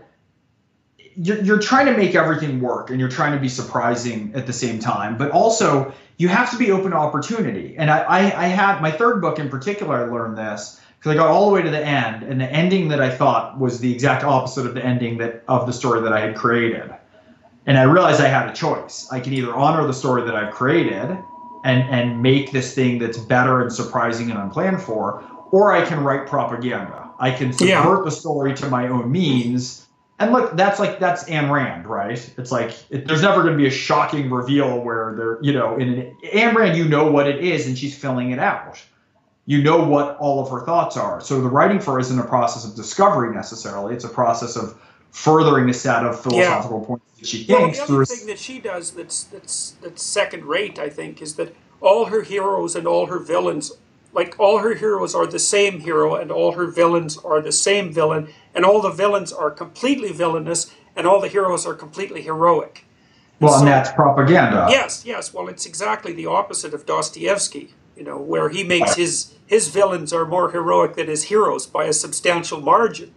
[1.14, 4.52] you're, you're trying to make everything work and you're trying to be surprising at the
[4.52, 7.76] same time, but also you have to be open to opportunity.
[7.76, 11.18] And I, I, I had my third book in particular, I learned this because I
[11.18, 13.92] got all the way to the end, and the ending that I thought was the
[13.92, 16.94] exact opposite of the ending that of the story that I had created.
[17.66, 19.08] And I realized I had a choice.
[19.10, 21.18] I can either honor the story that I've created
[21.64, 26.04] and and make this thing that's better and surprising and unplanned for, or I can
[26.04, 27.10] write propaganda.
[27.18, 28.00] I can subvert Yeah.
[28.04, 29.86] the story to my own means.
[30.20, 32.32] And look, that's like that's Ayn Rand, right?
[32.38, 35.76] It's like it, there's never going to be a shocking reveal where there, you know,
[35.78, 38.80] in an, Ayn Rand, you know what it is, and she's filling it out.
[39.44, 41.20] You know what all of her thoughts are.
[41.20, 43.94] So the writing for her isn't a process of discovery necessarily.
[43.94, 47.84] It's a process of furthering a set of philosophical points that she well, thinks the
[47.84, 52.06] other thing that she does that's that's that's second rate, I think, is that all
[52.06, 53.72] her heroes and all her villains,
[54.12, 57.92] like all her heroes are the same hero, and all her villains are the same
[57.92, 62.84] villain, and all the villains are completely villainous, and all the heroes are completely heroic.
[63.40, 64.66] well, and that's propaganda.
[64.70, 65.34] Yes, yes.
[65.34, 67.74] Well, it's exactly the opposite of Dostoevsky.
[68.02, 71.84] You know, where he makes his his villains are more heroic than his heroes by
[71.84, 73.14] a substantial margin.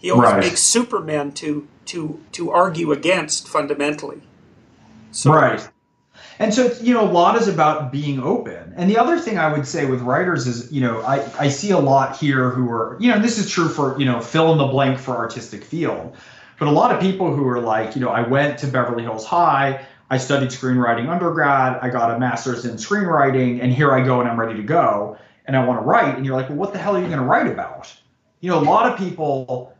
[0.00, 0.40] He always Right.
[0.40, 4.22] makes Superman to to to argue against fundamentally.
[5.12, 5.68] So, Right.
[6.38, 8.74] And so, you know, a lot is about being open.
[8.76, 11.70] And the other thing I would say with writers is, you know, I, I see
[11.70, 14.58] a lot here who are, you know, this is true for, you know, fill in
[14.58, 16.16] the blank for artistic field.
[16.58, 19.26] But a lot of people who are like, you know, I went to Beverly Hills
[19.26, 24.20] High, I studied screenwriting undergrad, I got a master's in screenwriting, and here I go
[24.20, 26.16] and I'm ready to go and I want to write.
[26.16, 27.92] And you're like, well, what the hell are you going to write about?
[28.40, 29.74] You know, a lot of people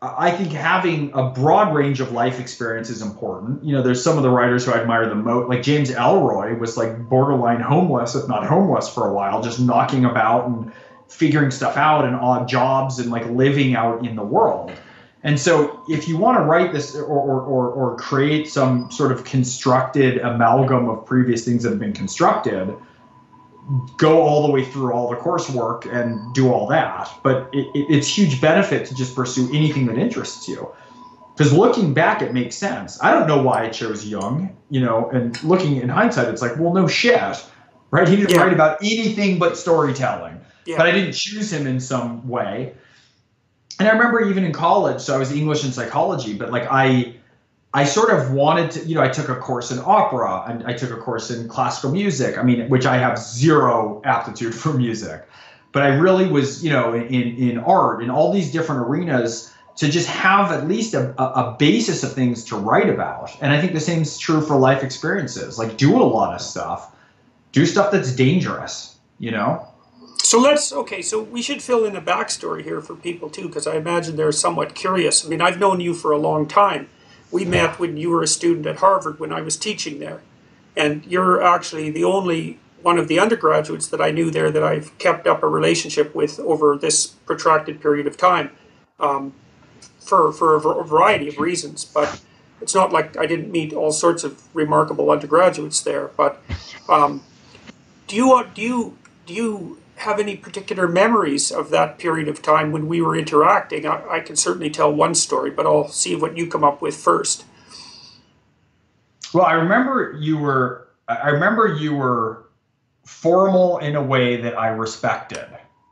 [0.00, 3.62] I think having a broad range of life experience is important.
[3.62, 6.58] You know, there's some of the writers who I admire the most, like James Ellroy
[6.58, 10.72] was like borderline homeless, if not homeless for a while, just knocking about and
[11.08, 14.72] figuring stuff out and odd jobs and like living out in the world.
[15.24, 19.10] And so if you want to write this or, or, or, or create some sort
[19.10, 22.74] of constructed amalgam of previous things that have been constructed,
[23.96, 27.10] go all the way through all the coursework and do all that.
[27.22, 30.70] But it, it, it's huge benefit to just pursue anything that interests you.
[31.34, 33.02] Because looking back, it makes sense.
[33.02, 36.58] I don't know why I chose Jung, you know, and looking in hindsight, it's like,
[36.58, 37.42] well, no shit,
[37.90, 38.06] right?
[38.06, 38.42] He didn't Yeah.
[38.42, 40.38] write about anything but storytelling.
[40.66, 40.76] Yeah.
[40.76, 42.74] But I didn't choose him in some way.
[43.78, 47.14] And I remember even in college, so I was English and psychology, but like I,
[47.72, 50.74] I sort of wanted to, you know, I took a course in opera and I
[50.74, 52.38] took a course in classical music.
[52.38, 55.26] I mean, which I have zero aptitude for music,
[55.72, 59.90] but I really was, you know, in in art in all these different arenas to
[59.90, 63.36] just have at least a, a basis of things to write about.
[63.40, 65.58] And I think the same is true for life experiences.
[65.58, 66.94] Like do a lot of stuff,
[67.50, 69.66] do stuff that's dangerous, you know.
[70.18, 71.02] So let's okay.
[71.02, 74.32] So we should fill in a backstory here for people too, because I imagine they're
[74.32, 75.24] somewhat curious.
[75.24, 76.88] I mean, I've known you for a long time
[77.34, 80.22] we met when you were a student at Harvard when I was teaching there.
[80.76, 84.96] And you're actually the only one of the undergraduates that I knew there that I've
[84.98, 88.52] kept up a relationship with over this protracted period of time
[89.00, 89.34] um,
[89.98, 91.84] for, for a variety of reasons.
[91.84, 92.22] But
[92.60, 96.12] it's not like I didn't meet all sorts of remarkable undergraduates there.
[96.16, 96.40] But
[96.88, 97.24] um,
[98.06, 102.72] do you do you do you have any particular memories of that period of time
[102.72, 103.86] when we were interacting.
[103.86, 106.96] I, I, can certainly tell one story, but I'll see what you come up with
[106.96, 107.44] first.
[109.32, 110.88] Well, I remember you were.
[111.08, 112.46] I remember you were
[113.04, 115.46] formal in a way that I respected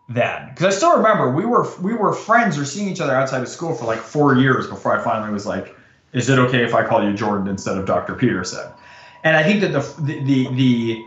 [0.09, 3.43] then, because I still remember we were we were friends or seeing each other outside
[3.43, 5.75] of school for like four years before I finally was like,
[6.13, 8.15] "Is it okay if I call you Jordan instead of Dr.
[8.15, 8.71] Peterson?"
[9.25, 11.05] And I think that the the the, the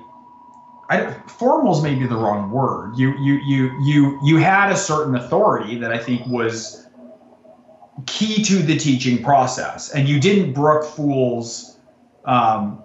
[0.90, 2.98] I, formal is maybe the wrong word.
[2.98, 6.88] You you you you you had a certain authority that I think was
[8.06, 11.80] key to the teaching process, and you didn't brook fools
[12.26, 12.84] um,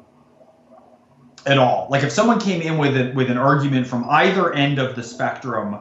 [1.44, 1.88] at all.
[1.90, 5.02] Like if someone came in with a, with an argument from either end of the
[5.02, 5.78] spectrum,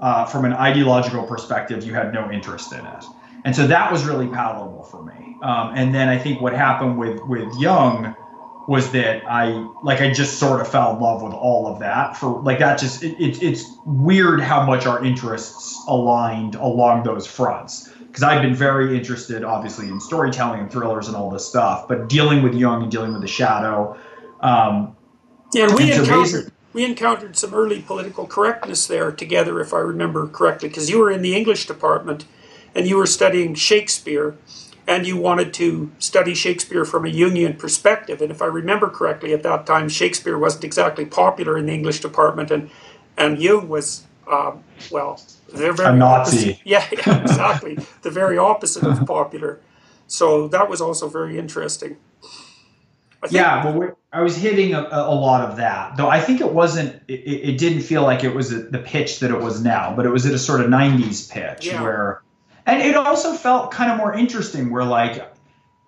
[0.00, 3.04] uh, from an ideological perspective, you had no interest in it,
[3.44, 5.36] and so that was really palatable for me.
[5.42, 8.14] Um, and then I think what happened with with Jung
[8.68, 12.16] was that I like I just sort of fell in love with all of that
[12.16, 17.26] for like that just it, it it's weird how much our interests aligned along those
[17.26, 17.88] fronts.
[18.06, 22.08] Because I've been very interested obviously in storytelling and thrillers and all this stuff but
[22.08, 23.96] dealing with Jung and dealing with the shadow
[24.40, 24.96] um,
[25.52, 30.68] yeah we encountered we encountered some early political correctness there together if I remember correctly
[30.68, 32.24] because you were in the English department
[32.74, 34.36] and you were studying Shakespeare
[34.90, 38.20] and you wanted to study Shakespeare from a Jungian perspective.
[38.20, 42.00] And if I remember correctly, at that time, Shakespeare wasn't exactly popular in the English
[42.00, 42.70] department, and
[43.16, 44.52] and Jung was, uh,
[44.90, 45.22] well,
[45.54, 46.36] they're very a Nazi.
[46.36, 46.60] Opposite.
[46.64, 49.60] Yeah, yeah, exactly, the very opposite of popular.
[50.08, 51.96] So that was also very interesting.
[53.30, 56.08] yeah, well, I was hitting a, a, lot of that, though.
[56.08, 57.00] I think it wasn't.
[57.06, 60.04] It, it didn't feel like it was a, the pitch that it was now, but
[60.04, 61.80] it was at a sort of '90s pitch yeah.
[61.80, 62.22] where
[62.70, 65.32] and it also felt kind of more interesting where like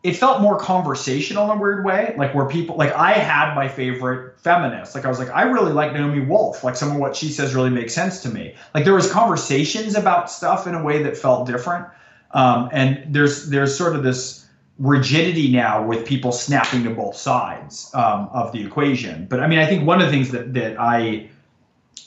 [0.02, 3.68] it felt more conversational in a weird way like where people like i had my
[3.68, 6.64] favorite feminists like i was like i really like naomi wolf.
[6.64, 8.54] Like some of what she says really makes sense to me.
[8.74, 11.86] Like there was conversations about stuff in a way that felt different.
[12.32, 14.46] Um, and there's there's sort of this
[14.78, 19.26] rigidity now with people snapping to both sides um, of the equation.
[19.26, 21.28] But i mean i think one of the things that that i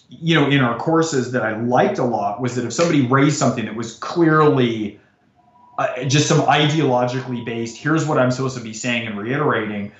[0.10, 3.38] you know, in our courses that I liked a lot was that if somebody raised
[3.38, 5.00] something that was clearly
[5.78, 9.92] uh, just some ideologically based, here's what I'm supposed to be saying and reiterating,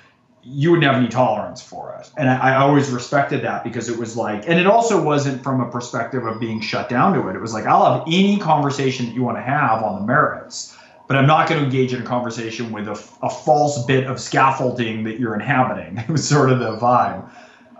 [0.42, 2.08] you wouldn't have any tolerance for it.
[2.16, 5.60] And I, I, always respected that because it was like, and it also wasn't from
[5.60, 7.34] a perspective of being shut down to it.
[7.34, 10.76] It was like, I'll have any conversation that you want to have on the merits,
[11.08, 12.92] but I'm not going to engage in a conversation with a,
[13.22, 15.98] a false bit of scaffolding that you're inhabiting.
[16.08, 17.28] It was sort of the vibe.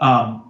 [0.01, 0.45] Um,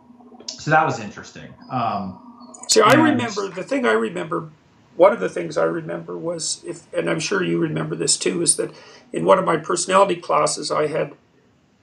[0.66, 1.54] so that was interesting.
[1.70, 4.50] Um, See, I remember the thing I remember.
[4.96, 8.42] One of the things I remember was if, and I'm sure you remember this too,
[8.42, 8.74] is that
[9.12, 11.12] in one of my personality classes I had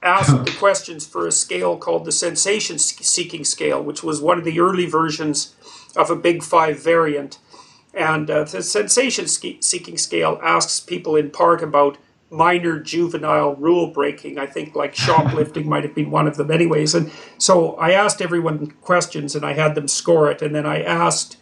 [0.02, 4.44] asked the questions for a scale called the sensation seeking scale, which was one of
[4.44, 5.54] the early versions
[5.96, 7.38] of a Big Five variant.
[7.94, 11.96] And uh, the sensation seeking scale asks people in part about
[12.34, 14.38] minor juvenile rule breaking.
[14.38, 16.94] I think like shoplifting might have been one of them, anyways.
[16.94, 20.42] And so I asked everyone questions and I had them score it.
[20.42, 21.36] And then I asked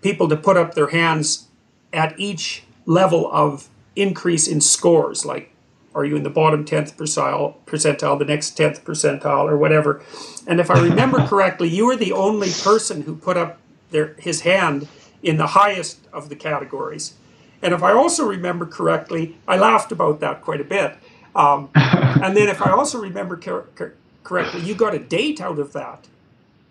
[0.00, 1.48] people to put up their hands
[1.92, 5.26] at each level of increase in scores.
[5.26, 5.52] Like,
[5.94, 10.02] are you in the bottom 10th percentile, percentile, the next 10th percentile, or whatever?
[10.46, 13.58] And if I remember correctly, you were the only person who put up
[13.90, 14.88] their, his hand
[15.22, 17.14] in the highest of the categories.
[17.62, 20.96] And if I also remember correctly, I laughed about that quite a bit.
[21.34, 25.58] Um, and then if I also remember cor- cor- correctly, you got a date out
[25.58, 26.06] of that.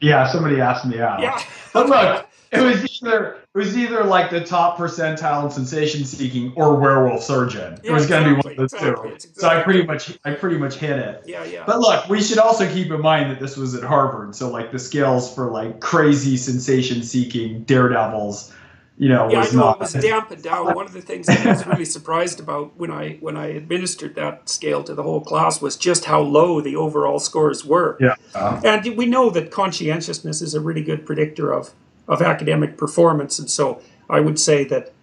[0.02, 1.20] Yeah, somebody asked me out.
[1.22, 1.41] Yeah.
[1.74, 6.52] But look, it was either it was either like the top percentile in sensation seeking
[6.56, 7.80] or werewolf surgeon.
[7.84, 9.16] Yeah, it was going to be one of the exactly, two.
[9.16, 9.41] Exactly.
[9.41, 11.24] So I pretty much I pretty much hit it.
[11.26, 11.64] Yeah, yeah.
[11.66, 14.72] But look, we should also keep in mind that this was at Harvard, so like
[14.72, 18.53] the scales for like crazy sensation seeking daredevils
[18.98, 19.76] you know, yeah, was I know not.
[19.76, 20.74] it was dampened down.
[20.74, 24.48] One of the things I was really surprised about when I when I administered that
[24.50, 27.98] scale to the whole class was just how low the overall scores were.
[28.00, 28.16] Yeah.
[28.64, 31.72] And we know that conscientiousness is a really good predictor of
[32.08, 34.94] of academic performance, and so I would say that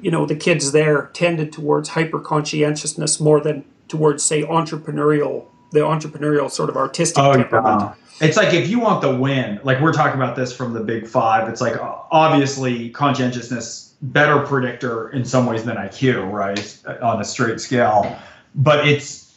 [0.00, 5.80] you know the kids there tended towards hyper conscientiousness more than towards say entrepreneurial the
[5.80, 7.80] entrepreneurial sort of artistic Oh, temperament.
[7.80, 7.94] yeah.
[8.22, 11.08] It's like if you want the win, like we're talking about this from the big
[11.08, 11.74] five, it's like
[12.10, 16.78] obviously conscientiousness better predictor in some ways than IQ, right?
[17.02, 18.16] On a straight scale.
[18.54, 19.28] But it's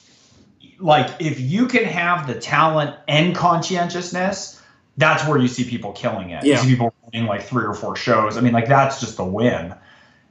[0.80, 4.62] like if you can have the talent and conscientiousness,
[4.98, 6.45] that's where you see people killing it.
[6.45, 8.38] You see people winning like three or four shows.
[8.38, 9.74] I mean, like that's just the win.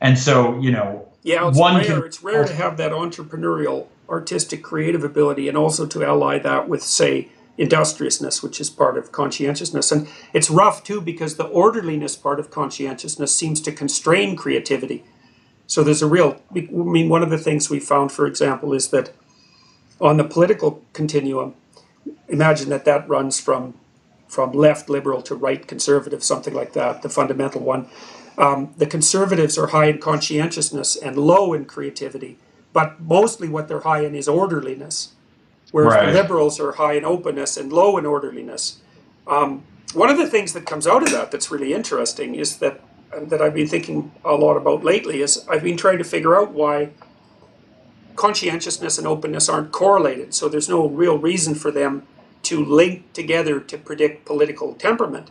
[0.01, 1.85] And so, you know, Yeah, it's One rare.
[1.85, 6.69] can- it's rare to have that entrepreneurial, artistic, creative ability, and also to ally that
[6.69, 9.93] with, say, industriousness, which is part of conscientiousness.
[9.93, 15.05] And it's rough too because the orderliness part of conscientiousness seems to constrain creativity.
[15.67, 16.41] So there's a real.
[16.55, 19.13] I mean, one of the things we found, for example, is that
[20.01, 21.55] on the political continuum,
[22.29, 23.75] imagine that that runs from
[24.29, 27.89] from left liberal to right conservative, something like that, the fundamental one
[28.37, 32.39] um, the conservatives are high in conscientiousness and low in creativity,
[32.73, 35.13] but mostly what they're high in is orderliness,
[35.75, 36.07] whereas Right.
[36.07, 38.77] the liberals are high in openness and low in orderliness.
[39.27, 42.81] Um, one of the things that comes out of that that's really interesting is that
[43.31, 46.53] that I've been thinking a lot about lately is I've been trying to figure out
[46.53, 46.91] why
[48.17, 50.33] conscientiousness and openness aren't correlated.
[50.35, 52.07] So there's no real reason for them
[52.45, 55.31] to link together to predict political temperament.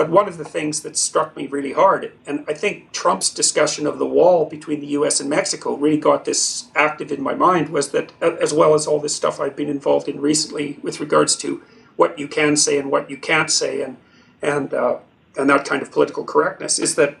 [0.00, 3.86] But one of the things that struck me really hard, and I think Trump's discussion
[3.86, 7.68] of the wall between the US and Mexico really got this active in my mind,
[7.68, 11.36] was that, as well as all this stuff I've been involved in recently with regards
[11.44, 11.62] to
[11.96, 13.98] what you can say and what you can't say, and,
[14.40, 15.00] and, uh,
[15.36, 17.18] and that kind of political correctness, is that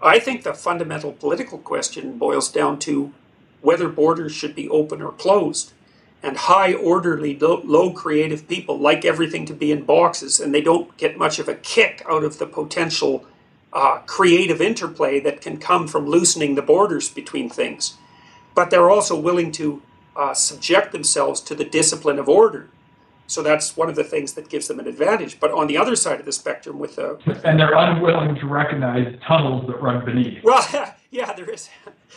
[0.00, 3.12] I think the fundamental political question boils down to
[3.62, 5.72] whether borders should be open or closed
[6.26, 10.60] and high orderly low, low, creative people like everything to be in boxes and they
[10.60, 13.24] don't get much of a kick out of the potential
[13.72, 17.96] uh, creative interplay that can come from loosening the borders between things.
[18.56, 19.82] But they're also willing to
[20.16, 22.70] uh, subject themselves to the discipline of order.
[23.28, 25.38] So that's one of the things that gives them an advantage.
[25.38, 28.46] But on the other side of the spectrum with the with and they're unwilling to
[28.46, 30.42] recognize tunnels that run beneath.
[30.42, 30.64] well
[31.10, 31.68] yeah there is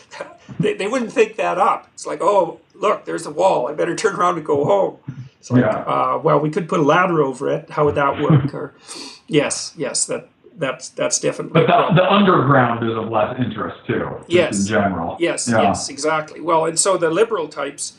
[0.60, 3.96] they, they wouldn't think that up it's like oh look there's a wall i better
[3.96, 4.98] turn around and go home
[5.40, 5.78] it's like Yeah.
[5.80, 8.74] uh, well we could put a ladder over it how would that work or
[9.28, 10.28] yes yes that
[10.58, 14.60] that's that's definitely But the, the underground is of less interest too, Yes.
[14.60, 15.16] in general.
[15.18, 15.62] Yes, Yeah.
[15.62, 16.42] yes, exactly.
[16.42, 17.94] Well, and so the liberal types,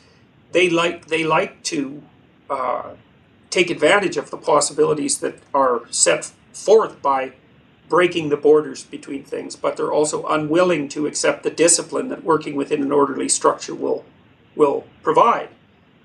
[0.51, 2.03] they like they like to
[2.51, 2.83] uh,
[3.49, 7.31] take advantage of the possibilities that are set forth by
[7.91, 12.55] breaking the borders between things, but they're also unwilling to accept the discipline that working
[12.55, 14.05] within an orderly structure will
[14.55, 15.49] will provide.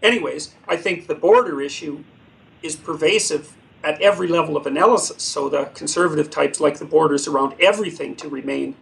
[0.02, 2.02] Anyways, I think the border issue
[2.60, 5.22] is pervasive at every level of analysis.
[5.22, 8.74] So the conservative types like the borders around everything to remain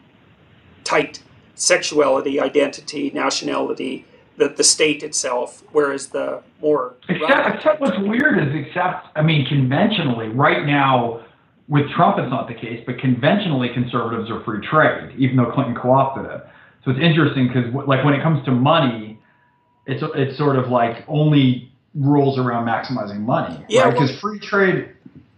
[0.83, 1.23] tight
[1.55, 4.07] sexuality, identity, nationality,
[4.39, 9.47] the, the state itself, whereas the more Except, except what's weird is, except, I mean,
[9.47, 11.24] conventionally, right now,
[11.69, 15.75] with Trump, it's not the case, but conventionally, conservatives are free trade, even though Clinton
[15.75, 16.47] co opted it.
[16.85, 19.19] So it's interesting because, like, when it comes to money,
[19.87, 23.65] it's, it's sort of like only rules around maximizing money.
[23.69, 23.93] Yeah, right?
[23.93, 24.91] Because well- free trade.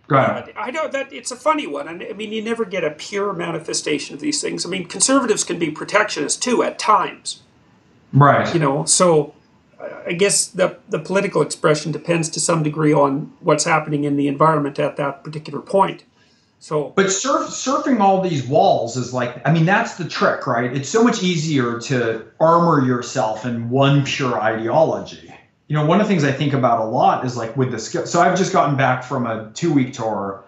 [0.09, 0.53] Go ahead.
[0.57, 3.33] I know that it's a funny one, and I mean you never get a pure
[3.33, 4.65] manifestation of these things.
[4.65, 7.43] I mean conservatives can be protectionist too at times,
[8.13, 8.53] Right.
[8.55, 8.85] you know.
[8.85, 9.35] So
[10.07, 14.29] I guess the the political expression depends to some degree on what's happening in the
[14.29, 16.05] environment at that particular point.
[16.59, 20.75] So But surf, surfing all these walls is like, I mean, that's the trick, right?
[20.75, 25.33] It's so much easier to armor yourself in one pure ideology.
[25.69, 27.79] You know, one of the things I think about a lot is like with the
[27.79, 28.07] skill.
[28.07, 30.45] So I've just gotten back from a two week tour,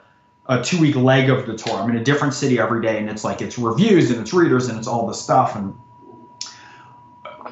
[0.46, 1.74] a two week leg of the tour.
[1.74, 4.68] I'm in a different city every day, and it's like it's reviews and it's readers
[4.68, 5.56] and it's all this stuff.
[5.56, 5.74] And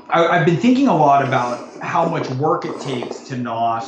[0.09, 3.85] I, I've been thinking a lot about how much work it takes to not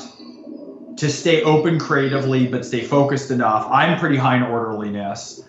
[0.99, 3.67] to stay open creatively but stay focused enough.
[3.71, 5.43] I'm pretty high in orderliness.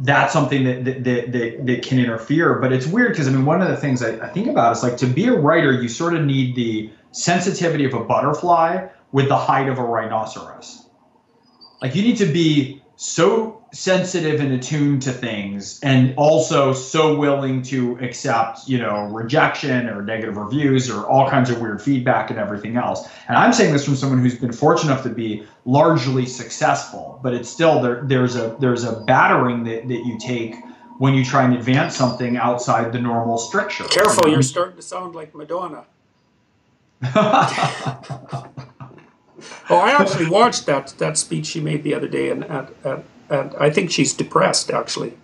[0.00, 2.58] That's something that that, that, that, that can interfere.
[2.58, 4.82] But it's weird because I mean one of the things I, I think about is
[4.82, 9.28] like to be a writer, you sort of need the sensitivity of a butterfly with
[9.28, 10.88] the height of a rhinoceros.
[11.80, 17.60] Like you need to be so sensitive and attuned to things and also so willing
[17.60, 22.38] to accept you know rejection or negative reviews or all kinds of weird feedback and
[22.38, 26.24] everything else and i'm saying this from someone who's been fortunate enough to be largely
[26.24, 30.54] successful but it's still there there's a there's a battering that, that you take
[30.98, 35.14] when you try and advance something outside the normal stricture Careful, you're starting to sound
[35.14, 35.84] like Madonna.
[39.68, 43.04] Oh, I actually watched that that speech she made the other day, and at, and,
[43.30, 45.14] and I think she's depressed actually.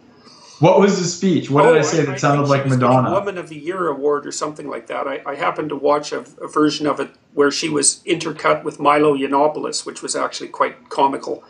[0.61, 3.39] what was the speech what did Oh, i say that think sounded like madonna Woman
[3.39, 5.07] of the Year award or something like that.
[5.09, 8.79] I, I happened to watch a, a version of it where she was intercut with
[8.81, 11.43] Milo Yiannopoulos, which was actually quite comical.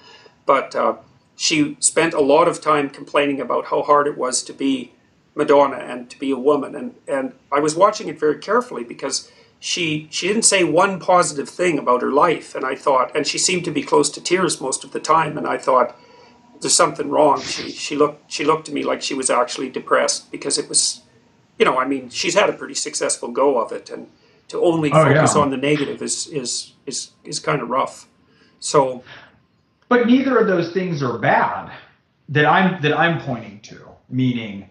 [0.46, 0.96] But uh,
[1.36, 4.92] she spent a lot of time complaining about how hard it was to be
[5.34, 6.74] Madonna and to be a woman.
[6.76, 9.30] And, and I was watching it very carefully because
[9.60, 12.54] she she didn't say one positive thing about her life.
[12.54, 15.38] And I thought, and she seemed to be close to tears most of the time.
[15.38, 15.96] And I thought,
[16.62, 17.40] there's something wrong.
[17.42, 21.02] She she looked she looked to me like she was actually depressed because it was,
[21.58, 24.08] you know, I mean, she's had a pretty successful go of it, and
[24.48, 25.42] to only Oh, focus yeah.
[25.42, 28.08] on the negative is is is is kind of rough.
[28.60, 29.02] So
[29.88, 31.72] But neither of those things are bad
[32.30, 33.78] that I'm that I'm pointing to.
[34.08, 34.68] Meaning,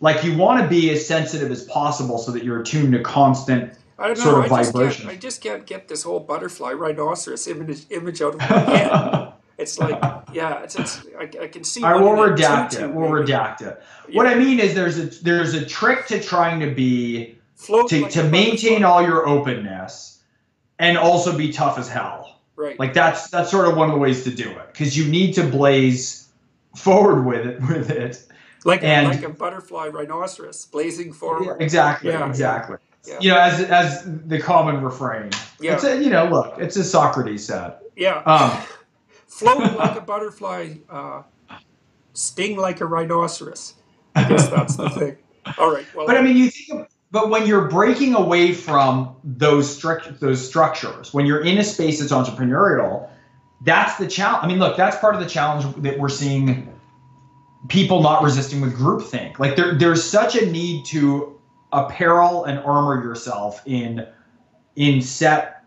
[0.00, 3.74] like you want to be as sensitive as possible so that you're attuned to constant.
[3.98, 4.24] I don't know.
[4.24, 5.08] Sort of I just vibration.
[5.08, 9.32] I just can't get this whole butterfly rhinoceros image image out of my head.
[9.62, 10.00] It's like,
[10.32, 11.82] yeah, it's, it's I, I can see.
[11.82, 12.92] I will redact it.
[12.92, 13.80] We'll redact it.
[14.12, 18.02] What I mean is, there's a there's a trick to trying to be Float to,
[18.02, 20.20] like to maintain all your openness,
[20.78, 22.40] and also be tough as hell.
[22.56, 22.78] right.
[22.78, 25.34] Like that's that's sort of one of the ways to do it because you need
[25.34, 26.28] to blaze
[26.76, 28.24] forward with it with it.
[28.64, 31.60] like a, and- like a butterfly rhinoceros blazing forward.
[31.62, 32.10] Exactly.
[32.10, 32.78] Yeah, exactly.
[33.06, 33.18] yeah.
[33.20, 35.30] You know, as as the common refrain.
[35.60, 35.74] Yeah.
[35.74, 37.74] It's a, you know, look, it's as Socrates said.
[37.96, 38.22] Yeah.
[38.26, 38.50] Um,
[39.32, 41.22] Float like a butterfly, uh,
[42.12, 43.74] sting like a rhinoceros.
[44.14, 45.16] I guess that's the thing.
[45.58, 45.86] All right.
[45.94, 50.20] Well, but I mean, you think, of, but when you're breaking away from those strict
[50.20, 53.08] those structures, when you're in a space that's entrepreneurial,
[53.64, 54.44] that's the challenge.
[54.44, 56.68] I mean, look, that's part of the challenge that we're seeing.
[57.68, 59.38] People not resisting with groupthink.
[59.38, 61.40] Like there, there's such a need to
[61.72, 64.06] apparel and armor yourself in
[64.76, 65.64] in set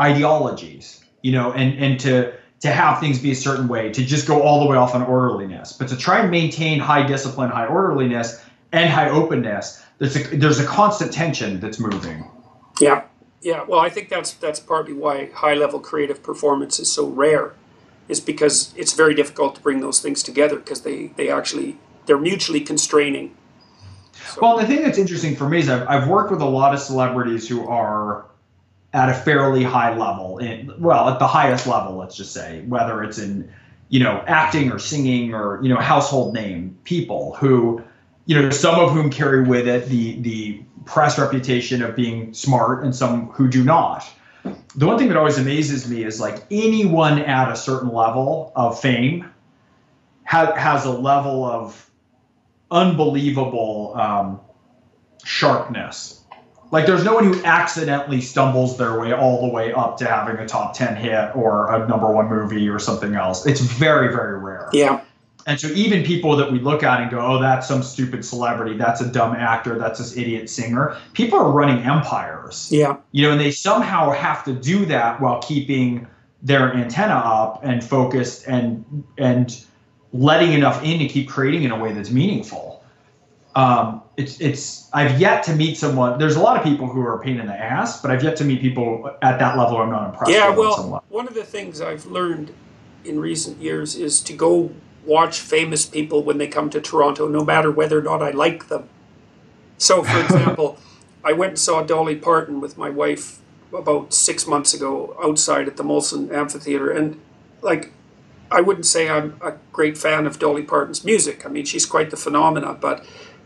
[0.00, 4.26] ideologies, you know, and and to to have things be a certain way, to just
[4.26, 7.66] go all the way off on orderliness, but to try and maintain high discipline, high
[7.66, 8.40] orderliness,
[8.70, 12.24] and high openness, there's a there's a constant tension that's moving.
[12.80, 13.04] yeah,
[13.40, 13.64] yeah.
[13.66, 17.54] Well, I think that's that's partly why high level creative performance is so rare,
[18.08, 22.18] is because it's very difficult to bring those things together because they they actually they're
[22.18, 23.36] mutually constraining.
[24.28, 26.74] So, Well, the thing that's interesting for me is I've, I've worked with a lot
[26.74, 28.24] of celebrities who are
[28.92, 33.02] at a fairly high level, in, well, at the highest level, let's just say, whether
[33.02, 33.50] it's in,
[33.88, 37.82] you know, acting or singing or, you know, household name people who,
[38.26, 42.84] you know, some of whom carry with it the, the press reputation of being smart
[42.84, 44.04] and some who do not.
[44.74, 48.80] The one thing that always amazes me is like anyone at a certain level of
[48.80, 49.30] fame
[50.24, 51.90] ha- has a level of
[52.70, 54.40] unbelievable um,
[55.24, 56.21] sharpness.
[56.72, 60.36] Like there's no one who accidentally stumbles their way all the way up to having
[60.38, 63.44] a top 10 hit or a number one movie or something else.
[63.46, 64.70] It's very, very rare.
[64.72, 65.02] yeah,
[65.46, 68.78] And so even people that we look at and go, oh, that's some stupid celebrity,
[68.78, 73.32] that's a dumb actor, that's this idiot singer, people are running empires yeah, you know,
[73.32, 76.06] and they somehow have to do that while keeping
[76.42, 79.64] their antenna up and focused and and
[80.12, 82.71] letting enough in to keep creating in a way that's meaningful.
[83.54, 86.18] Um, it's it's I've yet to meet someone.
[86.18, 88.36] There's a lot of people who are a pain in the ass, but I've yet
[88.36, 90.50] to meet people at that level I'm not impressed yeah.
[90.50, 90.58] with.
[90.58, 92.54] on some Well, one of the things I've learned
[93.04, 94.70] in recent years is to go
[95.04, 98.68] watch famous people when they come to Toronto, no matter whether or not I like
[98.68, 98.88] them.
[99.78, 100.78] So, for example,
[101.24, 103.40] I went and saw Dolly Parton with my wife
[103.72, 107.20] about six months ago outside at the Molson Amphitheater, and
[107.62, 107.92] like,
[108.50, 111.46] I wouldn't say I'm a great fan of Dolly Parton's music.
[111.46, 113.04] I mean, she's quite the phenomena, but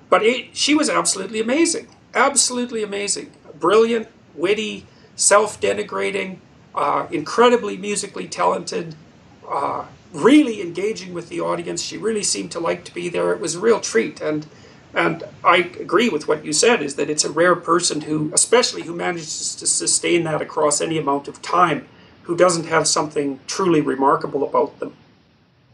[0.08, 6.38] but it, she was absolutely amazing, absolutely amazing, brilliant, witty, self-denigrating,
[6.74, 8.94] uh, incredibly musically talented,
[9.48, 11.82] uh, really engaging with the audience.
[11.82, 13.32] She really seemed to like to be there.
[13.32, 14.46] It was a real treat, and
[14.94, 16.82] and I agree with what you said.
[16.82, 20.98] Is that it's a rare person who, especially who manages to sustain that across any
[20.98, 21.88] amount of time,
[22.22, 24.94] who doesn't have something truly remarkable about them.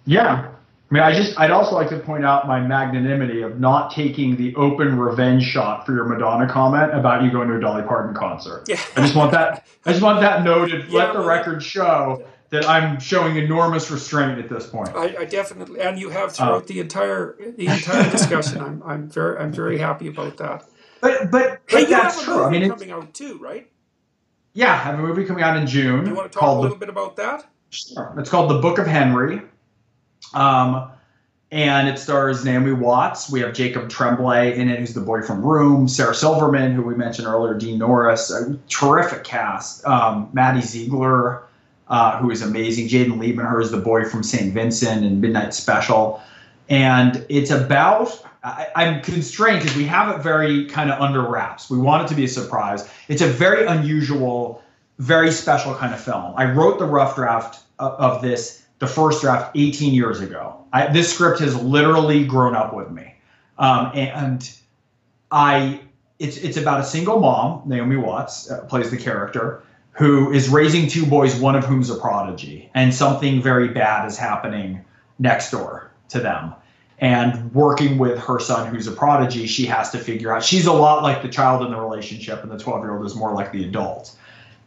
[0.05, 0.49] Yeah.
[0.93, 4.37] I mean, I just, I'd also like to point out my magnanimity of not taking
[4.37, 8.15] the open revenge shot for your Madonna comment about you going to a Dolly Parton
[8.15, 8.65] concert.
[8.69, 8.79] Yeah.
[8.95, 10.91] I just want that, I just want that noted.
[10.91, 14.91] Yeah, Let the record show that I'm showing enormous restraint at this point.
[14.91, 18.61] I, I definitely, and you have throughout uh, the entire the entire discussion.
[18.61, 20.67] I'm I'm very I'm very happy about that.
[21.01, 22.45] But but, but hey, that's true.
[22.45, 23.71] I mean, coming out too, right?
[24.53, 26.05] Yeah, I have a movie coming out in June.
[26.05, 27.47] You want to talk a little the, bit about that?
[27.71, 28.15] Sure.
[28.19, 29.41] It's called The Book of Henry.
[30.35, 30.91] Um,
[31.53, 33.31] and it stars Naomi Watts.
[33.31, 35.87] We have Jacob Tremblay in it, who's the boy from Room.
[35.87, 38.31] Sarah Silverman, who we mentioned earlier, Dean Norris.
[38.31, 39.87] A terrific cast.
[39.87, 41.43] Um, Maddie Ziegler,
[41.89, 42.89] uh, who is amazing.
[42.89, 44.55] Jaeden Lieberher is the boy from St.
[44.55, 46.23] Vincent and Midnight Special.
[46.71, 51.69] And it's about, I, I'm constrained because we have it very kind of under wraps.
[51.69, 52.89] We want it to be a surprise.
[53.09, 54.63] It's a very unusual,
[54.99, 56.33] very special kind of film.
[56.35, 60.57] I wrote the rough draft of, of this the first draft 18 years ago.
[60.73, 63.15] I, this script has literally grown up with me,
[63.57, 64.53] um, and
[65.31, 65.81] I
[66.19, 70.89] it's it's about a single mom, Naomi Watts uh, plays the character, who is raising
[70.89, 74.85] two boys, one of whom's a prodigy, and something very bad is happening
[75.21, 76.53] next door to them.
[76.99, 80.43] And working with her son, who's a prodigy, she has to figure out.
[80.43, 83.15] She's a lot like the child in the relationship, and the 12 year old is
[83.15, 84.17] more like the adult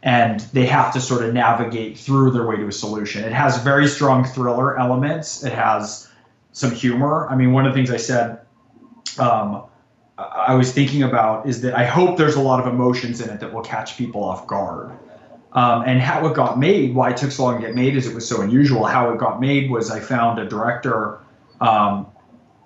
[0.02, 3.24] and they have to sort of navigate through their way to a solution.
[3.24, 5.44] It has very strong thriller elements.
[5.44, 6.08] It has
[6.52, 7.28] some humor.
[7.28, 8.40] I mean, one of the things I said
[9.18, 9.64] um,
[10.18, 13.40] I was thinking about is that I hope there's a lot of emotions in it
[13.40, 14.92] that will catch people off guard.
[15.52, 18.06] Um, and how it got made, why it took so long to get made, is
[18.06, 18.84] it was so unusual.
[18.84, 21.18] How it got made was I found a director
[21.60, 22.06] um,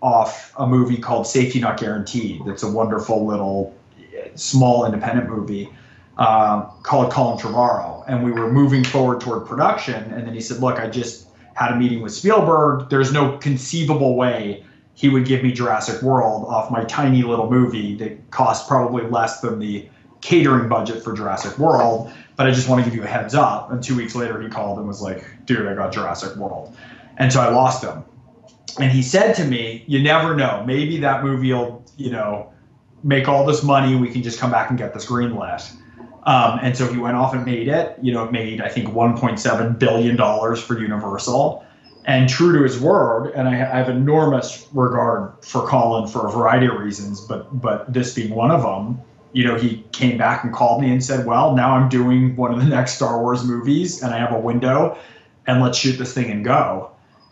[0.02, 2.43] off a movie called Safety Not Guaranteed.
[2.44, 3.77] That's a wonderful little
[4.35, 5.70] small independent movie
[6.16, 10.02] uh, called Colin Trevorrow, and we were moving forward toward production.
[10.12, 12.88] And then he said, "Look, I just had a meeting with Spielberg.
[12.90, 14.64] There's no conceivable way
[14.94, 19.40] he would give me Jurassic World off my tiny little movie that cost probably less
[19.40, 19.88] than the
[20.20, 22.12] catering budget for Jurassic World.
[22.36, 24.48] But I just want to give you a heads up." And two weeks later, he
[24.48, 26.76] called and was like, "Dude, I got Jurassic World,"
[27.16, 28.04] and so I lost him.
[28.78, 30.64] And he said to me, "You never know.
[30.66, 32.48] Maybe that movie will, you know."
[33.02, 35.72] Make all this money, we can just come back and get this greenlit.
[36.24, 37.97] Um, and so he went off and made it.
[38.02, 41.64] You know, made I think 1.7 billion dollars for Universal,
[42.05, 43.32] and true to his word.
[43.34, 47.92] And I, I, have enormous regard for Colin for a variety of reasons, but but
[47.92, 49.01] this being one of them.
[49.32, 52.52] You know, he came back and called me and said, "Well, now I'm doing one
[52.52, 54.98] of the next Star Wars movies, and I have a window,
[55.47, 56.90] and let's shoot this thing and go."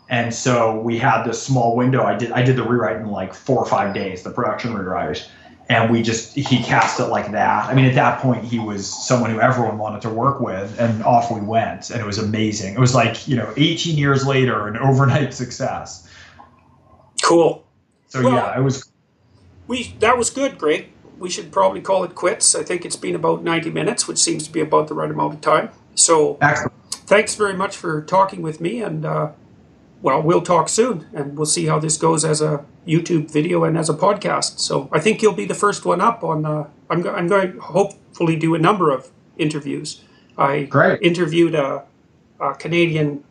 [0.09, 2.03] And so we had this small window.
[2.03, 5.29] I did I did the rewrite in like four or five days, the production rewrite
[5.69, 7.65] and we just he cast it like that.
[7.65, 11.03] I mean, at that point, he was someone who everyone wanted to work with, and
[11.03, 12.73] off we went, and it was amazing.
[12.73, 16.09] It was like you know, 18 years later, an overnight success.
[17.21, 17.65] Cool.
[18.07, 18.91] So well, yeah, it was.
[19.67, 20.89] We that was good, Gregg.
[21.19, 22.55] We should probably call it quits.
[22.55, 25.33] I think it's been about 90 minutes, which seems to be about the right amount
[25.33, 25.69] of time.
[25.93, 26.73] So, Excellent.
[26.91, 29.31] thanks very much for talking with me, and uh,
[30.01, 33.77] well, we'll talk soon, and we'll see how this goes as a YouTube video and
[33.77, 34.59] as a podcast.
[34.59, 36.45] So I think you'll be the first one up on.
[36.45, 40.01] Uh, I'm, go- I'm going to hopefully do a number of interviews.
[40.37, 41.01] I Great.
[41.01, 41.83] interviewed a,
[42.39, 43.23] a Canadian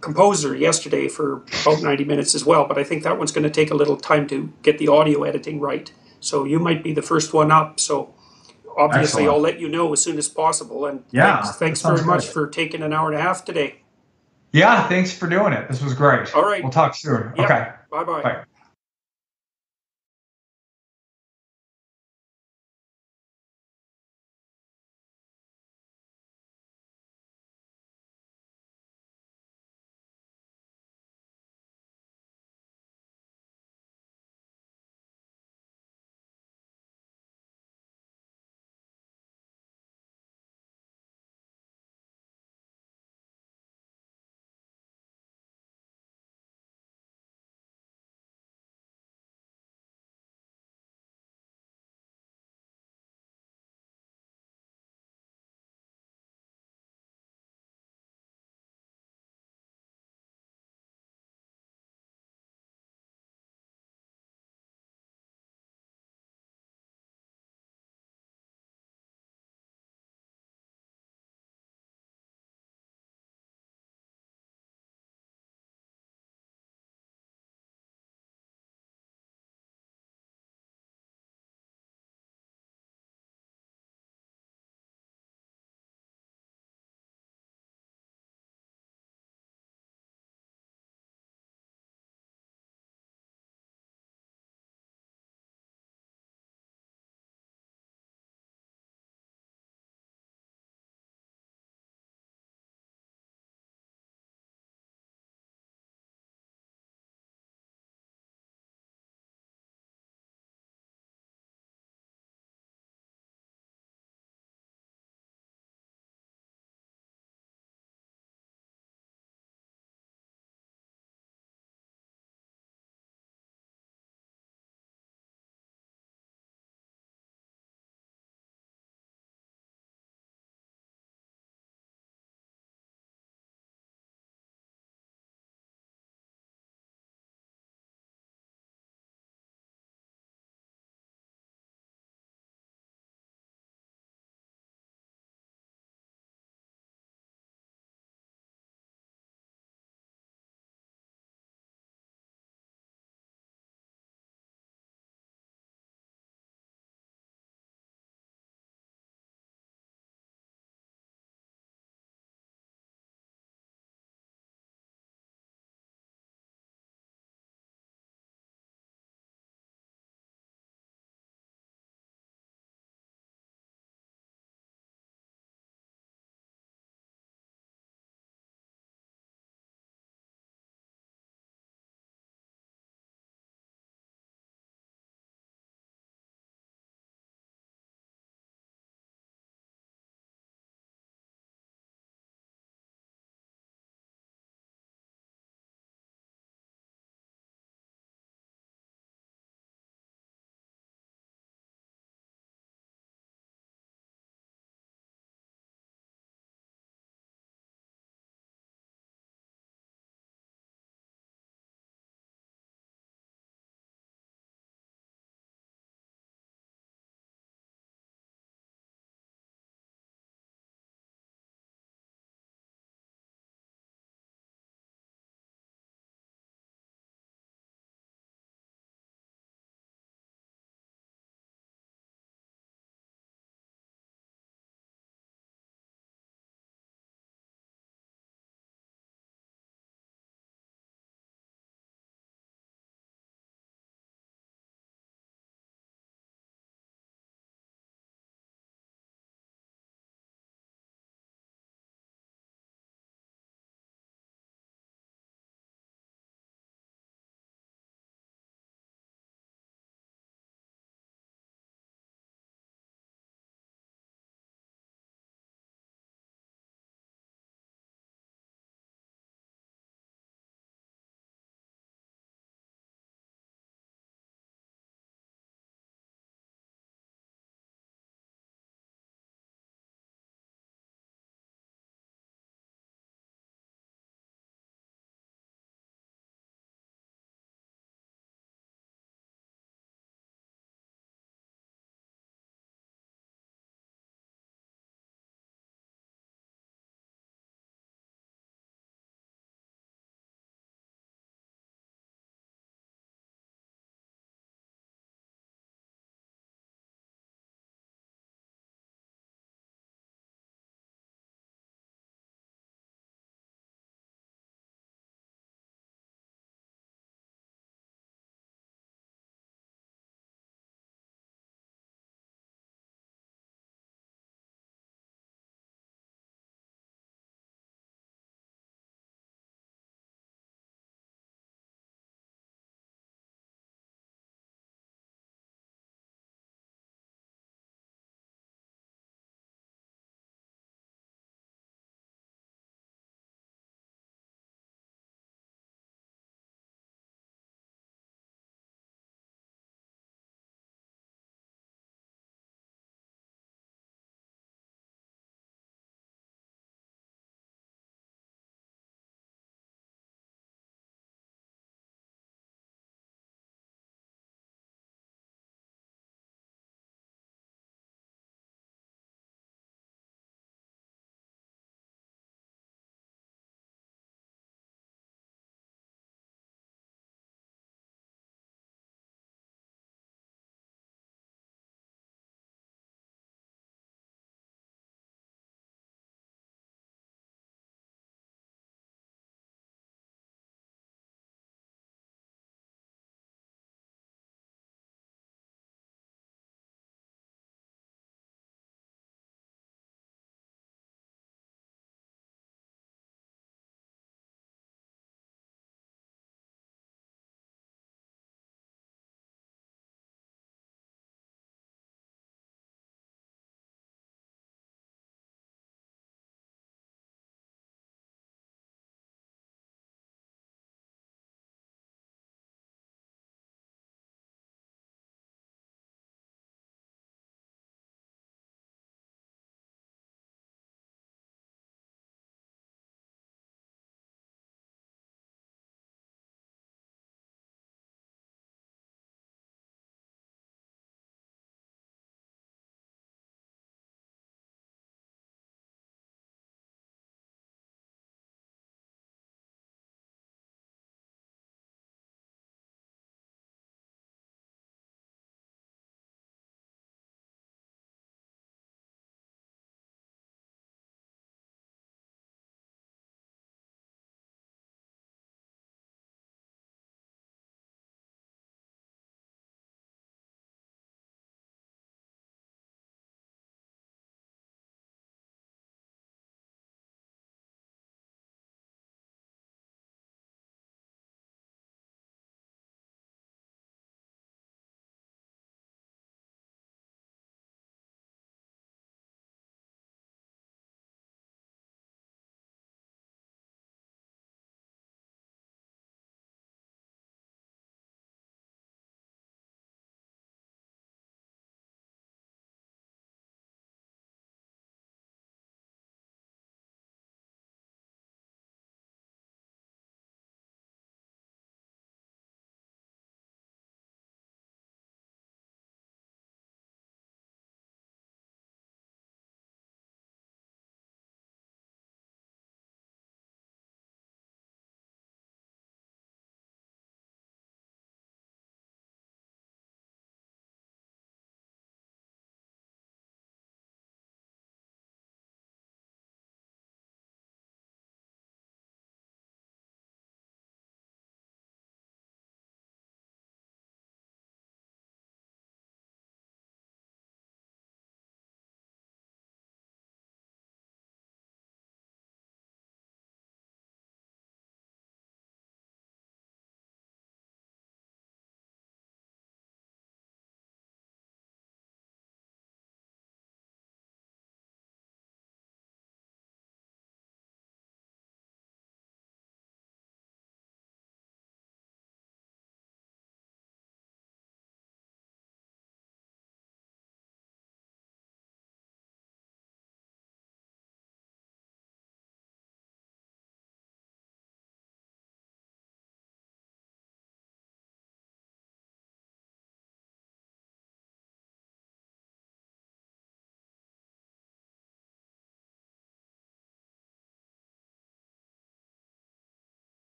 [0.00, 3.50] composer yesterday for about 90 minutes as well, but I think that one's going to
[3.50, 5.92] take a little time to get the audio editing right.
[6.20, 7.78] So you might be the first one up.
[7.78, 8.14] So
[8.76, 9.28] obviously, Excellent.
[9.28, 10.86] I'll let you know as soon as possible.
[10.86, 13.79] And yeah, thanks, thanks very much for taking an hour and a half today.
[14.52, 15.68] Yeah, thanks for doing it.
[15.68, 16.34] This was great.
[16.34, 16.62] All right.
[16.62, 17.32] We'll talk soon.
[17.38, 17.70] Okay.
[17.90, 18.22] Bye-bye.
[18.22, 18.44] Bye.